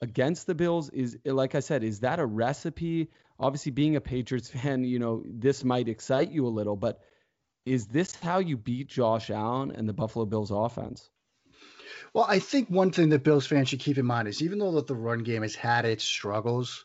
against 0.00 0.46
the 0.46 0.54
Bills? 0.54 0.88
Is 0.90 1.18
like 1.24 1.56
I 1.56 1.60
said, 1.60 1.82
is 1.82 2.00
that 2.00 2.20
a 2.20 2.24
recipe? 2.24 3.10
Obviously, 3.40 3.72
being 3.72 3.96
a 3.96 4.00
Patriots 4.00 4.50
fan, 4.54 4.84
you 4.84 5.00
know, 5.00 5.24
this 5.26 5.64
might 5.64 5.88
excite 5.88 6.30
you 6.30 6.46
a 6.46 6.56
little, 6.58 6.76
but 6.76 7.00
is 7.66 7.88
this 7.88 8.14
how 8.14 8.38
you 8.38 8.56
beat 8.56 8.86
Josh 8.86 9.30
Allen 9.30 9.72
and 9.72 9.88
the 9.88 9.92
Buffalo 9.92 10.26
Bills 10.26 10.52
offense? 10.52 11.10
Well, 12.14 12.26
I 12.28 12.38
think 12.38 12.68
one 12.68 12.92
thing 12.92 13.08
that 13.08 13.24
Bills 13.24 13.48
fans 13.48 13.68
should 13.68 13.80
keep 13.80 13.98
in 13.98 14.06
mind 14.06 14.28
is 14.28 14.40
even 14.40 14.60
though 14.60 14.72
that 14.72 14.86
the 14.86 14.94
run 14.94 15.24
game 15.24 15.42
has 15.42 15.56
had 15.56 15.86
its 15.86 16.04
struggles, 16.04 16.84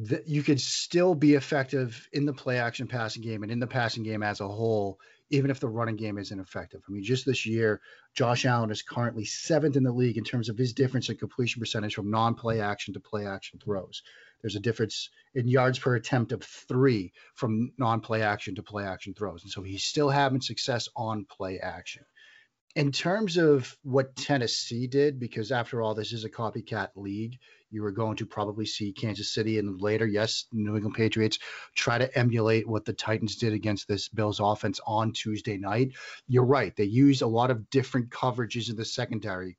that 0.00 0.28
you 0.28 0.44
could 0.44 0.60
still 0.60 1.14
be 1.14 1.34
effective 1.34 2.08
in 2.12 2.24
the 2.24 2.32
play 2.32 2.58
action 2.58 2.86
passing 2.86 3.22
game 3.22 3.42
and 3.42 3.50
in 3.50 3.58
the 3.58 3.66
passing 3.66 4.04
game 4.04 4.22
as 4.22 4.40
a 4.40 4.46
whole, 4.46 5.00
even 5.30 5.50
if 5.50 5.58
the 5.58 5.68
running 5.68 5.96
game 5.96 6.18
isn't 6.18 6.38
effective. 6.38 6.80
I 6.88 6.92
mean, 6.92 7.02
just 7.02 7.26
this 7.26 7.46
year, 7.46 7.80
Josh 8.14 8.44
Allen 8.44 8.70
is 8.70 8.82
currently 8.82 9.24
seventh 9.24 9.76
in 9.76 9.82
the 9.82 9.92
league 9.92 10.16
in 10.16 10.22
terms 10.22 10.48
of 10.48 10.56
his 10.56 10.72
difference 10.72 11.08
in 11.08 11.16
completion 11.16 11.58
percentage 11.58 11.96
from 11.96 12.10
non 12.10 12.36
play 12.36 12.60
action 12.60 12.94
to 12.94 13.00
play 13.00 13.26
action 13.26 13.58
throws. 13.58 14.02
There's 14.40 14.54
a 14.54 14.60
difference 14.60 15.10
in 15.34 15.48
yards 15.48 15.80
per 15.80 15.96
attempt 15.96 16.30
of 16.30 16.44
three 16.44 17.12
from 17.34 17.72
non 17.76 18.00
play 18.00 18.22
action 18.22 18.54
to 18.54 18.62
play 18.62 18.84
action 18.84 19.14
throws. 19.14 19.42
And 19.42 19.50
so 19.50 19.62
he's 19.62 19.82
still 19.82 20.10
having 20.10 20.40
success 20.40 20.88
on 20.94 21.24
play 21.24 21.58
action 21.58 22.04
in 22.76 22.92
terms 22.92 23.36
of 23.36 23.76
what 23.82 24.14
Tennessee 24.16 24.86
did, 24.86 25.18
because 25.18 25.50
after 25.52 25.82
all, 25.82 25.94
this 25.94 26.12
is 26.12 26.24
a 26.24 26.30
copycat 26.30 26.90
league, 26.96 27.38
you 27.70 27.82
were 27.82 27.92
going 27.92 28.16
to 28.16 28.26
probably 28.26 28.66
see 28.66 28.92
Kansas 28.92 29.32
City 29.32 29.58
and 29.58 29.80
later, 29.80 30.06
yes, 30.06 30.46
New 30.52 30.74
England 30.74 30.96
Patriots 30.96 31.38
try 31.74 31.98
to 31.98 32.18
emulate 32.18 32.66
what 32.66 32.84
the 32.84 32.92
Titans 32.92 33.36
did 33.36 33.52
against 33.52 33.88
this 33.88 34.08
Bills 34.08 34.40
offense 34.40 34.80
on 34.86 35.12
Tuesday 35.12 35.58
night. 35.58 35.92
You're 36.26 36.44
right. 36.44 36.74
They 36.74 36.84
used 36.84 37.22
a 37.22 37.26
lot 37.26 37.50
of 37.50 37.68
different 37.70 38.10
coverages 38.10 38.70
in 38.70 38.76
the 38.76 38.84
secondary. 38.84 39.58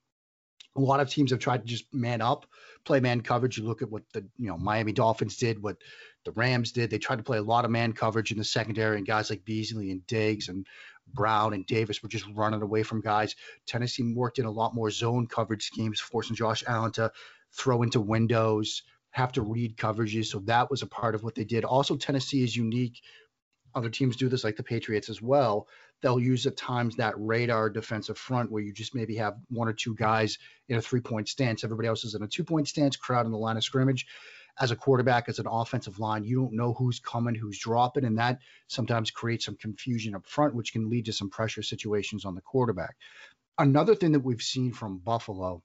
A 0.76 0.80
lot 0.80 1.00
of 1.00 1.10
teams 1.10 1.32
have 1.32 1.40
tried 1.40 1.62
to 1.62 1.68
just 1.68 1.94
man 1.94 2.22
up, 2.22 2.46
play 2.86 3.00
man 3.00 3.22
coverage. 3.22 3.58
You 3.58 3.66
look 3.66 3.82
at 3.82 3.92
what 3.92 4.04
the 4.14 4.26
you 4.38 4.48
know 4.48 4.58
Miami 4.58 4.92
Dolphins 4.92 5.38
did, 5.38 5.62
what 5.62 5.78
the 6.26 6.32
Rams 6.32 6.72
did. 6.72 6.90
They 6.90 7.00
tried 7.00 7.18
to 7.18 7.24
play 7.24 7.40
a 7.40 7.44
lot 7.44 7.66
of 7.66 7.72
man 7.72 7.94
coverage 7.94 8.32
in 8.32 8.38
the 8.38 8.44
secondary, 8.44 8.98
and 8.98 9.06
guys 9.06 9.30
like 9.30 9.44
Beasley 9.44 9.92
and 9.92 10.06
Diggs 10.06 10.48
and 10.48 10.66
Brown 11.14 11.54
and 11.54 11.66
Davis 11.66 12.02
were 12.02 12.10
just 12.10 12.26
running 12.34 12.62
away 12.62 12.84
from 12.84 13.02
guys. 13.02 13.36
Tennessee 13.66 14.14
worked 14.14 14.40
in 14.40 14.46
a 14.46 14.52
lot 14.52 14.76
more 14.76 14.90
zone 14.92 15.28
coverage 15.28 15.66
schemes, 15.66 16.00
forcing 16.00 16.36
Josh 16.36 16.64
Allen 16.68 16.92
to 16.94 17.12
throw 17.54 17.82
into 17.82 18.00
windows, 18.00 18.84
have 19.12 19.32
to 19.34 19.42
read 19.42 19.78
coverages. 19.78 20.28
So 20.28 20.40
that 20.46 20.70
was 20.70 20.82
a 20.82 20.88
part 20.88 21.16
of 21.16 21.24
what 21.24 21.36
they 21.36 21.44
did. 21.44 21.66
Also, 21.66 21.98
Tennessee 21.98 22.44
is 22.44 22.56
unique. 22.56 23.02
Other 23.76 23.90
teams 23.90 24.16
do 24.16 24.30
this, 24.30 24.44
like 24.44 24.56
the 24.56 24.64
Patriots 24.64 25.10
as 25.10 25.22
well. 25.22 25.68
They'll 26.02 26.20
use 26.20 26.46
at 26.46 26.58
times 26.58 26.96
that 26.96 27.14
radar 27.18 27.70
defensive 27.70 28.18
front 28.18 28.52
where 28.52 28.64
you 28.64 28.74
just 28.74 28.96
maybe 28.96 29.16
have 29.18 29.36
one 29.50 29.68
or 29.68 29.74
two 29.74 29.96
guys 29.96 30.38
in 30.70 30.78
a 30.78 30.82
three 30.82 31.02
point 31.02 31.28
stance. 31.28 31.64
Everybody 31.64 31.88
else 31.88 32.04
is 32.04 32.16
in 32.16 32.24
a 32.24 32.28
two 32.28 32.44
point 32.44 32.68
stance, 32.68 32.96
crowd 32.96 33.26
in 33.26 33.32
the 33.32 33.38
line 33.38 33.58
of 33.58 33.64
scrimmage 33.64 34.06
as 34.60 34.72
a 34.72 34.76
quarterback, 34.76 35.30
as 35.30 35.40
an 35.40 35.48
offensive 35.48 36.00
line, 36.00 36.24
you 36.24 36.42
don't 36.42 36.54
know 36.54 36.74
who's 36.74 37.00
coming, 37.00 37.36
who's 37.36 37.60
dropping, 37.60 38.04
and 38.04 38.18
that 38.18 38.40
sometimes 38.68 39.12
creates 39.12 39.46
some 39.46 39.56
confusion 39.56 40.16
up 40.16 40.28
front, 40.28 40.54
which 40.54 40.74
can 40.74 40.90
lead 40.90 41.06
to 41.06 41.14
some 41.14 41.30
pressure 41.30 41.64
situations 41.64 42.26
on 42.26 42.36
the 42.36 42.42
quarterback. 42.42 42.98
Another 43.58 43.96
thing 43.96 44.12
that 44.14 44.20
we've 44.20 44.42
seen 44.42 44.74
from 44.74 45.00
Buffalo 45.00 45.64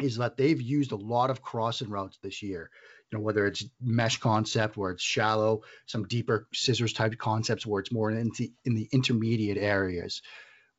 is 0.00 0.16
that 0.16 0.36
they've 0.36 0.60
used 0.60 0.92
a 0.92 0.96
lot 0.96 1.30
of 1.30 1.42
crossing 1.42 1.90
routes 1.90 2.18
this 2.22 2.42
year. 2.42 2.70
You 3.10 3.18
know, 3.18 3.24
whether 3.24 3.46
it's 3.46 3.64
mesh 3.80 4.18
concept 4.18 4.76
where 4.76 4.92
it's 4.92 5.02
shallow, 5.02 5.62
some 5.86 6.04
deeper 6.04 6.48
scissors 6.54 6.92
type 6.92 7.18
concepts 7.18 7.66
where 7.66 7.80
it's 7.80 7.92
more 7.92 8.10
in 8.10 8.30
the, 8.38 8.52
in 8.64 8.74
the 8.74 8.88
intermediate 8.90 9.58
areas. 9.58 10.22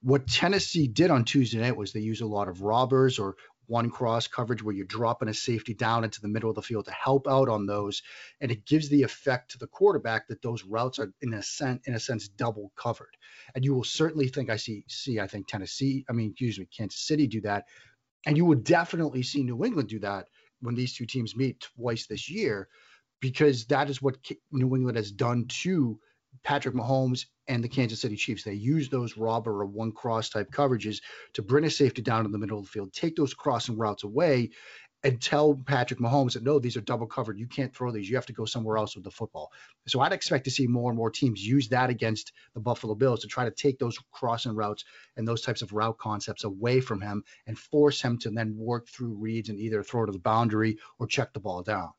What 0.02 0.28
Tennessee 0.28 0.88
did 0.88 1.12
on 1.12 1.26
Tuesday 1.26 1.60
night 1.60 1.78
was 1.78 1.94
they 1.94 2.00
used 2.00 2.22
a 2.22 2.28
lot 2.28 2.50
of 2.50 2.62
robbers 2.62 3.20
or 3.20 3.36
one 3.68 3.90
cross 3.90 4.28
coverage 4.28 4.64
where 4.64 4.76
you're 4.76 4.86
dropping 4.86 5.30
a 5.30 5.34
safety 5.34 5.74
down 5.74 6.04
into 6.04 6.22
the 6.22 6.28
middle 6.28 6.50
of 6.50 6.56
the 6.56 6.62
field 6.62 6.86
to 6.86 6.92
help 6.92 7.28
out 7.28 7.50
on 7.50 7.66
those, 7.66 8.02
and 8.42 8.52
it 8.52 8.66
gives 8.66 8.90
the 8.90 9.04
effect 9.04 9.52
to 9.52 9.58
the 9.58 9.68
quarterback 9.68 10.28
that 10.28 10.42
those 10.42 10.64
routes 10.64 11.00
are 11.00 11.14
in 11.22 11.34
a 11.34 11.42
sense 11.42 11.82
in 11.86 11.94
a 11.94 12.00
sense 12.00 12.28
double 12.28 12.72
covered. 12.76 13.16
And 13.56 13.64
you 13.64 13.74
will 13.74 13.84
certainly 13.84 14.28
think 14.28 14.50
I 14.50 14.58
see 14.58 14.84
see 14.88 15.20
I 15.20 15.28
think 15.28 15.48
Tennessee, 15.48 16.06
I 16.10 16.14
mean 16.14 16.32
excuse 16.32 16.60
me, 16.60 16.68
Kansas 16.76 17.00
City 17.00 17.28
do 17.28 17.42
that, 17.42 17.66
and 18.26 18.38
you 18.38 18.46
would 18.46 18.64
definitely 18.64 19.24
see 19.24 19.44
New 19.44 19.64
England 19.64 19.90
do 19.90 20.00
that 20.00 20.28
when 20.62 20.76
these 20.76 20.94
two 20.94 21.06
teams 21.06 21.36
meet 21.36 21.60
twice 21.76 22.08
this 22.08 22.30
year, 22.30 22.68
because 23.20 23.66
that 23.66 23.90
is 23.90 24.02
what 24.02 24.18
New 24.52 24.76
England 24.76 24.98
has 24.98 25.12
done 25.12 25.46
to 25.48 26.00
Patrick 26.44 26.76
Mahomes 26.76 27.26
and 27.48 27.64
the 27.64 27.70
Kansas 27.70 28.02
City 28.02 28.16
Chiefs. 28.16 28.44
They 28.44 28.54
use 28.54 28.90
those 28.90 29.18
robber 29.18 29.62
or 29.62 29.66
one 29.66 29.92
cross 29.92 30.30
type 30.30 30.52
coverages 30.52 31.02
to 31.34 31.42
bring 31.42 31.66
a 31.66 31.70
safety 31.70 32.02
down 32.02 32.26
in 32.26 32.32
the 32.32 32.38
middle 32.38 32.58
of 32.58 32.66
the 32.66 32.70
field, 32.70 32.94
take 32.94 33.16
those 33.16 33.34
crossing 33.34 33.78
routes 33.78 34.04
away, 34.04 34.52
and 35.04 35.22
tell 35.22 35.54
Patrick 35.54 36.00
Mahomes 36.00 36.34
that 36.34 36.44
no, 36.44 36.60
these 36.60 36.78
are 36.78 36.82
double 36.82 37.08
covered. 37.08 37.38
You 37.38 37.48
can't 37.48 37.76
throw 37.76 37.92
these. 37.92 38.10
You 38.10 38.16
have 38.16 38.26
to 38.28 38.34
go 38.34 38.46
somewhere 38.46 38.78
else 38.78 38.96
with 38.96 39.04
the 39.04 39.12
football. 39.12 39.52
So 39.88 40.00
I'd 40.00 40.14
expect 40.14 40.46
to 40.46 40.52
see 40.52 40.66
more 40.66 40.90
and 40.90 40.98
more 40.98 41.12
teams 41.12 41.46
use 41.46 41.68
that 41.70 41.90
against 41.90 42.32
the 42.54 42.62
Buffalo 42.62 42.96
Bills 42.96 43.20
to 43.22 43.28
try 43.28 43.44
to 43.44 43.52
take 43.52 43.80
those 43.80 43.98
crossing 44.12 44.56
routes 44.56 44.86
and 45.18 45.28
those 45.28 45.42
types 45.42 45.62
of 45.62 45.74
route 45.74 45.98
concepts 45.98 46.46
away 46.46 46.80
from 46.80 47.02
him 47.02 47.24
and 47.48 47.60
force 47.60 48.02
him 48.02 48.18
to 48.20 48.30
then 48.30 48.56
work 48.56 48.88
through 48.88 49.16
reads 49.16 49.50
and 49.50 49.60
either 49.60 49.84
throw 49.84 50.06
to 50.06 50.12
the 50.12 50.20
boundary 50.20 50.78
or 51.00 51.08
check 51.08 51.34
the 51.34 51.40
ball 51.40 51.62
down. 51.64 51.90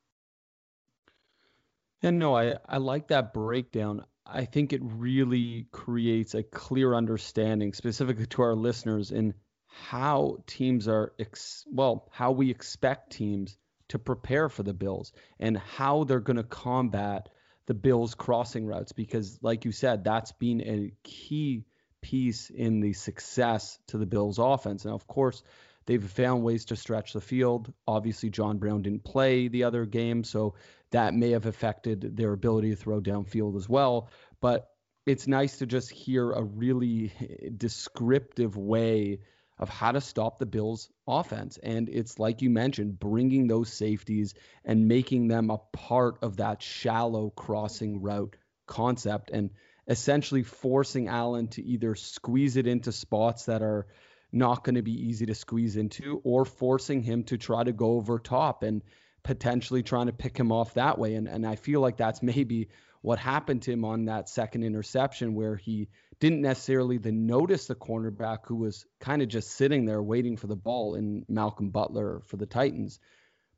And 2.03 2.18
no, 2.18 2.37
I, 2.37 2.57
I 2.66 2.78
like 2.78 3.09
that 3.09 3.35
breakdown. 3.35 4.05
I 4.27 4.47
think 4.47 4.72
it 4.72 4.81
really 4.83 5.66
creates 5.70 6.35
a 6.35 6.43
clear 6.43 6.95
understanding, 6.95 7.72
specifically 7.72 8.27
to 8.27 8.43
our 8.43 8.55
listeners, 8.55 9.11
in 9.11 9.35
how 9.66 10.39
teams 10.47 10.89
are, 10.89 11.12
ex- 11.18 11.64
well, 11.70 12.09
how 12.11 12.33
we 12.33 12.51
expect 12.51 13.12
teams 13.12 13.57
to 13.89 13.99
prepare 13.99 14.49
for 14.49 14.62
the 14.62 14.72
Bills 14.72 15.12
and 15.39 15.59
how 15.59 16.05
they're 16.05 16.20
going 16.20 16.39
to 16.39 16.43
combat 16.43 17.29
the 17.66 17.75
Bills' 17.75 18.14
crossing 18.14 18.66
routes. 18.66 18.93
Because, 18.93 19.39
like 19.43 19.64
you 19.64 19.72
said, 19.72 20.05
that's 20.05 20.33
been 20.33 20.61
a 20.62 20.93
key 21.03 21.64
piece 22.01 22.51
in 22.51 22.81
the 22.81 22.93
success 22.93 23.79
to 23.89 23.99
the 23.99 24.07
Bills' 24.07 24.39
offense. 24.39 24.85
Now, 24.85 24.95
of 24.95 25.07
course, 25.07 25.43
they've 25.87 26.03
found 26.03 26.43
ways 26.43 26.66
to 26.66 26.76
stretch 26.76 27.12
the 27.12 27.20
field. 27.20 27.72
Obviously, 27.87 28.30
John 28.30 28.59
Brown 28.59 28.82
didn't 28.82 29.05
play 29.05 29.49
the 29.49 29.64
other 29.64 29.87
game, 29.87 30.24
so 30.24 30.55
that 30.91 31.14
may 31.14 31.30
have 31.30 31.47
affected 31.47 32.16
their 32.16 32.32
ability 32.32 32.70
to 32.70 32.76
throw 32.76 33.01
downfield 33.01 33.57
as 33.57 33.68
well. 33.68 34.09
But 34.41 34.68
it's 35.07 35.26
nice 35.26 35.59
to 35.59 35.66
just 35.66 35.91
hear 35.91 36.30
a 36.32 36.43
really 36.43 37.12
descriptive 37.57 38.57
way 38.57 39.20
of 39.59 39.68
how 39.68 39.93
to 39.93 40.01
stop 40.01 40.39
the 40.39 40.47
Bills' 40.47 40.91
offense. 41.07 41.59
And 41.62 41.89
it's 41.89 42.18
like 42.18 42.43
you 42.43 42.51
mentioned, 42.51 42.99
bringing 42.99 43.47
those 43.47 43.72
safeties 43.72 44.35
and 44.64 44.89
making 44.89 45.28
them 45.28 45.51
a 45.51 45.59
part 45.72 46.18
of 46.22 46.39
that 46.39 46.62
shallow 46.62 47.30
crossing 47.30 48.03
route 48.03 48.37
concept 48.66 49.30
and 49.30 49.51
essentially 49.87 50.43
forcing 50.43 51.09
Allen 51.09 51.49
to 51.49 51.62
either 51.62 51.95
squeeze 51.95 52.57
it 52.57 52.66
into 52.66 52.91
spots 52.91 53.47
that 53.47 53.62
are 53.62 53.87
not 54.35 54.64
going 54.64 54.74
to 54.74 54.82
be 54.82 55.07
easy 55.09 55.26
to 55.26 55.35
squeeze 55.35 55.76
into 55.76 56.20
or 56.24 56.45
forcing 56.45 57.03
him 57.03 57.24
to 57.24 57.39
try 57.39 57.62
to 57.62 57.72
go 57.72 57.93
over 57.93 58.18
top 58.18 58.62
and 58.62 58.82
potentially 59.22 59.82
trying 59.82 60.07
to 60.07 60.12
pick 60.12 60.37
him 60.37 60.53
off 60.53 60.74
that 60.74 60.99
way. 60.99 61.14
And 61.14 61.28
and 61.28 61.47
I 61.47 61.57
feel 61.57 61.80
like 61.80 61.97
that's 61.97 62.22
maybe 62.35 62.68
what 63.01 63.18
happened 63.18 63.62
to 63.62 63.72
him 63.72 63.85
on 63.85 64.07
that 64.07 64.28
second 64.28 64.64
interception 64.64 65.35
where 65.35 65.57
he 65.57 65.89
didn't 66.20 66.41
necessarily 66.41 66.97
then 66.99 67.26
notice 67.26 67.66
the 67.66 67.74
cornerback 67.74 68.47
who 68.47 68.57
was 68.57 68.87
kind 68.99 69.20
of 69.20 69.28
just 69.28 69.51
sitting 69.51 69.85
there 69.85 70.03
waiting 70.03 70.37
for 70.37 70.47
the 70.47 70.57
ball 70.57 70.95
in 70.95 71.24
Malcolm 71.28 71.70
Butler 71.70 72.22
for 72.26 72.37
the 72.37 72.47
Titans. 72.47 73.01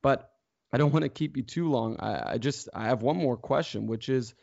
But 0.02 0.30
I 0.72 0.78
don't 0.78 0.92
want 0.92 1.04
to 1.04 1.08
keep 1.08 1.36
you 1.36 1.42
too 1.42 1.70
long. 1.70 1.96
I, 2.00 2.32
I 2.32 2.38
just 2.38 2.68
I 2.74 2.86
have 2.86 3.02
one 3.02 3.16
more 3.16 3.36
question, 3.36 3.86
which 3.86 4.08
is 4.08 4.34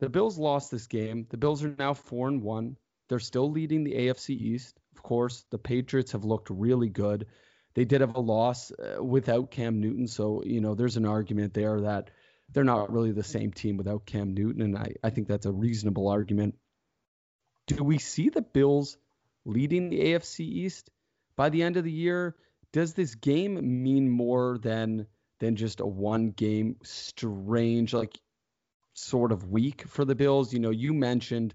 the 0.00 0.10
Bills 0.10 0.38
lost 0.38 0.70
this 0.70 0.86
game. 0.86 1.26
The 1.30 1.38
Bills 1.38 1.64
are 1.64 1.74
now 1.78 1.94
four 1.94 2.28
and 2.28 2.42
one. 2.42 2.76
They're 3.08 3.18
still 3.18 3.50
leading 3.50 3.84
the 3.84 3.94
AFC 3.94 4.30
East. 4.30 4.78
Of 4.96 5.02
course, 5.02 5.44
the 5.50 5.58
Patriots 5.58 6.12
have 6.12 6.24
looked 6.24 6.48
really 6.48 6.88
good. 6.88 7.26
They 7.74 7.84
did 7.84 8.00
have 8.00 8.16
a 8.16 8.20
loss 8.20 8.72
uh, 8.72 9.04
without 9.04 9.50
Cam 9.50 9.80
Newton, 9.80 10.08
so 10.08 10.42
you 10.42 10.62
know 10.62 10.74
there's 10.74 10.96
an 10.96 11.04
argument 11.04 11.52
there 11.52 11.82
that 11.82 12.10
they're 12.50 12.64
not 12.64 12.90
really 12.90 13.12
the 13.12 13.22
same 13.22 13.52
team 13.52 13.76
without 13.76 14.06
Cam 14.06 14.32
Newton, 14.32 14.62
and 14.62 14.78
I, 14.78 14.94
I 15.04 15.10
think 15.10 15.28
that's 15.28 15.44
a 15.44 15.52
reasonable 15.52 16.08
argument. 16.08 16.54
Do 17.66 17.84
we 17.84 17.98
see 17.98 18.30
the 18.30 18.40
Bills 18.40 18.96
leading 19.44 19.90
the 19.90 20.00
AFC 20.00 20.40
East 20.40 20.88
by 21.36 21.50
the 21.50 21.62
end 21.62 21.76
of 21.76 21.84
the 21.84 21.92
year? 21.92 22.36
Does 22.72 22.94
this 22.94 23.14
game 23.14 23.82
mean 23.82 24.08
more 24.08 24.56
than 24.56 25.06
than 25.40 25.56
just 25.56 25.80
a 25.80 25.86
one 25.86 26.30
game 26.30 26.76
strange 26.82 27.92
like 27.92 28.18
sort 28.94 29.30
of 29.30 29.50
week 29.50 29.86
for 29.88 30.06
the 30.06 30.14
Bills? 30.14 30.54
You 30.54 30.60
know, 30.60 30.70
you 30.70 30.94
mentioned 30.94 31.54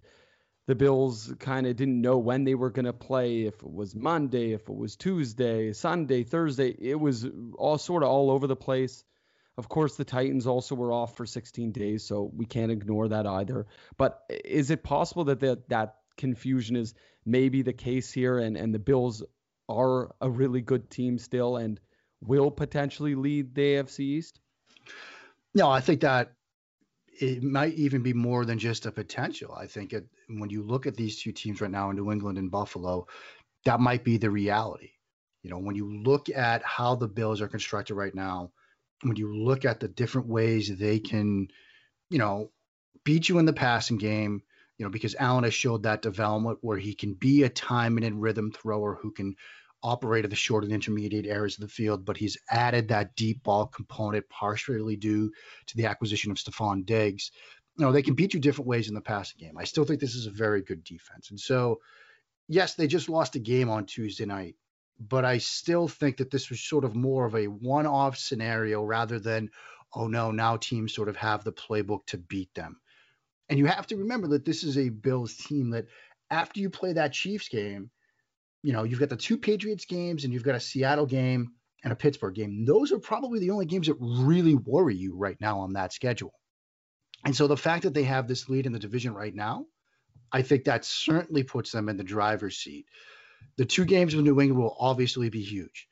the 0.67 0.75
Bills 0.75 1.33
kind 1.39 1.65
of 1.65 1.75
didn't 1.75 2.01
know 2.01 2.17
when 2.17 2.43
they 2.43 2.55
were 2.55 2.69
going 2.69 2.85
to 2.85 2.93
play, 2.93 3.43
if 3.43 3.55
it 3.55 3.71
was 3.71 3.95
Monday, 3.95 4.53
if 4.53 4.69
it 4.69 4.75
was 4.75 4.95
Tuesday, 4.95 5.73
Sunday, 5.73 6.23
Thursday. 6.23 6.75
It 6.79 6.99
was 6.99 7.27
all 7.57 7.77
sort 7.77 8.03
of 8.03 8.09
all 8.09 8.29
over 8.29 8.47
the 8.47 8.55
place. 8.55 9.03
Of 9.57 9.67
course, 9.69 9.95
the 9.95 10.05
Titans 10.05 10.47
also 10.47 10.75
were 10.75 10.93
off 10.93 11.17
for 11.17 11.25
16 11.25 11.71
days, 11.71 12.03
so 12.03 12.31
we 12.35 12.45
can't 12.45 12.71
ignore 12.71 13.07
that 13.09 13.27
either. 13.27 13.67
But 13.97 14.21
is 14.45 14.71
it 14.71 14.83
possible 14.83 15.23
that 15.25 15.39
the, 15.39 15.61
that 15.69 15.95
confusion 16.17 16.75
is 16.75 16.93
maybe 17.25 17.61
the 17.61 17.73
case 17.73 18.11
here 18.11 18.39
and, 18.39 18.55
and 18.55 18.73
the 18.73 18.79
Bills 18.79 19.23
are 19.67 20.13
a 20.21 20.29
really 20.29 20.61
good 20.61 20.89
team 20.89 21.17
still 21.17 21.57
and 21.57 21.79
will 22.21 22.51
potentially 22.51 23.15
lead 23.15 23.55
the 23.55 23.61
AFC 23.61 23.99
East? 23.99 24.39
No, 25.53 25.69
I 25.69 25.81
think 25.81 26.01
that 26.01 26.33
it 27.19 27.43
might 27.43 27.73
even 27.73 28.01
be 28.01 28.13
more 28.13 28.45
than 28.45 28.57
just 28.57 28.85
a 28.85 28.91
potential. 28.91 29.53
I 29.53 29.67
think 29.67 29.93
it, 29.93 30.07
when 30.39 30.49
you 30.49 30.63
look 30.63 30.85
at 30.87 30.95
these 30.95 31.21
two 31.21 31.31
teams 31.31 31.61
right 31.61 31.71
now 31.71 31.89
in 31.89 31.95
New 31.95 32.11
England 32.11 32.37
and 32.37 32.51
Buffalo, 32.51 33.07
that 33.65 33.79
might 33.79 34.03
be 34.03 34.17
the 34.17 34.29
reality. 34.29 34.91
You 35.43 35.49
know, 35.49 35.57
when 35.57 35.75
you 35.75 36.01
look 36.03 36.29
at 36.29 36.63
how 36.63 36.95
the 36.95 37.07
Bills 37.07 37.41
are 37.41 37.47
constructed 37.47 37.95
right 37.95 38.13
now, 38.13 38.51
when 39.03 39.15
you 39.15 39.33
look 39.33 39.65
at 39.65 39.79
the 39.79 39.87
different 39.87 40.27
ways 40.27 40.75
they 40.77 40.99
can, 40.99 41.47
you 42.09 42.19
know, 42.19 42.51
beat 43.03 43.29
you 43.29 43.39
in 43.39 43.45
the 43.45 43.53
passing 43.53 43.97
game, 43.97 44.41
you 44.77 44.85
know, 44.85 44.91
because 44.91 45.15
Allen 45.19 45.43
has 45.43 45.53
showed 45.53 45.83
that 45.83 46.01
development 46.01 46.59
where 46.61 46.77
he 46.77 46.93
can 46.93 47.13
be 47.13 47.43
a 47.43 47.49
timing 47.49 48.03
and 48.03 48.21
rhythm 48.21 48.51
thrower 48.51 48.97
who 49.01 49.11
can 49.11 49.35
operate 49.83 50.23
at 50.23 50.29
the 50.29 50.35
short 50.35 50.63
and 50.63 50.73
intermediate 50.73 51.25
areas 51.25 51.55
of 51.55 51.61
the 51.61 51.67
field, 51.67 52.05
but 52.05 52.17
he's 52.17 52.37
added 52.49 52.87
that 52.87 53.15
deep 53.15 53.43
ball 53.43 53.65
component 53.67 54.27
partially 54.29 54.95
due 54.95 55.31
to 55.65 55.77
the 55.77 55.85
acquisition 55.85 56.31
of 56.31 56.37
Stefon 56.37 56.85
Diggs. 56.85 57.31
You 57.77 57.85
know, 57.85 57.91
they 57.91 58.01
can 58.01 58.15
beat 58.15 58.33
you 58.33 58.39
different 58.39 58.67
ways 58.67 58.89
in 58.89 58.95
the 58.95 59.01
passing 59.01 59.37
game. 59.39 59.57
I 59.57 59.63
still 59.63 59.85
think 59.85 59.99
this 59.99 60.15
is 60.15 60.27
a 60.27 60.31
very 60.31 60.61
good 60.61 60.83
defense. 60.83 61.29
And 61.29 61.39
so, 61.39 61.79
yes, 62.47 62.75
they 62.75 62.87
just 62.87 63.09
lost 63.09 63.35
a 63.35 63.39
game 63.39 63.69
on 63.69 63.85
Tuesday 63.85 64.25
night, 64.25 64.55
but 64.99 65.25
I 65.25 65.37
still 65.37 65.87
think 65.87 66.17
that 66.17 66.31
this 66.31 66.49
was 66.49 66.61
sort 66.61 66.83
of 66.83 66.95
more 66.95 67.25
of 67.25 67.35
a 67.35 67.45
one 67.45 67.87
off 67.87 68.17
scenario 68.17 68.83
rather 68.83 69.19
than, 69.19 69.49
oh 69.93 70.07
no, 70.07 70.31
now 70.31 70.57
teams 70.57 70.93
sort 70.93 71.09
of 71.09 71.15
have 71.15 71.43
the 71.43 71.53
playbook 71.53 72.05
to 72.07 72.17
beat 72.17 72.53
them. 72.53 72.79
And 73.49 73.57
you 73.57 73.65
have 73.65 73.87
to 73.87 73.97
remember 73.97 74.29
that 74.29 74.45
this 74.45 74.63
is 74.63 74.77
a 74.77 74.89
Bills 74.89 75.35
team 75.35 75.71
that 75.71 75.87
after 76.29 76.59
you 76.59 76.69
play 76.69 76.93
that 76.93 77.13
Chiefs 77.13 77.49
game, 77.49 77.89
you 78.63 78.73
know, 78.73 78.83
you've 78.83 78.99
got 78.99 79.09
the 79.09 79.17
two 79.17 79.37
Patriots 79.37 79.85
games 79.85 80.23
and 80.23 80.33
you've 80.33 80.43
got 80.43 80.55
a 80.55 80.59
Seattle 80.59 81.05
game 81.05 81.53
and 81.83 81.91
a 81.91 81.95
Pittsburgh 81.95 82.35
game. 82.35 82.65
Those 82.65 82.91
are 82.91 82.99
probably 82.99 83.39
the 83.39 83.49
only 83.49 83.65
games 83.65 83.87
that 83.87 83.97
really 83.99 84.55
worry 84.55 84.95
you 84.95 85.15
right 85.15 85.37
now 85.41 85.59
on 85.61 85.73
that 85.73 85.93
schedule. 85.93 86.33
And 87.25 87.35
so 87.35 87.47
the 87.47 87.57
fact 87.57 87.83
that 87.83 87.93
they 87.93 88.03
have 88.03 88.27
this 88.27 88.49
lead 88.49 88.65
in 88.65 88.71
the 88.71 88.79
division 88.79 89.13
right 89.13 89.33
now, 89.33 89.65
I 90.31 90.41
think 90.41 90.65
that 90.65 90.85
certainly 90.85 91.43
puts 91.43 91.71
them 91.71 91.89
in 91.89 91.97
the 91.97 92.03
driver's 92.03 92.57
seat. 92.57 92.87
The 93.57 93.65
two 93.65 93.85
games 93.85 94.15
with 94.15 94.25
New 94.25 94.39
England 94.39 94.61
will 94.61 94.75
obviously 94.79 95.29
be 95.29 95.41
huge. 95.41 95.87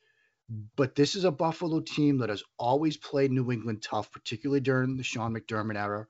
But 0.76 0.96
this 0.96 1.16
is 1.16 1.26
a 1.26 1.32
Buffalo 1.32 1.80
team 1.80 2.20
that 2.20 2.30
has 2.30 2.44
always 2.58 2.98
played 2.98 3.32
New 3.32 3.52
England 3.52 3.84
tough, 3.84 4.12
particularly 4.12 4.62
during 4.62 4.98
the 4.98 5.04
Sean 5.04 5.36
McDermott 5.36 5.76
era. 5.76 6.08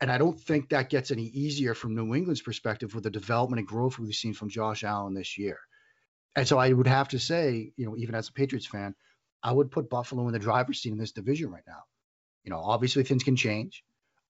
And 0.00 0.10
I 0.10 0.16
don't 0.16 0.40
think 0.40 0.70
that 0.70 0.88
gets 0.88 1.10
any 1.10 1.24
easier 1.24 1.74
from 1.74 1.94
New 1.94 2.14
England's 2.14 2.40
perspective 2.40 2.94
with 2.94 3.04
the 3.04 3.10
development 3.10 3.58
and 3.58 3.68
growth 3.68 3.98
we've 3.98 4.14
seen 4.14 4.32
from 4.32 4.48
Josh 4.48 4.84
Allen 4.84 5.12
this 5.12 5.36
year. 5.36 5.58
And 6.36 6.46
so 6.46 6.56
I 6.56 6.72
would 6.72 6.86
have 6.86 7.08
to 7.08 7.18
say, 7.18 7.72
you 7.76 7.84
know, 7.84 7.96
even 7.96 8.14
as 8.14 8.28
a 8.28 8.32
Patriots 8.32 8.66
fan, 8.66 8.94
I 9.42 9.52
would 9.52 9.70
put 9.70 9.90
Buffalo 9.90 10.26
in 10.28 10.32
the 10.32 10.38
driver's 10.38 10.80
seat 10.80 10.92
in 10.92 10.98
this 10.98 11.12
division 11.12 11.50
right 11.50 11.64
now. 11.66 11.82
You 12.44 12.50
know, 12.50 12.60
obviously 12.60 13.02
things 13.02 13.24
can 13.24 13.36
change. 13.36 13.84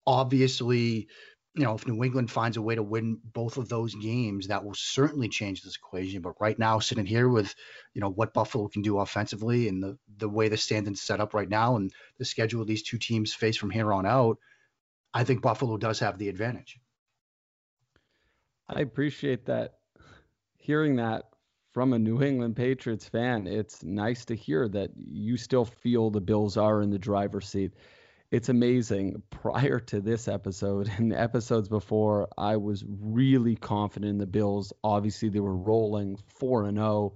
Obviously, 0.08 1.08
you 1.56 1.64
know, 1.64 1.74
if 1.74 1.88
New 1.88 2.04
England 2.04 2.30
finds 2.30 2.58
a 2.58 2.62
way 2.62 2.76
to 2.76 2.84
win 2.84 3.18
both 3.24 3.58
of 3.58 3.70
those 3.70 3.96
games, 3.96 4.48
that 4.48 4.66
will 4.66 4.74
certainly 4.74 5.30
change 5.30 5.62
this 5.62 5.78
equation. 5.78 6.22
But 6.22 6.40
right 6.42 6.60
now, 6.60 6.80
sitting 6.80 7.06
here 7.06 7.30
with, 7.30 7.56
you 7.94 8.02
know, 8.02 8.10
what 8.10 8.34
Buffalo 8.34 8.68
can 8.68 8.82
do 8.82 9.00
offensively 9.00 9.70
and 9.70 9.82
the 9.82 9.98
the 10.18 10.30
way 10.30 10.50
the 10.50 10.58
standings 10.58 11.02
set 11.02 11.22
up 11.22 11.34
right 11.34 11.48
now 11.48 11.78
and 11.78 11.92
the 12.18 12.26
schedule 12.26 12.66
these 12.66 12.84
two 12.84 12.98
teams 12.98 13.34
face 13.34 13.56
from 13.58 13.70
here 13.70 13.94
on 13.94 14.06
out, 14.06 14.38
I 15.14 15.24
think 15.24 15.42
Buffalo 15.42 15.78
does 15.78 16.00
have 16.00 16.18
the 16.18 16.28
advantage. 16.28 16.78
I 18.68 18.82
appreciate 18.82 19.46
that. 19.46 19.76
Hearing 20.58 20.98
that 20.98 21.30
from 21.74 21.94
a 21.94 22.00
New 22.00 22.22
England 22.22 22.56
Patriots 22.56 23.08
fan, 23.08 23.48
it's 23.48 23.84
nice 23.84 24.26
to 24.26 24.36
hear 24.36 24.68
that 24.70 24.92
you 24.98 25.38
still 25.38 25.66
feel 25.66 26.10
the 26.10 26.20
Bills 26.20 26.58
are 26.58 26.82
in 26.82 26.90
the 26.90 27.00
driver's 27.00 27.48
seat. 27.48 27.74
It's 28.32 28.50
amazing. 28.50 29.22
Prior 29.30 29.80
to 29.80 30.02
this 30.02 30.28
episode 30.28 30.92
and 30.98 31.14
episodes 31.14 31.70
before, 31.70 32.28
I 32.38 32.58
was 32.58 32.84
really 32.88 33.56
confident 33.56 34.10
in 34.10 34.18
the 34.18 34.26
Bills. 34.26 34.74
Obviously, 34.84 35.30
they 35.30 35.40
were 35.40 35.56
rolling 35.56 36.18
4 36.28 36.66
and 36.66 36.78
0. 36.78 37.14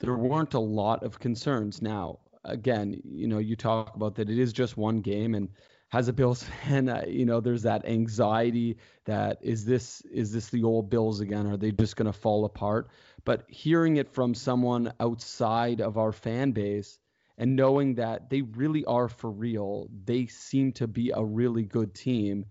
There 0.00 0.16
weren't 0.16 0.54
a 0.54 0.60
lot 0.60 1.04
of 1.04 1.20
concerns. 1.20 1.80
Now, 1.80 2.18
again, 2.44 3.00
you 3.04 3.28
know, 3.28 3.38
you 3.38 3.54
talk 3.54 3.94
about 3.94 4.16
that 4.16 4.28
it 4.28 4.38
is 4.38 4.52
just 4.52 4.76
one 4.76 5.00
game 5.00 5.34
and 5.34 5.48
as 5.92 6.08
a 6.08 6.12
Bills 6.12 6.42
fan, 6.64 6.88
uh, 6.88 7.04
you 7.06 7.24
know, 7.24 7.40
there's 7.40 7.62
that 7.62 7.86
anxiety 7.86 8.78
that 9.04 9.38
is 9.40 9.64
this 9.64 10.00
is 10.12 10.32
this 10.32 10.50
the 10.50 10.64
old 10.64 10.90
Bills 10.90 11.20
again? 11.20 11.46
Are 11.46 11.56
they 11.56 11.70
just 11.70 11.96
going 11.96 12.12
to 12.12 12.18
fall 12.18 12.44
apart? 12.44 12.88
But 13.24 13.44
hearing 13.48 13.96
it 13.96 14.12
from 14.12 14.34
someone 14.34 14.92
outside 14.98 15.80
of 15.80 15.96
our 15.96 16.12
fan 16.12 16.50
base 16.50 16.98
and 17.38 17.56
knowing 17.56 17.94
that 17.96 18.30
they 18.30 18.42
really 18.42 18.84
are 18.84 19.08
for 19.08 19.30
real, 19.30 19.88
they 20.04 20.26
seem 20.26 20.72
to 20.72 20.86
be 20.86 21.10
a 21.14 21.24
really 21.24 21.64
good 21.64 21.94
team, 21.94 22.46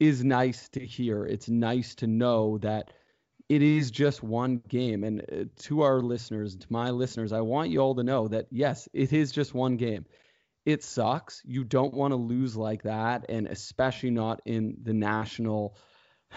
is 0.00 0.24
nice 0.24 0.68
to 0.70 0.84
hear. 0.84 1.24
It's 1.26 1.48
nice 1.48 1.94
to 1.96 2.06
know 2.06 2.58
that 2.58 2.92
it 3.48 3.62
is 3.62 3.90
just 3.90 4.22
one 4.22 4.62
game. 4.68 5.04
And 5.04 5.22
uh, 5.22 5.44
to 5.62 5.82
our 5.82 6.00
listeners, 6.00 6.56
to 6.56 6.66
my 6.70 6.90
listeners, 6.90 7.32
I 7.32 7.40
want 7.40 7.70
you 7.70 7.80
all 7.80 7.94
to 7.94 8.02
know 8.02 8.28
that 8.28 8.46
yes, 8.50 8.88
it 8.92 9.12
is 9.12 9.32
just 9.32 9.54
one 9.54 9.76
game 9.76 10.04
it 10.68 10.84
sucks. 10.84 11.40
You 11.46 11.64
don't 11.64 11.94
want 11.94 12.12
to 12.12 12.16
lose 12.16 12.54
like 12.54 12.82
that, 12.82 13.24
and 13.30 13.46
especially 13.46 14.10
not 14.10 14.42
in 14.44 14.76
the 14.82 14.92
national 14.92 15.76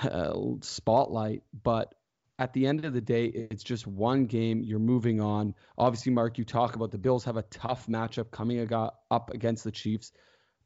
uh, 0.04 0.34
spotlight. 0.62 1.44
But 1.64 1.94
at 2.42 2.54
the 2.54 2.66
end 2.66 2.86
of 2.86 2.94
the 2.94 3.02
day, 3.02 3.26
it's 3.26 3.62
just 3.62 3.86
one 3.86 4.26
game. 4.26 4.64
You're 4.64 4.80
moving 4.80 5.22
on. 5.22 5.54
Obviously, 5.78 6.12
Mark, 6.12 6.40
you 6.40 6.44
talk 6.44 6.76
about 6.76 6.90
the 6.90 6.98
Bills 6.98 7.24
have 7.24 7.38
a 7.38 7.44
tough 7.44 7.86
matchup 7.86 8.32
coming 8.32 8.68
up 8.74 9.30
against 9.32 9.64
the 9.64 9.70
Chiefs, 9.70 10.12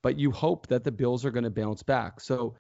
but 0.02 0.18
you 0.18 0.32
hope 0.32 0.68
that 0.68 0.86
the 0.86 0.92
Bills 0.94 1.26
are 1.26 1.32
going 1.32 1.44
to 1.44 1.50
bounce 1.50 1.84
back. 1.84 2.22
So, 2.22 2.56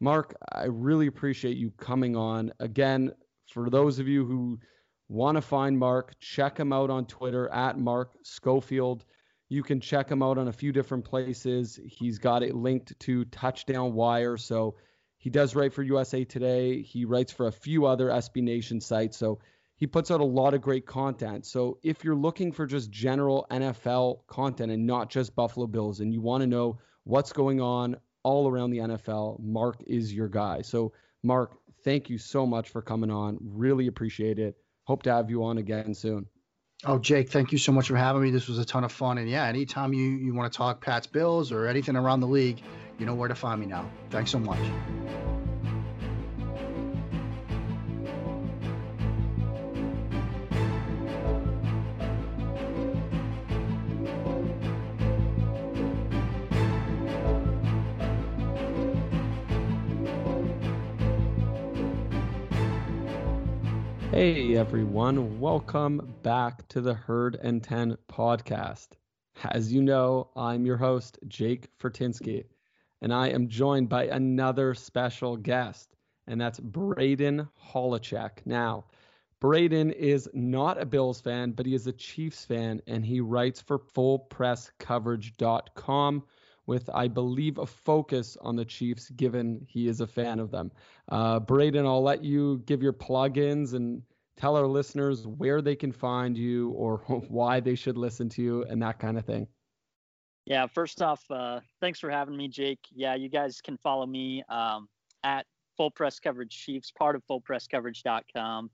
Mark, 0.00 0.34
I 0.50 0.64
really 0.64 1.08
appreciate 1.08 1.58
you 1.58 1.72
coming 1.72 2.16
on. 2.16 2.54
Again, 2.58 3.12
for 3.52 3.68
those 3.68 3.98
of 3.98 4.08
you 4.08 4.24
who 4.24 4.58
want 5.10 5.36
to 5.36 5.42
find 5.42 5.78
Mark, 5.78 6.18
check 6.18 6.56
him 6.56 6.72
out 6.72 6.88
on 6.88 7.04
Twitter 7.04 7.52
at 7.52 7.78
Mark 7.78 8.12
Schofield. 8.22 9.04
You 9.50 9.62
can 9.62 9.78
check 9.78 10.10
him 10.10 10.22
out 10.22 10.38
on 10.38 10.48
a 10.48 10.52
few 10.52 10.72
different 10.72 11.04
places. 11.04 11.78
He's 11.84 12.18
got 12.18 12.42
it 12.42 12.54
linked 12.54 12.98
to 13.00 13.26
Touchdown 13.26 13.92
Wire. 13.92 14.38
So 14.38 14.76
he 15.24 15.30
does 15.30 15.54
write 15.54 15.72
for 15.72 15.82
USA 15.82 16.22
Today. 16.22 16.82
He 16.82 17.06
writes 17.06 17.32
for 17.32 17.46
a 17.46 17.50
few 17.50 17.86
other 17.86 18.08
SB 18.08 18.42
Nation 18.42 18.78
sites. 18.78 19.16
So 19.16 19.38
he 19.74 19.86
puts 19.86 20.10
out 20.10 20.20
a 20.20 20.24
lot 20.24 20.52
of 20.52 20.60
great 20.60 20.84
content. 20.84 21.46
So 21.46 21.78
if 21.82 22.04
you're 22.04 22.14
looking 22.14 22.52
for 22.52 22.66
just 22.66 22.90
general 22.90 23.46
NFL 23.50 24.26
content 24.26 24.70
and 24.70 24.86
not 24.86 25.08
just 25.08 25.34
Buffalo 25.34 25.66
Bills 25.66 26.00
and 26.00 26.12
you 26.12 26.20
want 26.20 26.42
to 26.42 26.46
know 26.46 26.76
what's 27.04 27.32
going 27.32 27.62
on 27.62 27.96
all 28.22 28.50
around 28.50 28.72
the 28.72 28.80
NFL, 28.80 29.40
Mark 29.40 29.82
is 29.86 30.12
your 30.12 30.28
guy. 30.28 30.60
So, 30.60 30.92
Mark, 31.22 31.56
thank 31.84 32.10
you 32.10 32.18
so 32.18 32.44
much 32.44 32.68
for 32.68 32.82
coming 32.82 33.10
on. 33.10 33.38
Really 33.40 33.86
appreciate 33.86 34.38
it. 34.38 34.58
Hope 34.82 35.04
to 35.04 35.12
have 35.14 35.30
you 35.30 35.44
on 35.44 35.56
again 35.56 35.94
soon. 35.94 36.26
Oh, 36.84 36.98
Jake, 36.98 37.30
thank 37.30 37.50
you 37.50 37.56
so 37.56 37.72
much 37.72 37.88
for 37.88 37.96
having 37.96 38.20
me. 38.20 38.30
This 38.30 38.46
was 38.46 38.58
a 38.58 38.64
ton 38.66 38.84
of 38.84 38.92
fun. 38.92 39.16
And 39.16 39.30
yeah, 39.30 39.46
anytime 39.46 39.94
you, 39.94 40.04
you 40.04 40.34
want 40.34 40.52
to 40.52 40.56
talk 40.56 40.84
Pat's 40.84 41.06
Bills 41.06 41.50
or 41.50 41.66
anything 41.66 41.96
around 41.96 42.20
the 42.20 42.26
league, 42.26 42.60
you 42.98 43.06
know 43.06 43.14
where 43.14 43.28
to 43.28 43.34
find 43.34 43.60
me 43.60 43.66
now. 43.66 43.90
Thanks 44.10 44.30
so 44.30 44.38
much. 44.38 44.58
Hey 64.10 64.56
everyone, 64.56 65.40
welcome 65.40 66.14
back 66.22 66.68
to 66.68 66.80
the 66.80 66.94
Herd 66.94 67.34
and 67.42 67.60
10 67.60 67.96
podcast. 68.08 68.90
As 69.50 69.72
you 69.72 69.82
know, 69.82 70.30
I'm 70.36 70.64
your 70.64 70.76
host, 70.76 71.18
Jake 71.26 71.76
Fortinsky, 71.78 72.44
and 73.04 73.12
I 73.12 73.28
am 73.28 73.48
joined 73.48 73.90
by 73.90 74.06
another 74.06 74.72
special 74.72 75.36
guest, 75.36 75.94
and 76.26 76.40
that's 76.40 76.58
Braden 76.58 77.46
Holecek. 77.70 78.38
Now, 78.46 78.86
Braden 79.40 79.90
is 79.90 80.26
not 80.32 80.80
a 80.80 80.86
Bills 80.86 81.20
fan, 81.20 81.50
but 81.50 81.66
he 81.66 81.74
is 81.74 81.86
a 81.86 81.92
Chiefs 81.92 82.46
fan, 82.46 82.80
and 82.86 83.04
he 83.04 83.20
writes 83.20 83.60
for 83.60 83.78
FullPressCoverage.com, 83.78 86.22
with, 86.66 86.88
I 86.94 87.08
believe, 87.08 87.58
a 87.58 87.66
focus 87.66 88.38
on 88.40 88.56
the 88.56 88.64
Chiefs, 88.64 89.10
given 89.10 89.66
he 89.68 89.86
is 89.86 90.00
a 90.00 90.06
fan 90.06 90.40
of 90.40 90.50
them. 90.50 90.72
Uh, 91.10 91.40
Braden, 91.40 91.84
I'll 91.84 92.02
let 92.02 92.24
you 92.24 92.62
give 92.64 92.82
your 92.82 92.94
plugins 92.94 93.74
and 93.74 94.00
tell 94.38 94.56
our 94.56 94.66
listeners 94.66 95.26
where 95.26 95.60
they 95.60 95.76
can 95.76 95.92
find 95.92 96.38
you 96.38 96.70
or 96.70 96.96
why 97.28 97.60
they 97.60 97.74
should 97.74 97.98
listen 97.98 98.30
to 98.30 98.40
you 98.40 98.64
and 98.64 98.80
that 98.80 98.98
kind 98.98 99.18
of 99.18 99.26
thing. 99.26 99.46
Yeah, 100.46 100.66
first 100.66 101.00
off, 101.00 101.22
uh, 101.30 101.60
thanks 101.80 101.98
for 101.98 102.10
having 102.10 102.36
me, 102.36 102.48
Jake. 102.48 102.80
Yeah, 102.92 103.14
you 103.14 103.28
guys 103.30 103.60
can 103.62 103.78
follow 103.78 104.04
me 104.04 104.42
um, 104.48 104.88
at 105.22 105.46
Full 105.76 105.90
Press 105.90 106.20
Coverage 106.20 106.52
Chiefs, 106.52 106.90
part 106.90 107.16
of 107.16 107.22
fullpresscoverage.com. 107.30 108.70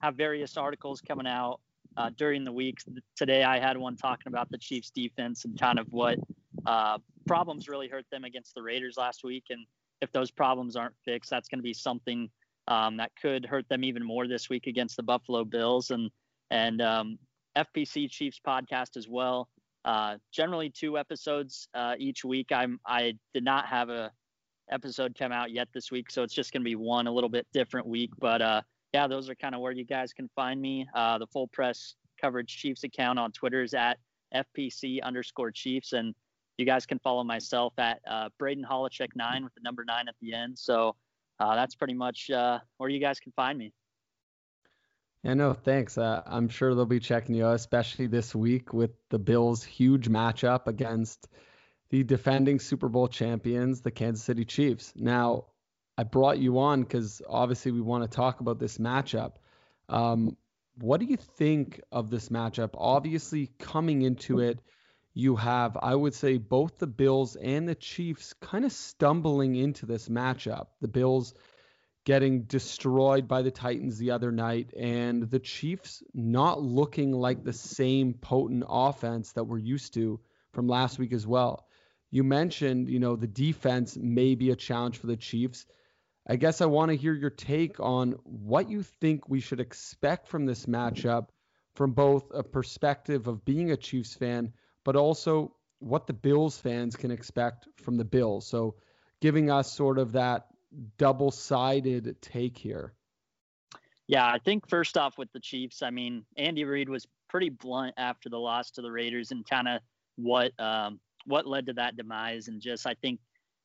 Have 0.00 0.14
various 0.16 0.56
articles 0.56 1.02
coming 1.02 1.26
out 1.26 1.60
uh, 1.96 2.10
during 2.16 2.44
the 2.44 2.52
week. 2.52 2.78
Today, 3.16 3.44
I 3.44 3.58
had 3.58 3.76
one 3.76 3.96
talking 3.96 4.28
about 4.28 4.50
the 4.50 4.56
Chiefs' 4.56 4.90
defense 4.90 5.44
and 5.44 5.60
kind 5.60 5.78
of 5.78 5.86
what 5.90 6.18
uh, 6.64 6.98
problems 7.26 7.68
really 7.68 7.88
hurt 7.88 8.06
them 8.10 8.24
against 8.24 8.54
the 8.54 8.62
Raiders 8.62 8.96
last 8.96 9.22
week. 9.22 9.44
And 9.50 9.66
if 10.00 10.10
those 10.12 10.30
problems 10.30 10.74
aren't 10.74 10.94
fixed, 11.04 11.28
that's 11.28 11.48
going 11.48 11.58
to 11.58 11.62
be 11.62 11.74
something 11.74 12.30
um, 12.68 12.96
that 12.96 13.10
could 13.20 13.44
hurt 13.44 13.68
them 13.68 13.84
even 13.84 14.04
more 14.04 14.26
this 14.26 14.48
week 14.48 14.66
against 14.66 14.96
the 14.96 15.02
Buffalo 15.02 15.44
Bills 15.44 15.90
and 15.90 16.10
and 16.50 16.82
um, 16.82 17.18
FPC 17.56 18.10
Chiefs 18.10 18.40
podcast 18.44 18.96
as 18.96 19.08
well. 19.08 19.48
Uh, 19.84 20.16
generally, 20.32 20.70
two 20.70 20.98
episodes 20.98 21.68
uh, 21.74 21.94
each 21.98 22.24
week. 22.24 22.52
I'm 22.52 22.78
I 22.86 23.14
did 23.34 23.44
not 23.44 23.66
have 23.66 23.88
a 23.88 24.10
episode 24.70 25.16
come 25.18 25.32
out 25.32 25.50
yet 25.50 25.68
this 25.72 25.90
week, 25.90 26.10
so 26.10 26.22
it's 26.22 26.34
just 26.34 26.52
going 26.52 26.62
to 26.62 26.68
be 26.68 26.76
one 26.76 27.06
a 27.06 27.12
little 27.12 27.30
bit 27.30 27.46
different 27.52 27.86
week. 27.86 28.10
But 28.18 28.42
uh, 28.42 28.62
yeah, 28.92 29.06
those 29.06 29.28
are 29.28 29.34
kind 29.34 29.54
of 29.54 29.60
where 29.60 29.72
you 29.72 29.84
guys 29.84 30.12
can 30.12 30.28
find 30.34 30.60
me. 30.60 30.86
Uh, 30.94 31.18
the 31.18 31.26
full 31.26 31.48
press 31.48 31.94
coverage 32.20 32.56
Chiefs 32.56 32.84
account 32.84 33.18
on 33.18 33.32
Twitter 33.32 33.62
is 33.62 33.74
at 33.74 33.98
FPC 34.34 35.02
underscore 35.02 35.50
Chiefs, 35.50 35.92
and 35.92 36.14
you 36.58 36.66
guys 36.66 36.86
can 36.86 36.98
follow 36.98 37.24
myself 37.24 37.72
at 37.78 38.00
uh, 38.08 38.28
Braden 38.38 38.64
Holecek 38.70 39.08
nine 39.14 39.44
with 39.44 39.54
the 39.54 39.60
number 39.62 39.84
nine 39.84 40.08
at 40.08 40.14
the 40.20 40.34
end. 40.34 40.58
So 40.58 40.94
uh, 41.38 41.54
that's 41.54 41.74
pretty 41.74 41.94
much 41.94 42.30
uh, 42.30 42.58
where 42.76 42.90
you 42.90 43.00
guys 43.00 43.18
can 43.18 43.32
find 43.32 43.58
me. 43.58 43.72
Yeah, 45.22 45.34
no, 45.34 45.52
thanks. 45.52 45.98
Uh, 45.98 46.22
I'm 46.24 46.48
sure 46.48 46.74
they'll 46.74 46.86
be 46.86 47.00
checking 47.00 47.34
you 47.34 47.46
out, 47.46 47.56
especially 47.56 48.06
this 48.06 48.34
week 48.34 48.72
with 48.72 48.92
the 49.10 49.18
Bills' 49.18 49.62
huge 49.62 50.08
matchup 50.08 50.66
against 50.66 51.28
the 51.90 52.02
defending 52.04 52.58
Super 52.58 52.88
Bowl 52.88 53.08
champions, 53.08 53.82
the 53.82 53.90
Kansas 53.90 54.24
City 54.24 54.44
Chiefs. 54.44 54.92
Now, 54.96 55.46
I 55.98 56.04
brought 56.04 56.38
you 56.38 56.58
on 56.60 56.82
because 56.82 57.20
obviously 57.28 57.72
we 57.72 57.82
want 57.82 58.10
to 58.10 58.16
talk 58.16 58.40
about 58.40 58.58
this 58.58 58.78
matchup. 58.78 59.32
Um, 59.90 60.36
what 60.76 61.00
do 61.00 61.06
you 61.06 61.18
think 61.18 61.82
of 61.92 62.08
this 62.08 62.30
matchup? 62.30 62.70
Obviously, 62.74 63.50
coming 63.58 64.00
into 64.00 64.38
it, 64.38 64.60
you 65.12 65.36
have, 65.36 65.76
I 65.76 65.94
would 65.94 66.14
say, 66.14 66.38
both 66.38 66.78
the 66.78 66.86
Bills 66.86 67.36
and 67.36 67.68
the 67.68 67.74
Chiefs 67.74 68.32
kind 68.40 68.64
of 68.64 68.72
stumbling 68.72 69.56
into 69.56 69.84
this 69.84 70.08
matchup. 70.08 70.68
The 70.80 70.88
Bills 70.88 71.34
getting 72.04 72.42
destroyed 72.42 73.28
by 73.28 73.42
the 73.42 73.50
Titans 73.50 73.98
the 73.98 74.12
other 74.12 74.32
night, 74.32 74.72
and 74.74 75.30
the 75.30 75.38
Chiefs 75.38 76.02
not 76.14 76.62
looking 76.62 77.12
like 77.12 77.44
the 77.44 77.52
same 77.52 78.14
potent 78.14 78.64
offense 78.68 79.32
that 79.32 79.44
we're 79.44 79.58
used 79.58 79.94
to 79.94 80.20
from 80.52 80.66
last 80.66 80.98
week 80.98 81.12
as 81.12 81.26
well. 81.26 81.66
You 82.10 82.24
mentioned, 82.24 82.88
you 82.88 82.98
know, 82.98 83.16
the 83.16 83.26
defense 83.26 83.96
may 83.96 84.34
be 84.34 84.50
a 84.50 84.56
challenge 84.56 84.98
for 84.98 85.06
the 85.06 85.16
Chiefs. 85.16 85.66
I 86.26 86.36
guess 86.36 86.60
I 86.60 86.66
want 86.66 86.90
to 86.90 86.96
hear 86.96 87.14
your 87.14 87.30
take 87.30 87.80
on 87.80 88.12
what 88.24 88.68
you 88.68 88.82
think 88.82 89.28
we 89.28 89.40
should 89.40 89.60
expect 89.60 90.28
from 90.28 90.46
this 90.46 90.66
matchup 90.66 91.28
from 91.74 91.92
both 91.92 92.30
a 92.34 92.42
perspective 92.42 93.26
of 93.26 93.44
being 93.44 93.70
a 93.70 93.76
Chiefs 93.76 94.14
fan, 94.14 94.52
but 94.84 94.96
also 94.96 95.54
what 95.78 96.06
the 96.06 96.12
Bills 96.12 96.58
fans 96.58 96.96
can 96.96 97.10
expect 97.10 97.68
from 97.76 97.96
the 97.96 98.04
Bills. 98.04 98.46
So, 98.46 98.74
giving 99.20 99.50
us 99.50 99.72
sort 99.72 99.98
of 99.98 100.12
that 100.12 100.46
double 100.98 101.30
sided 101.30 102.16
take 102.20 102.56
here. 102.56 102.94
Yeah, 104.06 104.26
I 104.26 104.38
think 104.38 104.68
first 104.68 104.96
off 104.96 105.18
with 105.18 105.30
the 105.32 105.40
Chiefs, 105.40 105.82
I 105.82 105.90
mean, 105.90 106.24
Andy 106.36 106.64
Reid 106.64 106.88
was 106.88 107.06
pretty 107.28 107.48
blunt 107.48 107.94
after 107.96 108.28
the 108.28 108.38
loss 108.38 108.72
to 108.72 108.82
the 108.82 108.90
Raiders 108.90 109.30
and 109.30 109.48
kind 109.48 109.68
of 109.68 109.80
what 110.16 110.52
um, 110.58 110.98
what 111.26 111.46
led 111.46 111.66
to 111.66 111.72
that 111.74 111.96
demise. 111.96 112.48
And 112.48 112.60
just, 112.60 112.86
I 112.86 112.94
think 112.94 113.20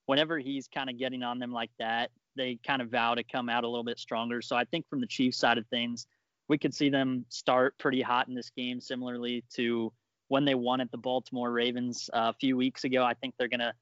whenever 0.06 0.38
he's 0.38 0.68
kind 0.68 0.90
of 0.90 1.00
getting 1.00 1.24
on 1.24 1.40
them 1.40 1.52
like 1.52 1.72
that, 1.80 2.12
they 2.36 2.60
kind 2.66 2.82
of 2.82 2.90
vow 2.90 3.16
to 3.16 3.24
come 3.24 3.50
out 3.50 3.64
a 3.64 3.68
little 3.68 3.84
bit 3.84 3.98
stronger. 3.98 4.42
So 4.42 4.56
I 4.56 4.66
think 4.66 4.88
from 4.88 5.02
the 5.02 5.08
Chiefs 5.08 5.38
side 5.38 5.58
of 5.58 5.66
things, 5.68 6.06
we 6.48 6.58
could 6.58 6.76
see 6.76 6.90
them 6.90 7.26
start 7.30 7.76
pretty 7.80 8.02
hot 8.02 8.28
in 8.28 8.36
this 8.36 8.52
game, 8.56 8.80
similarly 8.80 9.44
to 9.56 9.92
when 10.28 10.46
they 10.46 10.54
won 10.54 10.82
at 10.82 10.92
the 10.92 10.98
Baltimore 10.98 11.52
Ravens 11.52 12.10
uh, 12.14 12.30
a 12.30 12.34
few 12.34 12.56
weeks 12.56 12.84
ago. 12.84 13.04
I 13.04 13.16
think 13.16 13.34
they're 13.38 13.48
going 13.48 13.62
to 13.62 13.74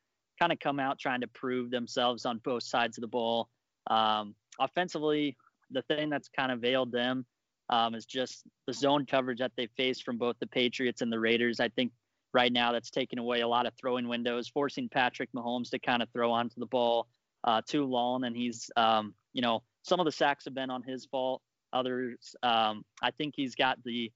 kind 0.44 0.52
of 0.52 0.60
come 0.60 0.78
out 0.78 1.00
trying 1.00 1.22
to 1.22 1.28
prove 1.28 1.72
themselves 1.72 2.26
on 2.26 2.38
both 2.44 2.64
sides 2.64 2.98
of 2.98 3.02
the 3.02 3.08
ball. 3.08 3.48
Um, 3.90 4.36
offensively, 4.60 5.38
the 5.72 5.82
thing 5.84 6.10
that's 6.10 6.28
kind 6.28 6.52
of 6.52 6.60
veiled 6.60 6.92
them 6.92 7.26
um, 7.70 7.96
is 7.96 8.06
just 8.06 8.44
the 8.68 8.74
zone 8.74 9.06
coverage 9.06 9.40
that 9.40 9.54
they 9.56 9.68
face 9.78 10.02
from 10.02 10.18
both 10.18 10.36
the 10.42 10.48
Patriots 10.48 11.02
and 11.02 11.10
the 11.10 11.20
Raiders. 11.20 11.62
I 11.62 11.70
think 11.70 11.94
right 12.34 12.52
now 12.52 12.74
that's 12.74 12.90
taking 12.90 13.20
away 13.20 13.40
a 13.40 13.48
lot 13.48 13.66
of 13.66 13.74
throwing 13.80 14.10
windows, 14.10 14.50
forcing 14.50 14.90
Patrick 14.90 15.30
Mahomes 15.34 15.70
to 15.70 15.80
kind 15.80 16.04
of 16.04 16.10
throw 16.12 16.30
onto 16.30 16.60
the 16.60 16.66
ball 16.66 17.08
uh, 17.46 17.62
too 17.66 17.86
long. 17.86 18.26
And 18.26 18.36
he's, 18.36 18.70
um, 18.76 19.14
you 19.32 19.42
know, 19.42 19.64
some 19.84 20.02
of 20.02 20.06
the 20.06 20.12
sacks 20.12 20.44
have 20.44 20.54
been 20.54 20.70
on 20.70 20.84
his 20.84 21.06
fault. 21.06 21.42
Others, 21.72 22.36
um, 22.44 22.84
I 23.02 23.12
think 23.12 23.34
he's 23.38 23.56
got 23.56 23.82
the 23.86 24.12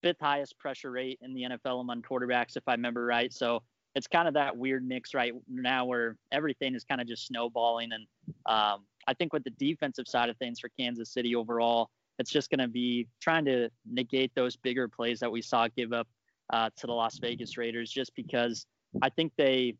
fifth 0.00 0.20
highest 0.20 0.56
pressure 0.60 0.92
rate 0.92 1.18
in 1.22 1.34
the 1.34 1.42
NFL 1.42 1.80
among 1.80 2.02
quarterbacks, 2.02 2.56
if 2.56 2.62
I 2.68 2.72
remember 2.72 3.04
right. 3.04 3.32
So 3.32 3.64
it's 3.96 4.06
kind 4.06 4.28
of 4.28 4.34
that 4.34 4.54
weird 4.54 4.86
mix 4.86 5.14
right 5.14 5.32
now 5.48 5.86
where 5.86 6.16
everything 6.30 6.74
is 6.74 6.84
kind 6.84 7.00
of 7.00 7.08
just 7.08 7.26
snowballing. 7.26 7.92
And 7.92 8.06
um, 8.44 8.84
I 9.08 9.14
think 9.14 9.32
with 9.32 9.42
the 9.42 9.50
defensive 9.50 10.06
side 10.06 10.28
of 10.28 10.36
things 10.36 10.60
for 10.60 10.68
Kansas 10.78 11.10
City 11.10 11.34
overall, 11.34 11.88
it's 12.18 12.30
just 12.30 12.50
going 12.50 12.60
to 12.60 12.68
be 12.68 13.08
trying 13.22 13.46
to 13.46 13.70
negate 13.90 14.32
those 14.34 14.54
bigger 14.54 14.86
plays 14.86 15.18
that 15.20 15.32
we 15.32 15.40
saw 15.40 15.66
give 15.74 15.94
up 15.94 16.06
uh, 16.52 16.68
to 16.76 16.86
the 16.86 16.92
Las 16.92 17.18
Vegas 17.18 17.56
Raiders, 17.56 17.90
just 17.90 18.14
because 18.14 18.66
I 19.00 19.08
think 19.08 19.32
they 19.38 19.76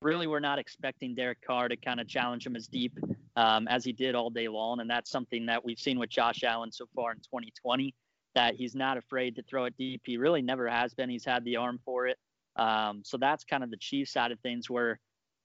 really 0.00 0.26
were 0.26 0.40
not 0.40 0.58
expecting 0.58 1.14
Derek 1.14 1.42
Carr 1.46 1.68
to 1.68 1.76
kind 1.76 2.00
of 2.00 2.08
challenge 2.08 2.46
him 2.46 2.56
as 2.56 2.66
deep 2.66 2.98
um, 3.36 3.68
as 3.68 3.84
he 3.84 3.92
did 3.92 4.14
all 4.14 4.30
day 4.30 4.48
long. 4.48 4.80
And 4.80 4.88
that's 4.88 5.10
something 5.10 5.44
that 5.46 5.62
we've 5.62 5.78
seen 5.78 5.98
with 5.98 6.08
Josh 6.08 6.44
Allen 6.44 6.72
so 6.72 6.86
far 6.96 7.12
in 7.12 7.18
2020, 7.18 7.94
that 8.34 8.54
he's 8.54 8.74
not 8.74 8.96
afraid 8.96 9.36
to 9.36 9.42
throw 9.42 9.66
it 9.66 9.74
deep. 9.76 10.00
He 10.06 10.16
really 10.16 10.40
never 10.40 10.66
has 10.66 10.94
been. 10.94 11.10
He's 11.10 11.26
had 11.26 11.44
the 11.44 11.56
arm 11.56 11.78
for 11.84 12.06
it. 12.06 12.16
Um, 12.56 13.02
so 13.04 13.16
that's 13.16 13.44
kind 13.44 13.64
of 13.64 13.70
the 13.70 13.76
Chiefs 13.76 14.12
side 14.12 14.32
of 14.32 14.40
things 14.40 14.70
where 14.70 15.00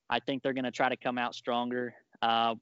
I 0.10 0.20
think 0.20 0.43
they're 0.43 0.53
going 0.53 0.66
to 0.66 0.72
try 0.72 0.89
to 0.89 0.97
come 0.97 1.18
out 1.18 1.36
stronger. 1.36 1.93
Uh, 2.22 2.55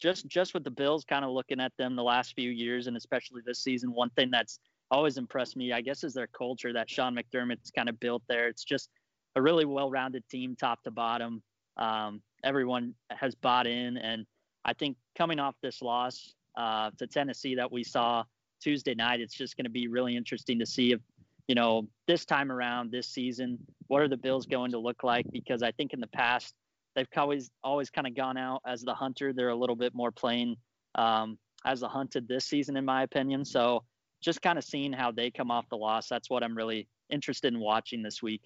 just 0.00 0.26
just 0.26 0.54
with 0.54 0.64
the 0.64 0.70
Bills, 0.70 1.04
kind 1.04 1.24
of 1.24 1.30
looking 1.30 1.60
at 1.60 1.72
them 1.78 1.96
the 1.96 2.02
last 2.02 2.34
few 2.34 2.50
years 2.50 2.86
and 2.86 2.96
especially 2.96 3.42
this 3.46 3.62
season, 3.62 3.92
one 3.92 4.10
thing 4.10 4.30
that's 4.30 4.58
always 4.90 5.16
impressed 5.16 5.56
me, 5.56 5.72
I 5.72 5.80
guess, 5.80 6.04
is 6.04 6.14
their 6.14 6.26
culture 6.26 6.72
that 6.72 6.90
Sean 6.90 7.16
McDermott's 7.16 7.70
kind 7.70 7.88
of 7.88 7.98
built 8.00 8.22
there. 8.28 8.48
It's 8.48 8.64
just 8.64 8.90
a 9.36 9.42
really 9.42 9.64
well-rounded 9.64 10.28
team, 10.28 10.56
top 10.56 10.82
to 10.84 10.90
bottom. 10.90 11.42
Um, 11.76 12.22
everyone 12.44 12.94
has 13.10 13.34
bought 13.34 13.66
in, 13.66 13.96
and 13.96 14.26
I 14.64 14.72
think 14.74 14.96
coming 15.16 15.40
off 15.40 15.56
this 15.62 15.82
loss 15.82 16.34
uh, 16.56 16.90
to 16.98 17.06
Tennessee 17.06 17.54
that 17.56 17.70
we 17.70 17.82
saw 17.82 18.24
Tuesday 18.60 18.94
night, 18.94 19.20
it's 19.20 19.34
just 19.34 19.56
going 19.56 19.64
to 19.64 19.70
be 19.70 19.88
really 19.88 20.16
interesting 20.16 20.58
to 20.58 20.66
see 20.66 20.92
if 20.92 21.00
you 21.48 21.54
know 21.54 21.86
this 22.06 22.24
time 22.24 22.52
around 22.52 22.90
this 22.90 23.08
season, 23.08 23.58
what 23.88 24.02
are 24.02 24.08
the 24.08 24.16
Bills 24.16 24.46
going 24.46 24.72
to 24.72 24.78
look 24.78 25.02
like? 25.02 25.26
Because 25.32 25.62
I 25.62 25.72
think 25.72 25.92
in 25.92 26.00
the 26.00 26.06
past 26.08 26.54
they've 26.94 27.06
always 27.16 27.50
always 27.62 27.90
kind 27.90 28.06
of 28.06 28.14
gone 28.14 28.36
out 28.36 28.62
as 28.66 28.82
the 28.82 28.94
hunter. 28.94 29.32
They're 29.32 29.48
a 29.48 29.56
little 29.56 29.76
bit 29.76 29.94
more 29.94 30.12
plain 30.12 30.56
um, 30.94 31.38
as 31.64 31.80
the 31.80 31.88
hunted 31.88 32.28
this 32.28 32.44
season, 32.44 32.76
in 32.76 32.84
my 32.84 33.02
opinion. 33.02 33.44
So 33.44 33.84
just 34.22 34.42
kind 34.42 34.58
of 34.58 34.64
seeing 34.64 34.92
how 34.92 35.12
they 35.12 35.30
come 35.30 35.50
off 35.50 35.68
the 35.68 35.76
loss, 35.76 36.08
that's 36.08 36.30
what 36.30 36.42
I'm 36.42 36.56
really 36.56 36.88
interested 37.10 37.52
in 37.52 37.60
watching 37.60 38.02
this 38.02 38.22
week. 38.22 38.42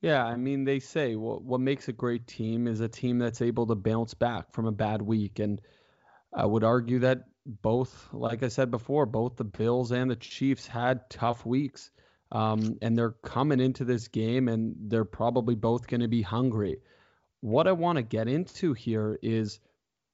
Yeah, 0.00 0.24
I 0.24 0.36
mean, 0.36 0.64
they 0.64 0.80
say 0.80 1.14
what 1.14 1.42
what 1.42 1.60
makes 1.60 1.88
a 1.88 1.92
great 1.92 2.26
team 2.26 2.66
is 2.66 2.80
a 2.80 2.88
team 2.88 3.18
that's 3.18 3.40
able 3.40 3.66
to 3.68 3.76
bounce 3.76 4.14
back 4.14 4.52
from 4.52 4.66
a 4.66 4.72
bad 4.72 5.00
week, 5.00 5.38
and 5.38 5.60
I 6.34 6.44
would 6.44 6.64
argue 6.64 7.00
that 7.00 7.24
both, 7.46 8.08
like 8.12 8.42
I 8.42 8.48
said 8.48 8.70
before, 8.70 9.06
both 9.06 9.36
the 9.36 9.44
Bills 9.44 9.92
and 9.92 10.10
the 10.10 10.16
Chiefs 10.16 10.66
had 10.66 11.08
tough 11.08 11.46
weeks, 11.46 11.90
um, 12.32 12.78
and 12.80 12.96
they're 12.96 13.14
coming 13.22 13.60
into 13.60 13.84
this 13.84 14.08
game, 14.08 14.48
and 14.48 14.74
they're 14.88 15.04
probably 15.04 15.54
both 15.54 15.86
going 15.86 16.00
to 16.00 16.08
be 16.08 16.22
hungry. 16.22 16.78
What 17.40 17.68
I 17.68 17.72
want 17.72 17.96
to 17.96 18.02
get 18.02 18.26
into 18.26 18.72
here 18.72 19.18
is 19.22 19.60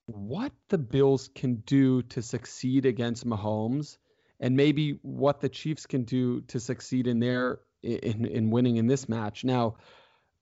what 0.05 0.51
the 0.67 0.77
Bills 0.77 1.29
can 1.33 1.55
do 1.65 2.01
to 2.03 2.21
succeed 2.21 2.85
against 2.85 3.25
Mahomes, 3.25 3.97
and 4.39 4.55
maybe 4.55 4.99
what 5.01 5.39
the 5.39 5.49
Chiefs 5.49 5.85
can 5.85 6.03
do 6.03 6.41
to 6.41 6.59
succeed 6.59 7.07
in 7.07 7.19
their 7.19 7.59
in 7.81 8.25
in 8.25 8.51
winning 8.51 8.75
in 8.75 8.87
this 8.87 9.07
match. 9.07 9.45
Now, 9.45 9.77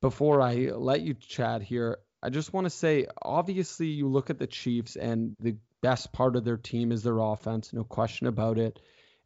before 0.02 0.42
I 0.42 0.72
let 0.74 1.02
you 1.02 1.14
chat 1.14 1.62
here, 1.62 2.00
I 2.24 2.32
just 2.32 2.54
want 2.54 2.66
to 2.66 2.72
say 2.72 3.06
obviously 3.22 3.88
you 3.88 4.08
look 4.08 4.32
at 4.32 4.40
the 4.40 4.48
Chiefs 4.48 4.96
and 4.96 5.36
the 5.40 5.58
best 5.82 6.12
part 6.12 6.36
of 6.36 6.44
their 6.44 6.58
team 6.58 6.92
is 6.92 7.04
their 7.04 7.20
offense, 7.20 7.72
no 7.72 7.84
question 7.84 8.26
about 8.26 8.58
it. 8.58 8.80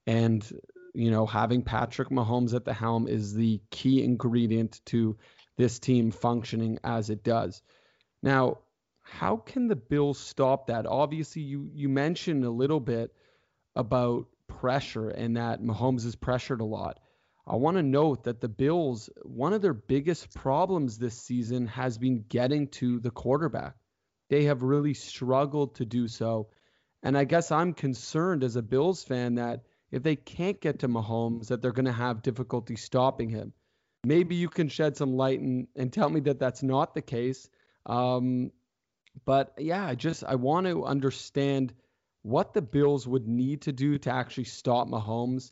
And 0.05 0.45
you 0.93 1.11
know, 1.11 1.25
having 1.25 1.63
Patrick 1.63 2.09
Mahomes 2.09 2.53
at 2.53 2.65
the 2.65 2.73
helm 2.73 3.07
is 3.07 3.33
the 3.33 3.61
key 3.69 4.03
ingredient 4.03 4.81
to 4.85 5.17
this 5.57 5.79
team 5.79 6.11
functioning 6.11 6.79
as 6.83 7.09
it 7.09 7.23
does. 7.23 7.61
Now, 8.21 8.59
how 9.01 9.37
can 9.37 9.67
the 9.67 9.75
Bills 9.75 10.19
stop 10.19 10.67
that? 10.67 10.85
Obviously, 10.85 11.41
you 11.41 11.69
you 11.73 11.89
mentioned 11.89 12.45
a 12.45 12.49
little 12.49 12.79
bit 12.79 13.13
about 13.75 14.27
pressure 14.47 15.09
and 15.09 15.37
that 15.37 15.61
Mahomes 15.61 16.05
is 16.05 16.15
pressured 16.15 16.61
a 16.61 16.65
lot. 16.65 16.99
I 17.47 17.55
want 17.55 17.77
to 17.77 17.83
note 17.83 18.25
that 18.25 18.39
the 18.39 18.47
Bills, 18.47 19.09
one 19.23 19.53
of 19.53 19.61
their 19.61 19.73
biggest 19.73 20.33
problems 20.33 20.97
this 20.97 21.17
season 21.17 21.67
has 21.67 21.97
been 21.97 22.23
getting 22.29 22.67
to 22.69 22.99
the 22.99 23.11
quarterback. 23.11 23.75
They 24.29 24.43
have 24.45 24.61
really 24.61 24.93
struggled 24.93 25.75
to 25.75 25.85
do 25.85 26.07
so. 26.07 26.49
And 27.03 27.17
I 27.17 27.23
guess 27.23 27.51
I'm 27.51 27.73
concerned 27.73 28.43
as 28.43 28.55
a 28.55 28.61
Bills 28.61 29.03
fan 29.03 29.35
that 29.35 29.63
if 29.91 30.03
they 30.03 30.15
can't 30.15 30.59
get 30.59 30.79
to 30.79 30.87
Mahomes, 30.87 31.47
that 31.47 31.61
they're 31.61 31.71
going 31.71 31.85
to 31.85 31.91
have 31.91 32.21
difficulty 32.21 32.75
stopping 32.75 33.29
him. 33.29 33.53
Maybe 34.03 34.35
you 34.35 34.49
can 34.49 34.67
shed 34.67 34.97
some 34.97 35.15
light 35.15 35.39
and, 35.39 35.67
and 35.75 35.93
tell 35.93 36.09
me 36.09 36.21
that 36.21 36.39
that's 36.39 36.63
not 36.63 36.95
the 36.95 37.01
case. 37.01 37.49
Um, 37.85 38.51
but 39.25 39.53
yeah, 39.57 39.85
I 39.85 39.95
just 39.95 40.23
I 40.23 40.35
want 40.35 40.67
to 40.67 40.85
understand 40.85 41.73
what 42.23 42.53
the 42.53 42.61
Bills 42.61 43.07
would 43.07 43.27
need 43.27 43.61
to 43.63 43.71
do 43.71 43.97
to 43.99 44.11
actually 44.11 44.45
stop 44.45 44.87
Mahomes 44.87 45.51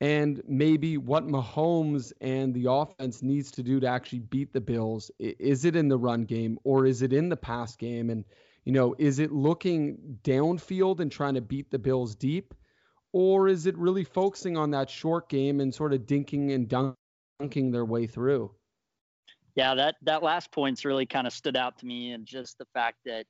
and 0.00 0.42
maybe 0.48 0.98
what 0.98 1.28
Mahomes 1.28 2.12
and 2.20 2.52
the 2.52 2.68
offense 2.68 3.22
needs 3.22 3.52
to 3.52 3.62
do 3.62 3.78
to 3.78 3.86
actually 3.86 4.18
beat 4.18 4.52
the 4.52 4.60
Bills. 4.60 5.12
Is 5.20 5.64
it 5.64 5.76
in 5.76 5.86
the 5.86 5.96
run 5.96 6.24
game 6.24 6.58
or 6.64 6.86
is 6.86 7.02
it 7.02 7.12
in 7.12 7.28
the 7.28 7.36
pass 7.36 7.76
game? 7.76 8.10
And, 8.10 8.24
you 8.64 8.72
know, 8.72 8.96
is 8.98 9.20
it 9.20 9.30
looking 9.30 10.18
downfield 10.24 10.98
and 10.98 11.10
trying 11.10 11.34
to 11.34 11.40
beat 11.40 11.70
the 11.70 11.78
Bills 11.78 12.16
deep? 12.16 12.52
Or 13.12 13.48
is 13.48 13.66
it 13.66 13.76
really 13.76 14.04
focusing 14.04 14.56
on 14.56 14.70
that 14.70 14.88
short 14.88 15.28
game 15.28 15.60
and 15.60 15.74
sort 15.74 15.92
of 15.92 16.02
dinking 16.02 16.54
and 16.54 16.68
dunking 16.68 17.70
their 17.70 17.84
way 17.84 18.06
through? 18.06 18.50
Yeah, 19.54 19.74
that, 19.74 19.96
that 20.02 20.22
last 20.22 20.50
point's 20.50 20.84
really 20.84 21.04
kind 21.04 21.26
of 21.26 21.32
stood 21.32 21.56
out 21.56 21.78
to 21.78 21.86
me, 21.86 22.12
and 22.12 22.24
just 22.24 22.56
the 22.56 22.66
fact 22.72 22.96
that, 23.04 23.26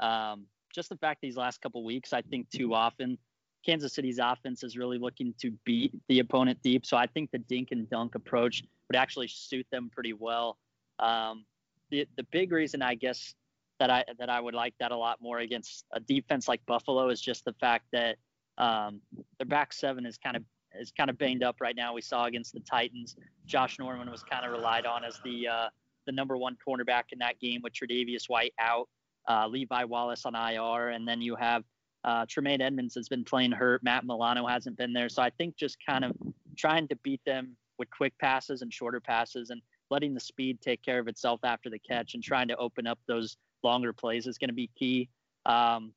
um, 0.00 0.46
just 0.74 0.88
the 0.88 0.96
fact 0.96 1.20
these 1.20 1.36
last 1.36 1.60
couple 1.60 1.84
weeks, 1.84 2.12
I 2.12 2.22
think 2.22 2.48
too 2.50 2.72
often 2.74 3.18
Kansas 3.64 3.92
City's 3.92 4.18
offense 4.18 4.62
is 4.62 4.76
really 4.76 4.98
looking 4.98 5.34
to 5.40 5.50
beat 5.64 5.92
the 6.08 6.20
opponent 6.20 6.58
deep. 6.62 6.86
So 6.86 6.96
I 6.96 7.06
think 7.06 7.30
the 7.30 7.38
dink 7.38 7.68
and 7.70 7.88
dunk 7.90 8.14
approach 8.14 8.62
would 8.88 8.96
actually 8.96 9.28
suit 9.28 9.66
them 9.70 9.90
pretty 9.92 10.12
well. 10.12 10.56
Um, 10.98 11.44
the 11.90 12.06
the 12.16 12.24
big 12.24 12.52
reason 12.52 12.82
I 12.82 12.94
guess 12.94 13.34
that 13.78 13.90
I 13.90 14.04
that 14.18 14.30
I 14.30 14.40
would 14.40 14.54
like 14.54 14.74
that 14.80 14.92
a 14.92 14.96
lot 14.96 15.20
more 15.20 15.38
against 15.38 15.84
a 15.92 16.00
defense 16.00 16.48
like 16.48 16.64
Buffalo 16.66 17.08
is 17.08 17.20
just 17.20 17.44
the 17.44 17.54
fact 17.54 17.86
that 17.92 18.16
um, 18.58 19.00
their 19.38 19.46
back 19.46 19.72
seven 19.72 20.04
is 20.04 20.18
kind 20.18 20.36
of 20.36 20.42
is 20.78 20.92
kind 20.96 21.08
of 21.08 21.16
banged 21.16 21.42
up 21.42 21.56
right 21.60 21.74
now. 21.74 21.94
We 21.94 22.02
saw 22.02 22.26
against 22.26 22.52
the 22.52 22.60
Titans, 22.60 23.16
Josh 23.46 23.78
Norman 23.78 24.10
was 24.10 24.22
kind 24.22 24.44
of 24.44 24.52
relied 24.52 24.84
on 24.84 25.04
as 25.04 25.18
the 25.24 25.48
uh, 25.48 25.68
the 26.06 26.12
number 26.12 26.36
one 26.36 26.56
cornerback 26.66 27.04
in 27.12 27.18
that 27.20 27.38
game 27.40 27.60
with 27.62 27.72
Tre'Davious 27.72 28.28
White 28.28 28.54
out, 28.58 28.88
uh, 29.28 29.46
Levi 29.46 29.84
Wallace 29.84 30.24
on 30.24 30.34
IR, 30.34 30.90
and 30.90 31.06
then 31.06 31.20
you 31.20 31.36
have 31.36 31.64
uh, 32.04 32.24
Tremaine 32.28 32.60
Edmunds 32.60 32.94
has 32.94 33.08
been 33.08 33.24
playing 33.24 33.52
hurt. 33.52 33.82
Matt 33.82 34.04
Milano 34.04 34.46
hasn't 34.46 34.76
been 34.76 34.92
there. 34.92 35.08
So 35.08 35.22
I 35.22 35.30
think 35.30 35.56
just 35.56 35.76
kind 35.84 36.04
of 36.04 36.12
trying 36.56 36.88
to 36.88 36.96
beat 36.96 37.20
them 37.26 37.56
with 37.78 37.90
quick 37.90 38.14
passes 38.18 38.62
and 38.62 38.72
shorter 38.72 39.00
passes 39.00 39.50
and 39.50 39.60
letting 39.90 40.14
the 40.14 40.20
speed 40.20 40.60
take 40.60 40.82
care 40.82 40.98
of 40.98 41.08
itself 41.08 41.40
after 41.44 41.70
the 41.70 41.78
catch 41.78 42.14
and 42.14 42.22
trying 42.22 42.48
to 42.48 42.56
open 42.56 42.86
up 42.86 42.98
those 43.06 43.36
longer 43.62 43.92
plays 43.92 44.26
is 44.26 44.38
going 44.38 44.48
to 44.48 44.54
be 44.54 44.70
key. 44.78 45.08
Um, 45.46 45.92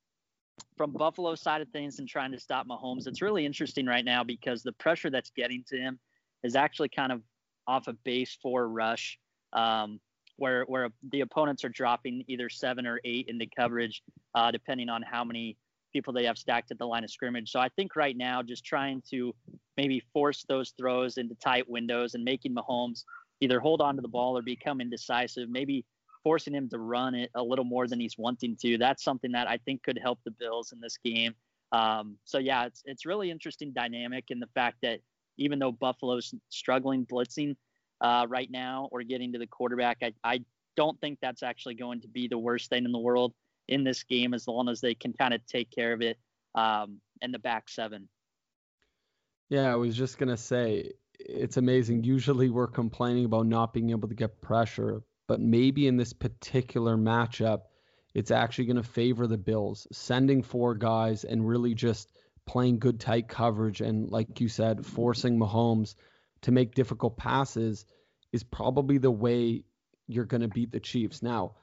from 0.81 0.93
Buffalo 0.93 1.35
side 1.35 1.61
of 1.61 1.69
things 1.69 1.99
and 1.99 2.09
trying 2.09 2.31
to 2.31 2.39
stop 2.39 2.67
Mahomes, 2.67 3.05
it's 3.05 3.21
really 3.21 3.45
interesting 3.45 3.85
right 3.85 4.03
now 4.03 4.23
because 4.23 4.63
the 4.63 4.71
pressure 4.71 5.11
that's 5.11 5.29
getting 5.29 5.63
to 5.67 5.77
him 5.77 5.99
is 6.41 6.55
actually 6.55 6.89
kind 6.89 7.11
of 7.11 7.21
off 7.67 7.87
a 7.87 7.93
base 8.03 8.35
four 8.41 8.67
rush, 8.67 9.19
um, 9.53 9.99
where 10.37 10.63
where 10.63 10.89
the 11.11 11.21
opponents 11.21 11.63
are 11.63 11.69
dropping 11.69 12.23
either 12.27 12.49
seven 12.49 12.87
or 12.87 12.99
eight 13.05 13.27
into 13.27 13.45
coverage, 13.55 14.01
uh, 14.33 14.49
depending 14.49 14.89
on 14.89 15.03
how 15.03 15.23
many 15.23 15.55
people 15.93 16.13
they 16.13 16.25
have 16.25 16.39
stacked 16.39 16.71
at 16.71 16.79
the 16.79 16.87
line 16.87 17.03
of 17.03 17.11
scrimmage. 17.11 17.51
So 17.51 17.59
I 17.59 17.69
think 17.75 17.95
right 17.95 18.17
now, 18.17 18.41
just 18.41 18.65
trying 18.65 19.03
to 19.11 19.35
maybe 19.77 20.01
force 20.11 20.43
those 20.49 20.73
throws 20.79 21.19
into 21.19 21.35
tight 21.35 21.69
windows 21.69 22.15
and 22.15 22.23
making 22.23 22.55
Mahomes 22.55 23.03
either 23.39 23.59
hold 23.59 23.81
on 23.81 23.97
to 23.97 24.01
the 24.01 24.07
ball 24.07 24.35
or 24.35 24.41
become 24.41 24.81
indecisive, 24.81 25.47
maybe 25.47 25.85
forcing 26.23 26.53
him 26.53 26.69
to 26.69 26.79
run 26.79 27.15
it 27.15 27.31
a 27.35 27.43
little 27.43 27.65
more 27.65 27.87
than 27.87 27.99
he's 27.99 28.17
wanting 28.17 28.55
to. 28.61 28.77
That's 28.77 29.03
something 29.03 29.31
that 29.31 29.47
I 29.47 29.57
think 29.57 29.83
could 29.83 29.99
help 30.01 30.19
the 30.23 30.31
Bills 30.31 30.71
in 30.71 30.79
this 30.79 30.97
game. 31.03 31.33
Um, 31.71 32.17
so 32.25 32.37
yeah, 32.37 32.65
it's 32.65 32.83
it's 32.85 33.05
really 33.05 33.31
interesting 33.31 33.71
dynamic 33.71 34.25
in 34.29 34.39
the 34.39 34.49
fact 34.53 34.77
that 34.81 34.99
even 35.37 35.59
though 35.59 35.71
Buffalo's 35.71 36.33
struggling 36.49 37.05
blitzing 37.05 37.55
uh, 38.01 38.25
right 38.29 38.49
now 38.51 38.89
or 38.91 39.03
getting 39.03 39.31
to 39.33 39.39
the 39.39 39.47
quarterback, 39.47 39.97
I, 40.01 40.13
I 40.23 40.43
don't 40.75 40.99
think 40.99 41.19
that's 41.21 41.43
actually 41.43 41.75
going 41.75 42.01
to 42.01 42.07
be 42.07 42.27
the 42.27 42.37
worst 42.37 42.69
thing 42.69 42.85
in 42.85 42.91
the 42.91 42.99
world 42.99 43.33
in 43.67 43.83
this 43.83 44.03
game 44.03 44.33
as 44.33 44.47
long 44.47 44.67
as 44.69 44.81
they 44.81 44.93
can 44.93 45.13
kind 45.13 45.33
of 45.33 45.45
take 45.45 45.71
care 45.71 45.93
of 45.93 46.01
it 46.01 46.17
um, 46.55 46.99
in 47.21 47.31
the 47.31 47.39
back 47.39 47.69
seven. 47.69 48.09
Yeah, 49.49 49.71
I 49.71 49.75
was 49.75 49.95
just 49.95 50.17
gonna 50.17 50.37
say 50.37 50.91
it's 51.19 51.57
amazing. 51.57 52.03
Usually 52.03 52.49
we're 52.49 52.67
complaining 52.67 53.25
about 53.25 53.45
not 53.47 53.73
being 53.73 53.91
able 53.91 54.07
to 54.07 54.15
get 54.15 54.41
pressure, 54.41 55.03
but 55.27 55.39
maybe 55.39 55.87
in 55.87 55.97
this 55.97 56.13
particular 56.13 56.97
matchup, 56.97 57.61
it's 58.13 58.31
actually 58.31 58.65
going 58.65 58.77
to 58.77 58.83
favor 58.83 59.27
the 59.27 59.37
Bills, 59.37 59.87
sending 59.91 60.43
four 60.43 60.75
guys 60.75 61.23
and 61.23 61.47
really 61.47 61.73
just 61.73 62.11
playing 62.45 62.79
good 62.79 62.99
tight 62.99 63.27
coverage 63.27 63.81
and, 63.81 64.09
like 64.09 64.39
you 64.41 64.49
said, 64.49 64.85
forcing 64.85 65.39
Mahomes 65.39 65.95
to 66.41 66.51
make 66.51 66.75
difficult 66.75 67.17
passes 67.17 67.85
is 68.33 68.43
probably 68.43 68.97
the 68.97 69.11
way 69.11 69.63
you're 70.07 70.25
going 70.25 70.41
to 70.41 70.47
beat 70.47 70.71
the 70.71 70.79
Chiefs. 70.79 71.21
Now, 71.21 71.55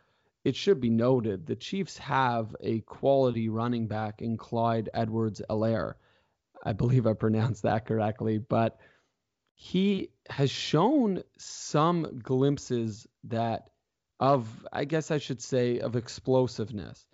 it 0.44 0.56
should 0.56 0.80
be 0.80 0.90
noted 0.90 1.46
the 1.46 1.56
Chiefs 1.56 1.98
have 1.98 2.56
a 2.60 2.80
quality 2.80 3.48
running 3.48 3.86
back 3.86 4.22
in 4.22 4.36
Clyde 4.36 4.88
Edwards 4.94 5.42
Helaire. 5.50 5.94
I 6.64 6.72
believe 6.72 7.06
I 7.06 7.12
pronounced 7.12 7.64
that 7.64 7.86
correctly, 7.86 8.38
but 8.38 8.78
he 9.60 10.08
has 10.30 10.52
shown 10.52 11.20
some 11.36 12.20
glimpses 12.22 13.08
that 13.24 13.70
of 14.20 14.48
I 14.72 14.84
guess 14.84 15.10
I 15.10 15.18
should 15.18 15.42
say 15.42 15.80
of 15.80 15.96
explosiveness. 15.96 17.06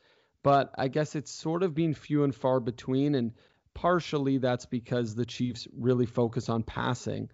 But 0.42 0.70
I 0.76 0.88
guess 0.88 1.14
it's 1.14 1.30
sort 1.30 1.62
of 1.62 1.74
been 1.74 1.95
few 1.95 2.22
and 2.22 2.34
far 2.34 2.61
between 2.61 3.14
and 3.14 3.32
partially 3.72 4.36
that's 4.36 4.66
because 4.66 5.14
the 5.14 5.24
Chiefs 5.24 5.66
really 5.74 6.05
focus 6.05 6.51
on 6.51 6.62
passing. 6.62 7.30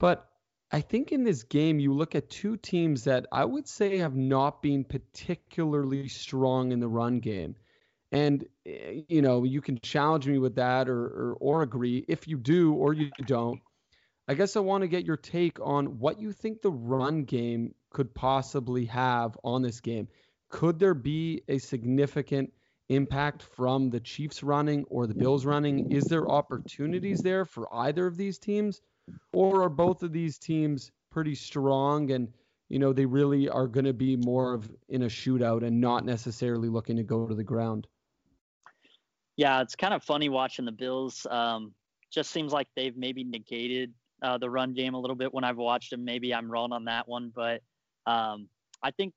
But 0.00 0.28
I 0.72 0.80
think 0.80 1.12
in 1.12 1.22
this 1.22 1.44
game, 1.44 1.78
you 1.78 1.94
look 1.94 2.16
at 2.16 2.28
two 2.28 2.56
teams 2.56 3.04
that 3.04 3.26
I 3.30 3.44
would 3.44 3.68
say 3.68 3.98
have 3.98 4.16
not 4.16 4.60
been 4.60 4.82
particularly 4.82 6.08
strong 6.08 6.72
in 6.72 6.80
the 6.80 6.88
run 6.88 7.20
game. 7.20 7.54
And, 8.10 8.44
eh, 8.66 9.02
you 9.08 9.22
know, 9.22 9.44
you 9.44 9.60
can 9.60 9.78
challenge 9.78 10.26
me 10.26 10.38
with 10.38 10.56
that 10.56 10.88
or, 10.88 11.04
or, 11.06 11.36
or 11.40 11.62
agree. 11.62 12.04
If 12.08 12.26
you 12.26 12.38
do 12.38 12.74
or 12.74 12.92
you 12.92 13.10
don't, 13.24 13.60
I 14.28 14.34
guess 14.34 14.56
I 14.56 14.60
want 14.60 14.82
to 14.82 14.88
get 14.88 15.04
your 15.04 15.16
take 15.16 15.58
on 15.60 15.98
what 15.98 16.20
you 16.20 16.32
think 16.32 16.62
the 16.62 16.70
run 16.70 17.24
game 17.24 17.74
could 17.90 18.14
possibly 18.14 18.86
have 18.86 19.38
on 19.44 19.62
this 19.62 19.80
game. 19.80 20.08
Could 20.48 20.78
there 20.78 20.94
be 20.94 21.42
a 21.48 21.58
significant 21.58 22.52
impact 22.88 23.42
from 23.42 23.90
the 23.90 24.00
Chiefs 24.00 24.42
running 24.42 24.84
or 24.90 25.06
the 25.06 25.14
Bills 25.14 25.44
running? 25.44 25.92
Is 25.92 26.04
there 26.06 26.28
opportunities 26.28 27.20
there 27.20 27.44
for 27.44 27.72
either 27.72 28.06
of 28.06 28.16
these 28.16 28.38
teams? 28.38 28.80
or 29.32 29.62
are 29.62 29.68
both 29.68 30.02
of 30.02 30.12
these 30.12 30.38
teams 30.38 30.90
pretty 31.10 31.34
strong 31.34 32.10
and 32.10 32.28
you 32.68 32.78
know 32.78 32.92
they 32.92 33.06
really 33.06 33.48
are 33.48 33.66
going 33.66 33.84
to 33.84 33.92
be 33.92 34.16
more 34.16 34.54
of 34.54 34.68
in 34.88 35.02
a 35.02 35.06
shootout 35.06 35.64
and 35.64 35.80
not 35.80 36.04
necessarily 36.04 36.68
looking 36.68 36.96
to 36.96 37.02
go 37.02 37.26
to 37.26 37.34
the 37.34 37.44
ground? 37.44 37.86
Yeah, 39.36 39.60
it's 39.60 39.76
kind 39.76 39.92
of 39.92 40.02
funny 40.02 40.28
watching 40.28 40.64
the 40.64 40.72
Bills. 40.72 41.26
Um, 41.30 41.74
just 42.10 42.30
seems 42.30 42.52
like 42.52 42.68
they've 42.74 42.96
maybe 42.96 43.24
negated 43.24 43.92
uh, 44.22 44.38
the 44.38 44.48
run 44.48 44.72
game 44.72 44.94
a 44.94 45.00
little 45.00 45.16
bit 45.16 45.32
when 45.32 45.44
I've 45.44 45.56
watched 45.56 45.90
them. 45.90 46.04
Maybe 46.04 46.34
I'm 46.34 46.50
wrong 46.50 46.72
on 46.72 46.84
that 46.86 47.08
one, 47.08 47.32
but 47.34 47.62
um, 48.06 48.48
I 48.82 48.90
think 48.90 49.12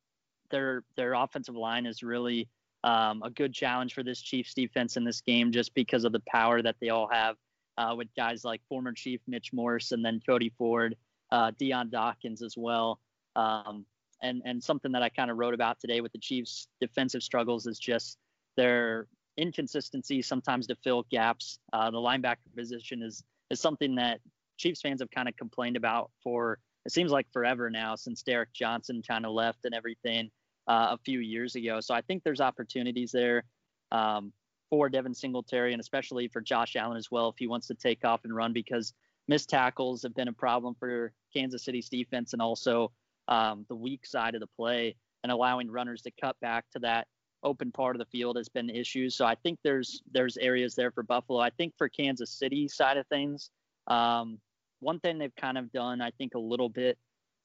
their 0.52 0.84
their 0.96 1.14
offensive 1.14 1.56
line 1.56 1.86
is 1.86 2.04
really 2.04 2.48
um, 2.84 3.22
a 3.24 3.30
good 3.30 3.54
challenge 3.54 3.94
for 3.94 4.04
this 4.04 4.22
Chiefs 4.22 4.54
defense 4.54 4.98
in 4.98 5.04
this 5.04 5.22
game, 5.22 5.52
just 5.52 5.74
because 5.74 6.04
of 6.06 6.12
the 6.12 6.22
power 6.28 6.62
that 6.62 6.76
they 6.82 6.90
all 6.90 7.08
have 7.12 7.36
uh, 7.78 7.94
with 7.96 8.08
guys 8.16 8.44
like 8.44 8.62
former 8.68 8.92
Chief 8.92 9.22
Mitch 9.28 9.54
Morse 9.54 9.92
and 9.92 10.04
then 10.04 10.22
Cody 10.26 10.52
Ford, 10.58 10.96
uh, 11.32 11.52
Dion 11.58 11.90
Dawkins 11.90 12.42
as 12.42 12.56
well. 12.58 13.00
Um, 13.36 13.86
and 14.22 14.42
and 14.46 14.62
something 14.62 14.92
that 14.92 15.04
I 15.04 15.10
kind 15.10 15.32
of 15.32 15.38
wrote 15.38 15.54
about 15.54 15.80
today 15.80 16.02
with 16.02 16.12
the 16.12 16.20
Chiefs' 16.20 16.68
defensive 16.82 17.24
struggles 17.24 17.68
is 17.68 17.80
just 17.80 18.18
their 18.58 19.08
inconsistency 19.38 20.22
sometimes 20.22 20.68
to 20.68 20.76
fill 20.84 21.06
gaps. 21.10 21.60
Uh, 21.72 21.90
the 21.92 21.98
linebacker 21.98 22.54
position 22.56 23.02
is 23.02 23.24
is 23.50 23.60
something 23.60 23.96
that 23.96 24.20
Chiefs 24.60 24.82
fans 24.82 25.02
have 25.02 25.10
kind 25.10 25.28
of 25.28 25.36
complained 25.38 25.78
about 25.78 26.12
for 26.24 26.60
it 26.86 26.92
seems 26.92 27.12
like 27.12 27.28
forever 27.34 27.70
now 27.70 27.96
since 27.96 28.24
Derrick 28.24 28.54
Johnson 28.54 29.02
kind 29.06 29.26
of 29.26 29.32
left 29.32 29.66
and 29.66 29.74
everything 29.74 30.30
uh, 30.68 30.90
a 30.92 30.98
few 31.04 31.20
years 31.20 31.56
ago. 31.56 31.80
So 31.82 31.94
I 31.94 32.02
think 32.02 32.24
there's 32.24 32.42
opportunities 32.42 33.12
there. 33.12 33.44
Um, 33.92 34.32
for 34.70 34.88
Devin 34.88 35.16
Singletary 35.16 35.74
and 35.74 35.80
especially 35.80 36.28
for 36.28 36.42
Josh 36.42 36.76
Allen 36.76 36.98
as 36.98 37.10
well 37.10 37.30
if 37.30 37.36
he 37.38 37.48
wants 37.48 37.68
to 37.68 37.74
take 37.74 38.06
off 38.06 38.24
and 38.24 38.36
run 38.36 38.54
because 38.54 38.94
missed 39.28 39.50
tackles 39.50 40.04
have 40.04 40.16
been 40.16 40.28
a 40.28 40.34
problem 40.34 40.76
for 40.80 41.12
Kansas 41.36 41.64
City's 41.64 41.90
defense 41.90 42.34
and 42.34 42.42
also 42.42 42.92
um, 43.28 43.66
the 43.68 43.76
weak 43.76 44.06
side 44.06 44.36
of 44.36 44.42
the 44.42 44.48
play 44.56 44.96
and 45.24 45.32
allowing 45.32 45.72
runners 45.72 46.02
to 46.04 46.12
cut 46.22 46.40
back 46.40 46.66
to 46.72 46.80
that 46.80 47.08
open 47.44 47.72
part 47.72 47.96
of 47.96 48.00
the 48.00 48.06
field 48.06 48.38
has 48.38 48.50
been 48.50 48.70
issues. 48.70 49.16
So 49.16 49.26
I 49.26 49.36
think 49.36 49.60
there's 49.64 50.02
there's 50.12 50.38
areas 50.38 50.76
there 50.76 50.92
for 50.92 51.04
Buffalo. 51.04 51.40
I 51.40 51.50
think 51.52 51.74
for 51.78 51.90
Kansas 51.90 52.32
City 52.32 52.68
side 52.68 52.98
of 52.98 53.08
things, 53.08 53.50
um, 53.88 54.40
one 54.80 55.00
thing 55.00 55.18
they've 55.18 55.36
kind 55.36 55.58
of 55.58 55.72
done, 55.72 56.02
I 56.02 56.12
think, 56.12 56.36
a 56.36 56.40
little 56.40 56.70
bit 56.70 56.98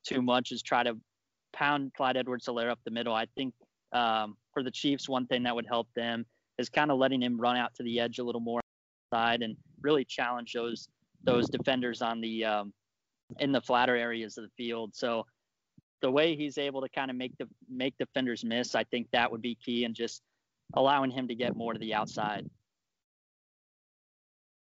too 0.07 0.23
much 0.23 0.53
is 0.53 0.63
try 0.63 0.83
to 0.83 0.97
pound 1.53 1.93
Clyde 1.95 2.17
Edwards-Helaire 2.17 2.71
up 2.71 2.79
the 2.85 2.91
middle. 2.91 3.15
I 3.15 3.27
think 3.37 3.55
um, 3.93 4.37
for 4.53 4.63
the 4.63 4.71
Chiefs, 4.71 5.09
one 5.09 5.27
thing 5.27 5.43
that 5.45 5.55
would 5.55 5.67
help 5.67 5.89
them 5.95 6.27
is 6.59 6.69
kind 6.69 6.91
of 6.91 6.99
letting 6.99 7.23
him 7.23 7.41
run 7.41 7.57
out 7.57 7.75
to 7.77 7.83
the 7.83 8.01
edge 8.01 8.19
a 8.19 8.25
little 8.25 8.41
more 8.41 8.61
side 9.13 9.43
and 9.43 9.57
really 9.83 10.05
challenge 10.05 10.53
those 10.53 10.89
those 11.25 11.49
defenders 11.49 12.03
on 12.03 12.21
the 12.21 12.45
um, 12.45 12.73
in 13.39 13.51
the 13.51 13.61
flatter 13.61 13.97
areas 13.97 14.37
of 14.37 14.45
the 14.45 14.51
field. 14.57 14.95
So 14.95 15.25
the 16.03 16.11
way 16.11 16.37
he's 16.37 16.59
able 16.59 16.83
to 16.83 16.89
kind 16.89 17.11
of 17.11 17.17
make 17.17 17.33
the 17.39 17.49
make 17.69 17.95
defenders 17.99 18.45
miss, 18.45 18.75
I 18.75 18.85
think 18.85 19.07
that 19.13 19.31
would 19.31 19.43
be 19.43 19.57
key, 19.65 19.85
and 19.85 19.95
just 19.95 20.23
allowing 20.75 21.11
him 21.11 21.29
to 21.29 21.35
get 21.35 21.57
more 21.57 21.73
to 21.73 21.79
the 21.79 21.95
outside. 21.95 22.49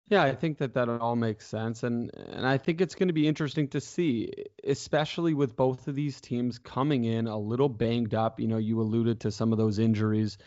Yeah, 0.08 0.22
I 0.22 0.36
think 0.36 0.58
that 0.58 0.74
that 0.74 0.88
all 0.88 1.16
makes 1.16 1.46
sense, 1.46 1.82
and 1.82 2.12
and 2.14 2.46
I 2.46 2.58
think 2.58 2.80
it's 2.80 2.94
going 2.94 3.08
to 3.08 3.14
be 3.14 3.26
interesting 3.26 3.66
to 3.68 3.80
see, 3.80 4.30
especially 4.62 5.34
with 5.34 5.56
both 5.56 5.88
of 5.88 5.96
these 5.96 6.20
teams 6.20 6.60
coming 6.60 7.04
in 7.04 7.26
a 7.26 7.36
little 7.36 7.68
banged 7.68 8.14
up. 8.14 8.38
You 8.38 8.46
know, 8.46 8.58
you 8.58 8.80
alluded 8.80 9.20
to 9.20 9.32
some 9.32 9.50
of 9.50 9.58
those 9.58 9.80
injuries, 9.80 10.38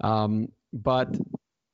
um, 0.00 0.52
but 0.72 1.16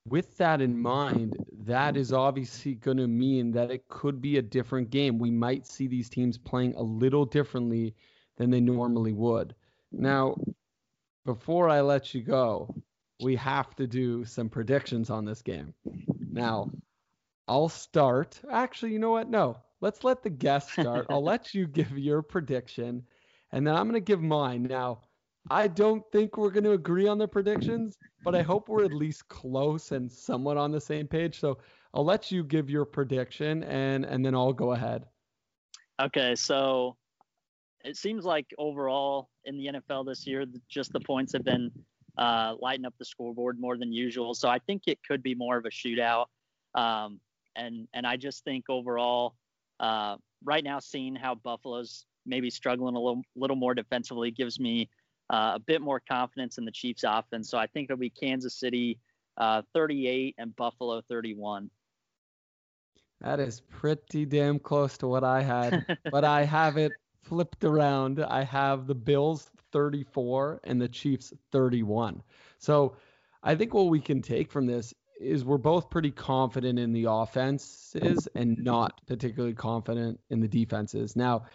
with 0.09 0.39
that 0.39 0.63
in 0.63 0.79
mind, 0.79 1.37
that 1.65 1.97
is 1.97 2.13
obviously 2.13 2.75
going 2.75 2.97
to 2.99 3.07
mean 3.07 3.51
that 3.53 3.71
it 3.71 3.87
could 3.89 4.23
be 4.23 4.39
a 4.39 4.43
different 4.43 4.89
game. 4.89 5.19
We 5.19 5.31
might 5.31 5.67
see 5.67 5.89
these 5.89 6.09
teams 6.09 6.39
playing 6.39 6.75
a 6.75 6.83
little 6.83 7.27
differently 7.27 7.95
than 8.37 8.51
they 8.51 8.61
normally 8.61 9.13
would. 9.13 9.55
Now, 9.93 10.37
before 11.27 11.69
I 11.69 11.81
let 11.81 12.15
you 12.15 12.23
go, 12.23 12.75
we 13.21 13.37
have 13.37 13.75
to 13.77 13.87
do 13.87 14.25
some 14.25 14.49
predictions 14.49 15.11
on 15.11 15.25
this 15.25 15.43
game. 15.43 15.75
Now, 16.31 16.71
I'll 17.49 17.69
start. 17.69 18.41
Actually, 18.51 18.93
you 18.93 18.99
know 18.99 19.11
what? 19.11 19.31
No, 19.31 19.57
let's 19.81 20.05
let 20.05 20.23
the 20.23 20.31
guest 20.31 20.73
start. 20.73 21.07
I'll 21.11 21.25
let 21.25 21.55
you 21.55 21.67
give 21.67 21.97
your 21.97 22.23
prediction, 22.23 23.05
and 23.53 23.67
then 23.67 23.75
I'm 23.75 23.85
going 23.85 23.95
to 23.95 24.01
give 24.01 24.23
mine. 24.23 24.65
Now, 24.65 25.03
I 25.51 25.69
don't 25.69 26.03
think 26.11 26.37
we're 26.37 26.51
going 26.51 26.65
to 26.65 26.73
agree 26.73 27.07
on 27.07 27.19
the 27.19 27.29
predictions, 27.29 27.97
but 28.25 28.35
I 28.35 28.43
hope 28.43 28.69
we're 28.69 28.85
at 28.85 28.93
least 28.93 29.29
close 29.29 29.93
and 29.93 30.11
somewhat 30.11 30.57
on 30.57 30.73
the 30.73 30.81
same 30.81 31.07
page. 31.07 31.39
So 31.39 31.59
I'll 31.95 32.05
let 32.05 32.33
you 32.33 32.43
give 32.43 32.69
your 32.69 32.85
prediction, 32.85 33.63
and 33.65 34.05
and 34.05 34.25
then 34.25 34.35
I'll 34.35 34.53
go 34.53 34.73
ahead. 34.73 35.05
Okay, 36.01 36.35
so 36.35 36.97
it 37.85 37.97
seems 37.97 38.25
like 38.25 38.47
overall 38.59 39.31
in 39.45 39.57
the 39.57 39.67
NFL 39.67 40.07
this 40.07 40.27
year, 40.27 40.45
just 40.69 40.93
the 40.93 41.01
points 41.01 41.33
have 41.33 41.45
been 41.45 41.71
uh, 42.19 42.55
lighting 42.61 42.85
up 42.85 42.95
the 42.99 43.05
scoreboard 43.05 43.61
more 43.61 43.79
than 43.79 43.93
usual. 43.93 44.35
So 44.35 44.49
I 44.49 44.59
think 44.59 44.83
it 44.87 44.99
could 45.07 45.23
be 45.23 45.35
more 45.35 45.57
of 45.57 45.65
a 45.65 45.71
shootout. 45.71 46.27
Um, 46.75 47.21
and 47.57 47.89
and 47.95 48.07
I 48.07 48.17
just 48.17 48.45
think 48.45 48.65
overall, 48.69 49.35
uh, 49.81 50.17
right 50.45 50.63
now, 50.63 50.79
seeing 50.79 51.15
how 51.15 51.35
Buffalo's 51.35 52.07
maybe 52.25 52.51
struggling 52.51 52.95
a 52.95 53.01
little 53.01 53.23
little 53.35 53.57
more 53.57 53.75
defensively 53.75 54.31
gives 54.31 54.61
me 54.61 54.89
uh, 55.31 55.53
a 55.55 55.59
bit 55.59 55.81
more 55.81 56.01
confidence 56.01 56.59
in 56.59 56.65
the 56.65 56.71
Chiefs' 56.71 57.05
offense. 57.07 57.51
So 57.51 57.59
I 57.59 57.67
think 57.67 57.87
it'll 57.87 57.99
be 57.99 58.11
Kansas 58.11 58.55
City 58.55 58.99
uh, 59.37 59.63
38 59.75 60.35
and 60.39 60.55
Buffalo 60.57 61.03
31. 61.09 61.71
That 63.21 63.41
is 63.41 63.61
pretty 63.61 64.27
damn 64.27 64.59
close 64.59 64.99
to 64.99 65.09
what 65.09 65.25
I 65.25 65.43
had, 65.43 65.99
but 66.11 66.25
I 66.25 66.45
have 66.45 66.77
it 66.77 66.93
flipped 67.23 67.65
around. 67.65 68.23
I 68.23 68.45
have 68.45 68.87
the 68.87 68.95
Bills 68.95 69.51
34 69.73 70.61
and 70.65 70.81
the 70.81 70.89
Chiefs 70.89 71.33
31. 71.51 72.23
So 72.59 72.97
I 73.43 73.55
think 73.55 73.75
what 73.75 73.89
we 73.89 74.01
can 74.01 74.23
take 74.23 74.51
from 74.51 74.67
this 74.67 74.95
is 75.21 75.45
we're 75.45 75.59
both 75.59 75.91
pretty 75.91 76.11
confident 76.11 76.79
in 76.79 76.93
the 76.93 77.07
offenses 77.09 78.29
and 78.35 78.59
not 78.59 79.01
particularly 79.07 79.55
confident 79.55 80.21
in 80.31 80.41
the 80.41 80.49
defenses. 80.49 81.17
Now, 81.17 81.47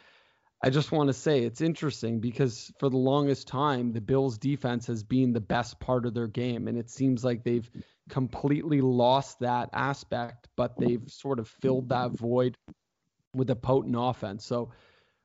I 0.64 0.70
just 0.70 0.91
want 0.91 1.07
to 1.07 1.14
say 1.14 1.39
it's 1.41 1.62
interesting 1.62 2.20
because 2.20 2.72
for 2.80 2.89
the 2.89 2.97
longest 2.97 3.47
time, 3.47 3.93
the 3.93 4.01
Bills 4.01 4.38
defense 4.38 4.86
has 4.88 5.01
been 5.03 5.34
the 5.34 5.41
best 5.41 5.80
part 5.80 6.05
of 6.05 6.14
their 6.14 6.28
game. 6.28 6.68
And 6.68 6.78
it 6.78 6.89
seems 6.89 7.24
like 7.24 7.43
they've 7.43 7.70
completely 8.09 8.82
lost 8.82 9.39
that 9.39 9.70
aspect, 9.74 10.49
but 10.55 10.78
they've 10.78 11.03
sort 11.07 11.39
of 11.39 11.47
filled 11.47 11.89
that 11.89 12.12
void 12.12 12.55
with 13.34 13.49
a 13.49 13.55
potent 13.55 13.95
offense. 13.97 14.45
So, 14.45 14.72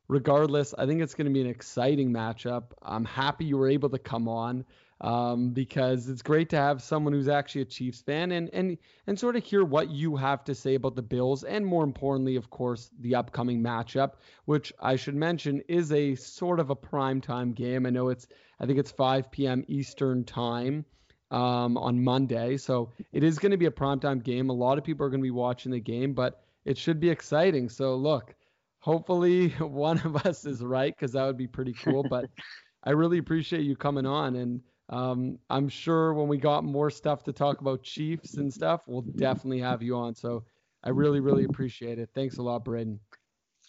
regardless, 0.08 0.72
I 0.76 0.86
think 0.86 1.02
it's 1.02 1.14
going 1.14 1.26
to 1.26 1.32
be 1.32 1.42
an 1.42 1.48
exciting 1.48 2.12
matchup. 2.12 2.72
I'm 2.80 3.04
happy 3.04 3.44
you 3.44 3.58
were 3.58 3.68
able 3.68 3.90
to 3.90 3.98
come 3.98 4.28
on 4.28 4.64
um, 5.00 5.50
because 5.50 6.08
it's 6.08 6.22
great 6.22 6.48
to 6.50 6.56
have 6.56 6.82
someone 6.82 7.12
who's 7.12 7.28
actually 7.28 7.62
a 7.62 7.66
Chiefs 7.66 8.00
fan 8.00 8.32
and 8.32 8.48
and 8.52 8.78
and 9.06 9.18
sort 9.18 9.36
of 9.36 9.44
hear 9.44 9.64
what 9.64 9.90
you 9.90 10.16
have 10.16 10.42
to 10.44 10.54
say 10.54 10.74
about 10.74 10.94
the 10.94 11.02
Bills 11.02 11.44
and 11.44 11.66
more 11.66 11.84
importantly, 11.84 12.36
of 12.36 12.50
course, 12.50 12.90
the 13.00 13.14
upcoming 13.14 13.62
matchup, 13.62 14.12
which 14.46 14.72
I 14.80 14.96
should 14.96 15.14
mention 15.14 15.62
is 15.68 15.92
a 15.92 16.14
sort 16.14 16.60
of 16.60 16.70
a 16.70 16.76
prime 16.76 17.20
time 17.20 17.52
game. 17.52 17.84
I 17.86 17.90
know 17.90 18.08
it's 18.08 18.26
I 18.58 18.66
think 18.66 18.78
it's 18.78 18.90
5 18.90 19.30
p.m. 19.30 19.64
Eastern 19.68 20.24
time 20.24 20.84
um, 21.30 21.76
on 21.76 22.02
Monday, 22.02 22.56
so 22.56 22.90
it 23.12 23.22
is 23.22 23.38
going 23.38 23.52
to 23.52 23.58
be 23.58 23.66
a 23.66 23.70
prime 23.70 24.00
time 24.00 24.20
game. 24.20 24.48
A 24.48 24.54
lot 24.54 24.78
of 24.78 24.84
people 24.84 25.04
are 25.04 25.10
going 25.10 25.20
to 25.20 25.26
be 25.26 25.30
watching 25.30 25.72
the 25.72 25.80
game, 25.80 26.14
but 26.14 26.42
it 26.64 26.78
should 26.78 27.00
be 27.00 27.10
exciting. 27.10 27.68
So 27.68 27.96
look, 27.96 28.34
hopefully 28.78 29.48
one 29.58 30.00
of 30.00 30.16
us 30.24 30.46
is 30.46 30.62
right 30.62 30.94
because 30.96 31.12
that 31.12 31.26
would 31.26 31.36
be 31.36 31.46
pretty 31.46 31.74
cool. 31.74 32.02
But 32.02 32.30
I 32.84 32.90
really 32.90 33.18
appreciate 33.18 33.62
you 33.62 33.76
coming 33.76 34.06
on 34.06 34.36
and 34.36 34.60
um, 34.88 35.38
I'm 35.50 35.68
sure 35.68 36.14
when 36.14 36.28
we 36.28 36.38
got 36.38 36.64
more 36.64 36.90
stuff 36.90 37.24
to 37.24 37.32
talk 37.32 37.60
about 37.60 37.82
Chiefs 37.82 38.34
and 38.34 38.52
stuff, 38.52 38.82
we'll 38.86 39.02
definitely 39.02 39.60
have 39.60 39.82
you 39.82 39.96
on. 39.96 40.14
So 40.14 40.44
I 40.84 40.90
really, 40.90 41.20
really 41.20 41.44
appreciate 41.44 41.98
it. 41.98 42.10
Thanks 42.14 42.38
a 42.38 42.42
lot, 42.42 42.64
Braden. 42.64 43.00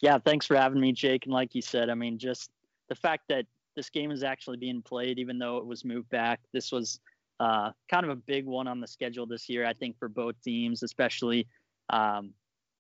Yeah, 0.02 0.20
thanks 0.24 0.46
for 0.46 0.56
having 0.56 0.80
me, 0.80 0.92
Jake. 0.92 1.26
And 1.26 1.34
like 1.34 1.56
you 1.56 1.62
said, 1.62 1.90
I 1.90 1.96
mean, 1.96 2.20
just 2.20 2.52
the 2.90 2.96
fact 2.96 3.24
that 3.30 3.46
this 3.76 3.90
game 3.90 4.12
is 4.12 4.24
actually 4.24 4.58
being 4.58 4.82
played, 4.82 5.18
even 5.18 5.40
though 5.40 5.58
it 5.58 5.66
was 5.66 5.84
moved 5.84 6.10
back, 6.10 6.40
this 6.54 6.72
was 6.72 7.00
uh, 7.40 7.72
kind 7.90 8.04
of 8.04 8.12
a 8.12 8.16
big 8.16 8.46
one 8.46 8.68
on 8.68 8.80
the 8.80 8.88
schedule 8.88 9.26
this 9.26 9.50
year, 9.50 9.66
I 9.66 9.74
think, 9.74 9.98
for 9.98 10.10
both 10.10 10.36
teams, 10.44 10.84
especially 10.84 11.48
um, 11.90 12.32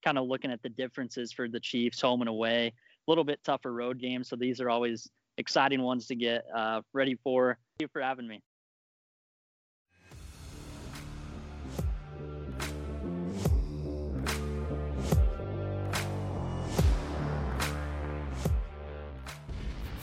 kind 0.04 0.20
of 0.20 0.28
looking 0.28 0.52
at 0.52 0.62
the 0.62 0.70
differences 0.70 1.32
for 1.32 1.48
the 1.48 1.60
Chiefs 1.60 2.02
home 2.02 2.22
and 2.22 2.30
away. 2.30 2.68
A 2.68 3.12
little 3.12 3.24
bit 3.24 3.40
tougher 3.44 3.74
road 3.74 4.00
games. 4.00 4.30
So 4.30 4.36
these 4.36 4.62
are 4.62 4.70
always 4.70 5.10
exciting 5.38 5.82
ones 5.82 6.06
to 6.08 6.16
get 6.16 6.46
uh, 6.56 6.82
ready 6.94 7.16
for. 7.24 7.58
Thank 7.80 7.90
you 7.90 7.94
for 7.94 8.02
having 8.02 8.28
me. 8.28 8.42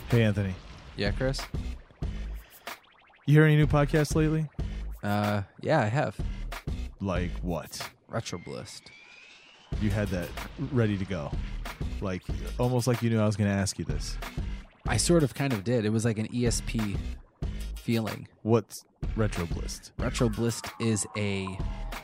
Hey, 0.08 0.22
Anthony. 0.22 0.54
Yeah, 0.96 1.10
Chris. 1.10 1.40
You 3.26 3.34
hear 3.34 3.42
any 3.42 3.56
new 3.56 3.66
podcasts 3.66 4.14
lately? 4.14 4.48
Uh, 5.02 5.42
yeah, 5.60 5.80
I 5.80 5.86
have 5.86 6.16
Like 7.00 7.32
what? 7.42 7.90
Retroblist. 8.08 8.82
You 9.80 9.90
had 9.90 10.06
that 10.08 10.28
ready 10.70 10.96
to 10.96 11.04
go. 11.04 11.32
Like 12.00 12.22
almost 12.60 12.86
like 12.86 13.02
you 13.02 13.10
knew 13.10 13.20
I 13.20 13.26
was 13.26 13.34
going 13.36 13.50
to 13.50 13.56
ask 13.56 13.80
you 13.80 13.84
this. 13.84 14.16
I 14.86 14.96
sort 14.96 15.24
of 15.24 15.34
kind 15.34 15.52
of 15.52 15.64
did. 15.64 15.84
It 15.84 15.90
was 15.90 16.04
like 16.04 16.18
an 16.18 16.28
ESP 16.28 16.96
feeling. 17.84 18.26
What's 18.42 18.86
Retroblist? 19.14 19.92
Retroblist 19.98 20.70
is 20.80 21.06
a 21.18 21.46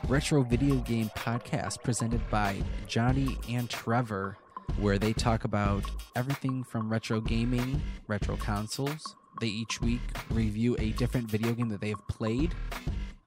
retro 0.09 0.43
video 0.43 0.77
game 0.77 1.11
podcast 1.17 1.83
presented 1.83 2.21
by 2.31 2.63
Johnny 2.87 3.39
and 3.49 3.69
Trevor, 3.71 4.37
where 4.79 4.99
they 4.99 5.15
talk 5.15 5.45
about 5.45 5.83
everything 6.15 6.65
from 6.65 6.91
retro 6.91 7.23
gaming, 7.23 7.81
retro 8.09 8.37
consoles. 8.37 9.17
They 9.41 9.47
each 9.47 9.81
week 9.81 10.03
review 10.31 10.77
a 10.79 10.91
different 10.91 11.31
video 11.31 11.55
game 11.55 11.71
that 11.71 11.81
they 11.81 11.89
have 11.89 12.07
played. 12.09 12.55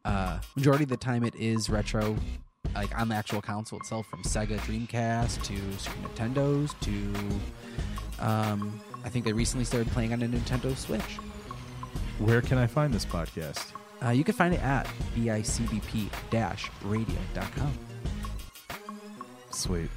Uh, 0.06 0.39
majority 0.56 0.84
of 0.84 0.91
the 0.91 0.97
time, 0.97 1.24
it 1.24 1.34
is 1.36 1.72
retro, 1.72 2.16
like 2.76 2.95
on 2.95 3.10
the 3.10 3.16
actual 3.16 3.41
console 3.41 3.80
itself, 3.80 4.06
from 4.06 4.22
Sega 4.22 4.60
Dreamcast 4.60 5.41
to 5.41 5.56
Super 5.80 6.08
Nintendo's 6.08 6.76
to 6.82 8.24
um, 8.24 8.80
I 9.04 9.10
think 9.10 9.26
they 9.26 9.34
recently 9.34 9.66
started 9.66 9.91
playing 9.91 10.14
on 10.14 10.22
a 10.22 10.28
Nintendo 10.28 10.78
Switch. 10.78 11.18
Where 12.20 12.41
can 12.41 12.57
I 12.57 12.68
find 12.68 12.93
this 12.93 13.05
podcast? 13.05 13.74
Uh, 14.03 14.09
you 14.09 14.24
can 14.24 14.34
find 14.34 14.53
it 14.53 14.61
at 14.61 14.88
bicbp 15.16 16.09
radio.com. 16.84 17.74
Sweet. 19.51 19.89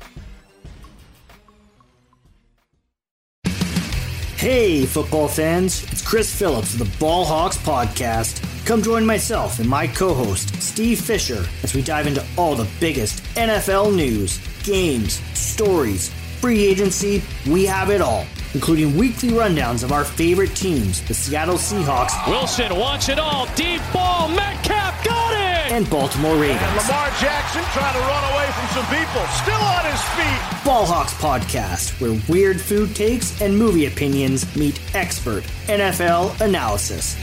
Hey, 4.37 4.85
football 4.87 5.29
fans, 5.29 5.83
it's 5.91 6.03
Chris 6.07 6.33
Phillips 6.35 6.75
of 6.75 6.79
the 6.79 6.99
Ball 6.99 7.25
Hawks 7.25 7.57
Podcast. 7.57 8.43
Come 8.67 8.83
join 8.83 9.05
myself 9.05 9.59
and 9.59 9.69
my 9.69 9.87
co 9.87 10.15
host, 10.15 10.55
Steve 10.63 11.01
Fisher, 11.01 11.45
as 11.63 11.75
we 11.75 11.83
dive 11.83 12.07
into 12.07 12.25
all 12.37 12.55
the 12.55 12.69
biggest 12.79 13.23
NFL 13.35 13.95
news, 13.95 14.39
games, 14.63 15.15
stories, 15.37 16.13
free 16.41 16.65
agency. 16.65 17.23
We 17.49 17.65
have 17.67 17.91
it 17.91 18.01
all 18.01 18.27
including 18.57 18.97
weekly 18.97 19.29
rundowns 19.29 19.85
of 19.85 19.93
our 19.93 20.03
favorite 20.03 20.57
teams, 20.57 21.03
the 21.03 21.13
Seattle 21.13 21.57
Seahawks. 21.59 22.15
Wilson 22.27 22.75
wants 22.75 23.11
it 23.11 23.19
all. 23.19 23.45
Deep 23.55 23.83
ball. 23.93 24.29
Metcalf 24.29 25.05
got 25.05 25.33
it! 25.35 25.73
And 25.73 25.89
Baltimore 25.91 26.37
Ravens. 26.37 26.63
And 26.63 26.77
Lamar 26.89 27.11
Jackson 27.21 27.63
trying 27.75 27.93
to 27.93 28.01
run 28.01 28.25
away 28.33 28.49
from 28.57 28.67
some 28.69 28.87
people. 28.87 29.27
Still 29.45 29.61
on 29.61 29.85
his 29.85 30.03
feet. 30.17 30.41
Ballhawks 30.65 31.13
Podcast, 31.21 32.01
where 32.01 32.19
weird 32.31 32.59
food 32.59 32.97
takes 32.97 33.43
and 33.43 33.59
movie 33.59 33.85
opinions 33.85 34.57
meet 34.57 34.81
expert 34.95 35.45
NFL 35.67 36.41
analysis. 36.41 37.15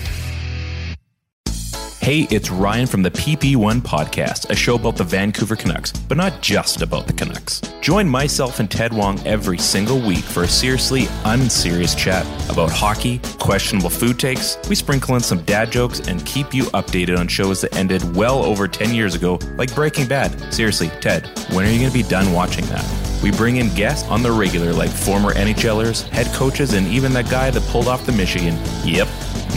Hey, 2.04 2.28
it's 2.32 2.52
Ryan 2.52 2.86
from 2.86 3.02
the 3.02 3.12
PP1 3.12 3.80
Podcast, 3.80 4.50
a 4.50 4.56
show 4.58 4.76
about 4.76 4.98
the 4.98 5.06
Vancouver 5.06 5.56
Canucks, 5.56 5.94
but 5.94 6.18
not 6.18 6.42
just 6.42 6.82
about 6.82 7.08
the 7.08 7.14
Canucks. 7.14 7.62
Join 7.80 8.10
myself 8.10 8.60
and 8.60 8.70
Ted 8.70 8.92
Wong 8.92 9.26
every 9.26 9.58
single 9.58 10.02
week 10.02 10.26
for 10.26 10.44
a 10.44 10.48
seriously 10.50 11.06
unserious 11.24 11.96
chat 11.96 12.26
about 12.52 12.72
hockey, 12.72 13.22
questionable 13.40 13.90
food 13.90 14.20
takes. 14.20 14.58
We 14.68 14.76
sprinkle 14.76 15.16
in 15.16 15.22
some 15.22 15.44
dad 15.44 15.72
jokes 15.72 16.02
and 16.02 16.26
keep 16.26 16.54
you 16.54 16.64
updated 16.74 17.18
on 17.18 17.30
shows 17.30 17.62
that 17.62 17.74
ended 17.74 18.04
well 18.18 18.44
over 18.44 18.68
10 18.68 18.94
years 18.94 19.16
ago, 19.16 19.40
like 19.56 19.74
Breaking 19.74 20.06
Bad. 20.06 20.54
Seriously, 20.54 20.90
Ted, 21.00 21.28
when 21.54 21.66
are 21.66 21.70
you 21.70 21.80
going 21.80 21.90
to 21.90 21.98
be 21.98 22.04
done 22.04 22.34
watching 22.34 22.66
that? 22.66 22.86
We 23.24 23.32
bring 23.32 23.56
in 23.56 23.74
guests 23.76 24.10
on 24.10 24.22
the 24.22 24.32
regular, 24.34 24.74
like 24.74 24.90
former 24.90 25.34
NHLers, 25.36 26.06
head 26.10 26.28
coaches, 26.36 26.74
and 26.74 26.86
even 26.86 27.14
that 27.14 27.32
guy 27.32 27.50
that 27.50 27.64
pulled 27.70 27.88
off 27.88 28.06
the 28.06 28.12
Michigan. 28.12 28.60
Yep, 28.84 29.08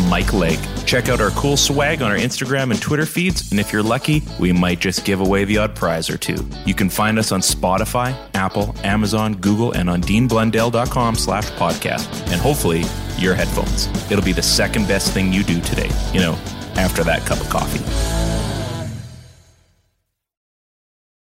Mike 0.08 0.32
Legg. 0.32 0.60
Check 0.86 1.08
out 1.08 1.20
our 1.20 1.30
cool 1.30 1.56
swag 1.56 2.00
on 2.00 2.12
our 2.12 2.16
Instagram 2.16 2.70
and 2.70 2.80
Twitter 2.80 3.04
feeds, 3.04 3.50
and 3.50 3.58
if 3.58 3.72
you're 3.72 3.82
lucky, 3.82 4.22
we 4.38 4.52
might 4.52 4.78
just 4.78 5.04
give 5.04 5.20
away 5.20 5.44
the 5.44 5.58
odd 5.58 5.74
prize 5.74 6.08
or 6.08 6.16
two. 6.16 6.48
You 6.64 6.74
can 6.74 6.88
find 6.88 7.18
us 7.18 7.32
on 7.32 7.40
Spotify, 7.40 8.16
Apple, 8.34 8.72
Amazon, 8.84 9.34
Google, 9.34 9.72
and 9.72 9.90
on 9.90 10.00
deanblundell.com 10.00 11.16
slash 11.16 11.50
podcast, 11.50 12.08
and 12.30 12.40
hopefully 12.40 12.84
your 13.18 13.34
headphones. 13.34 13.88
It'll 14.12 14.24
be 14.24 14.32
the 14.32 14.42
second 14.42 14.86
best 14.86 15.12
thing 15.12 15.32
you 15.32 15.42
do 15.42 15.60
today, 15.60 15.90
you 16.12 16.20
know, 16.20 16.38
after 16.76 17.02
that 17.02 17.26
cup 17.26 17.40
of 17.40 17.48
coffee. 17.50 18.35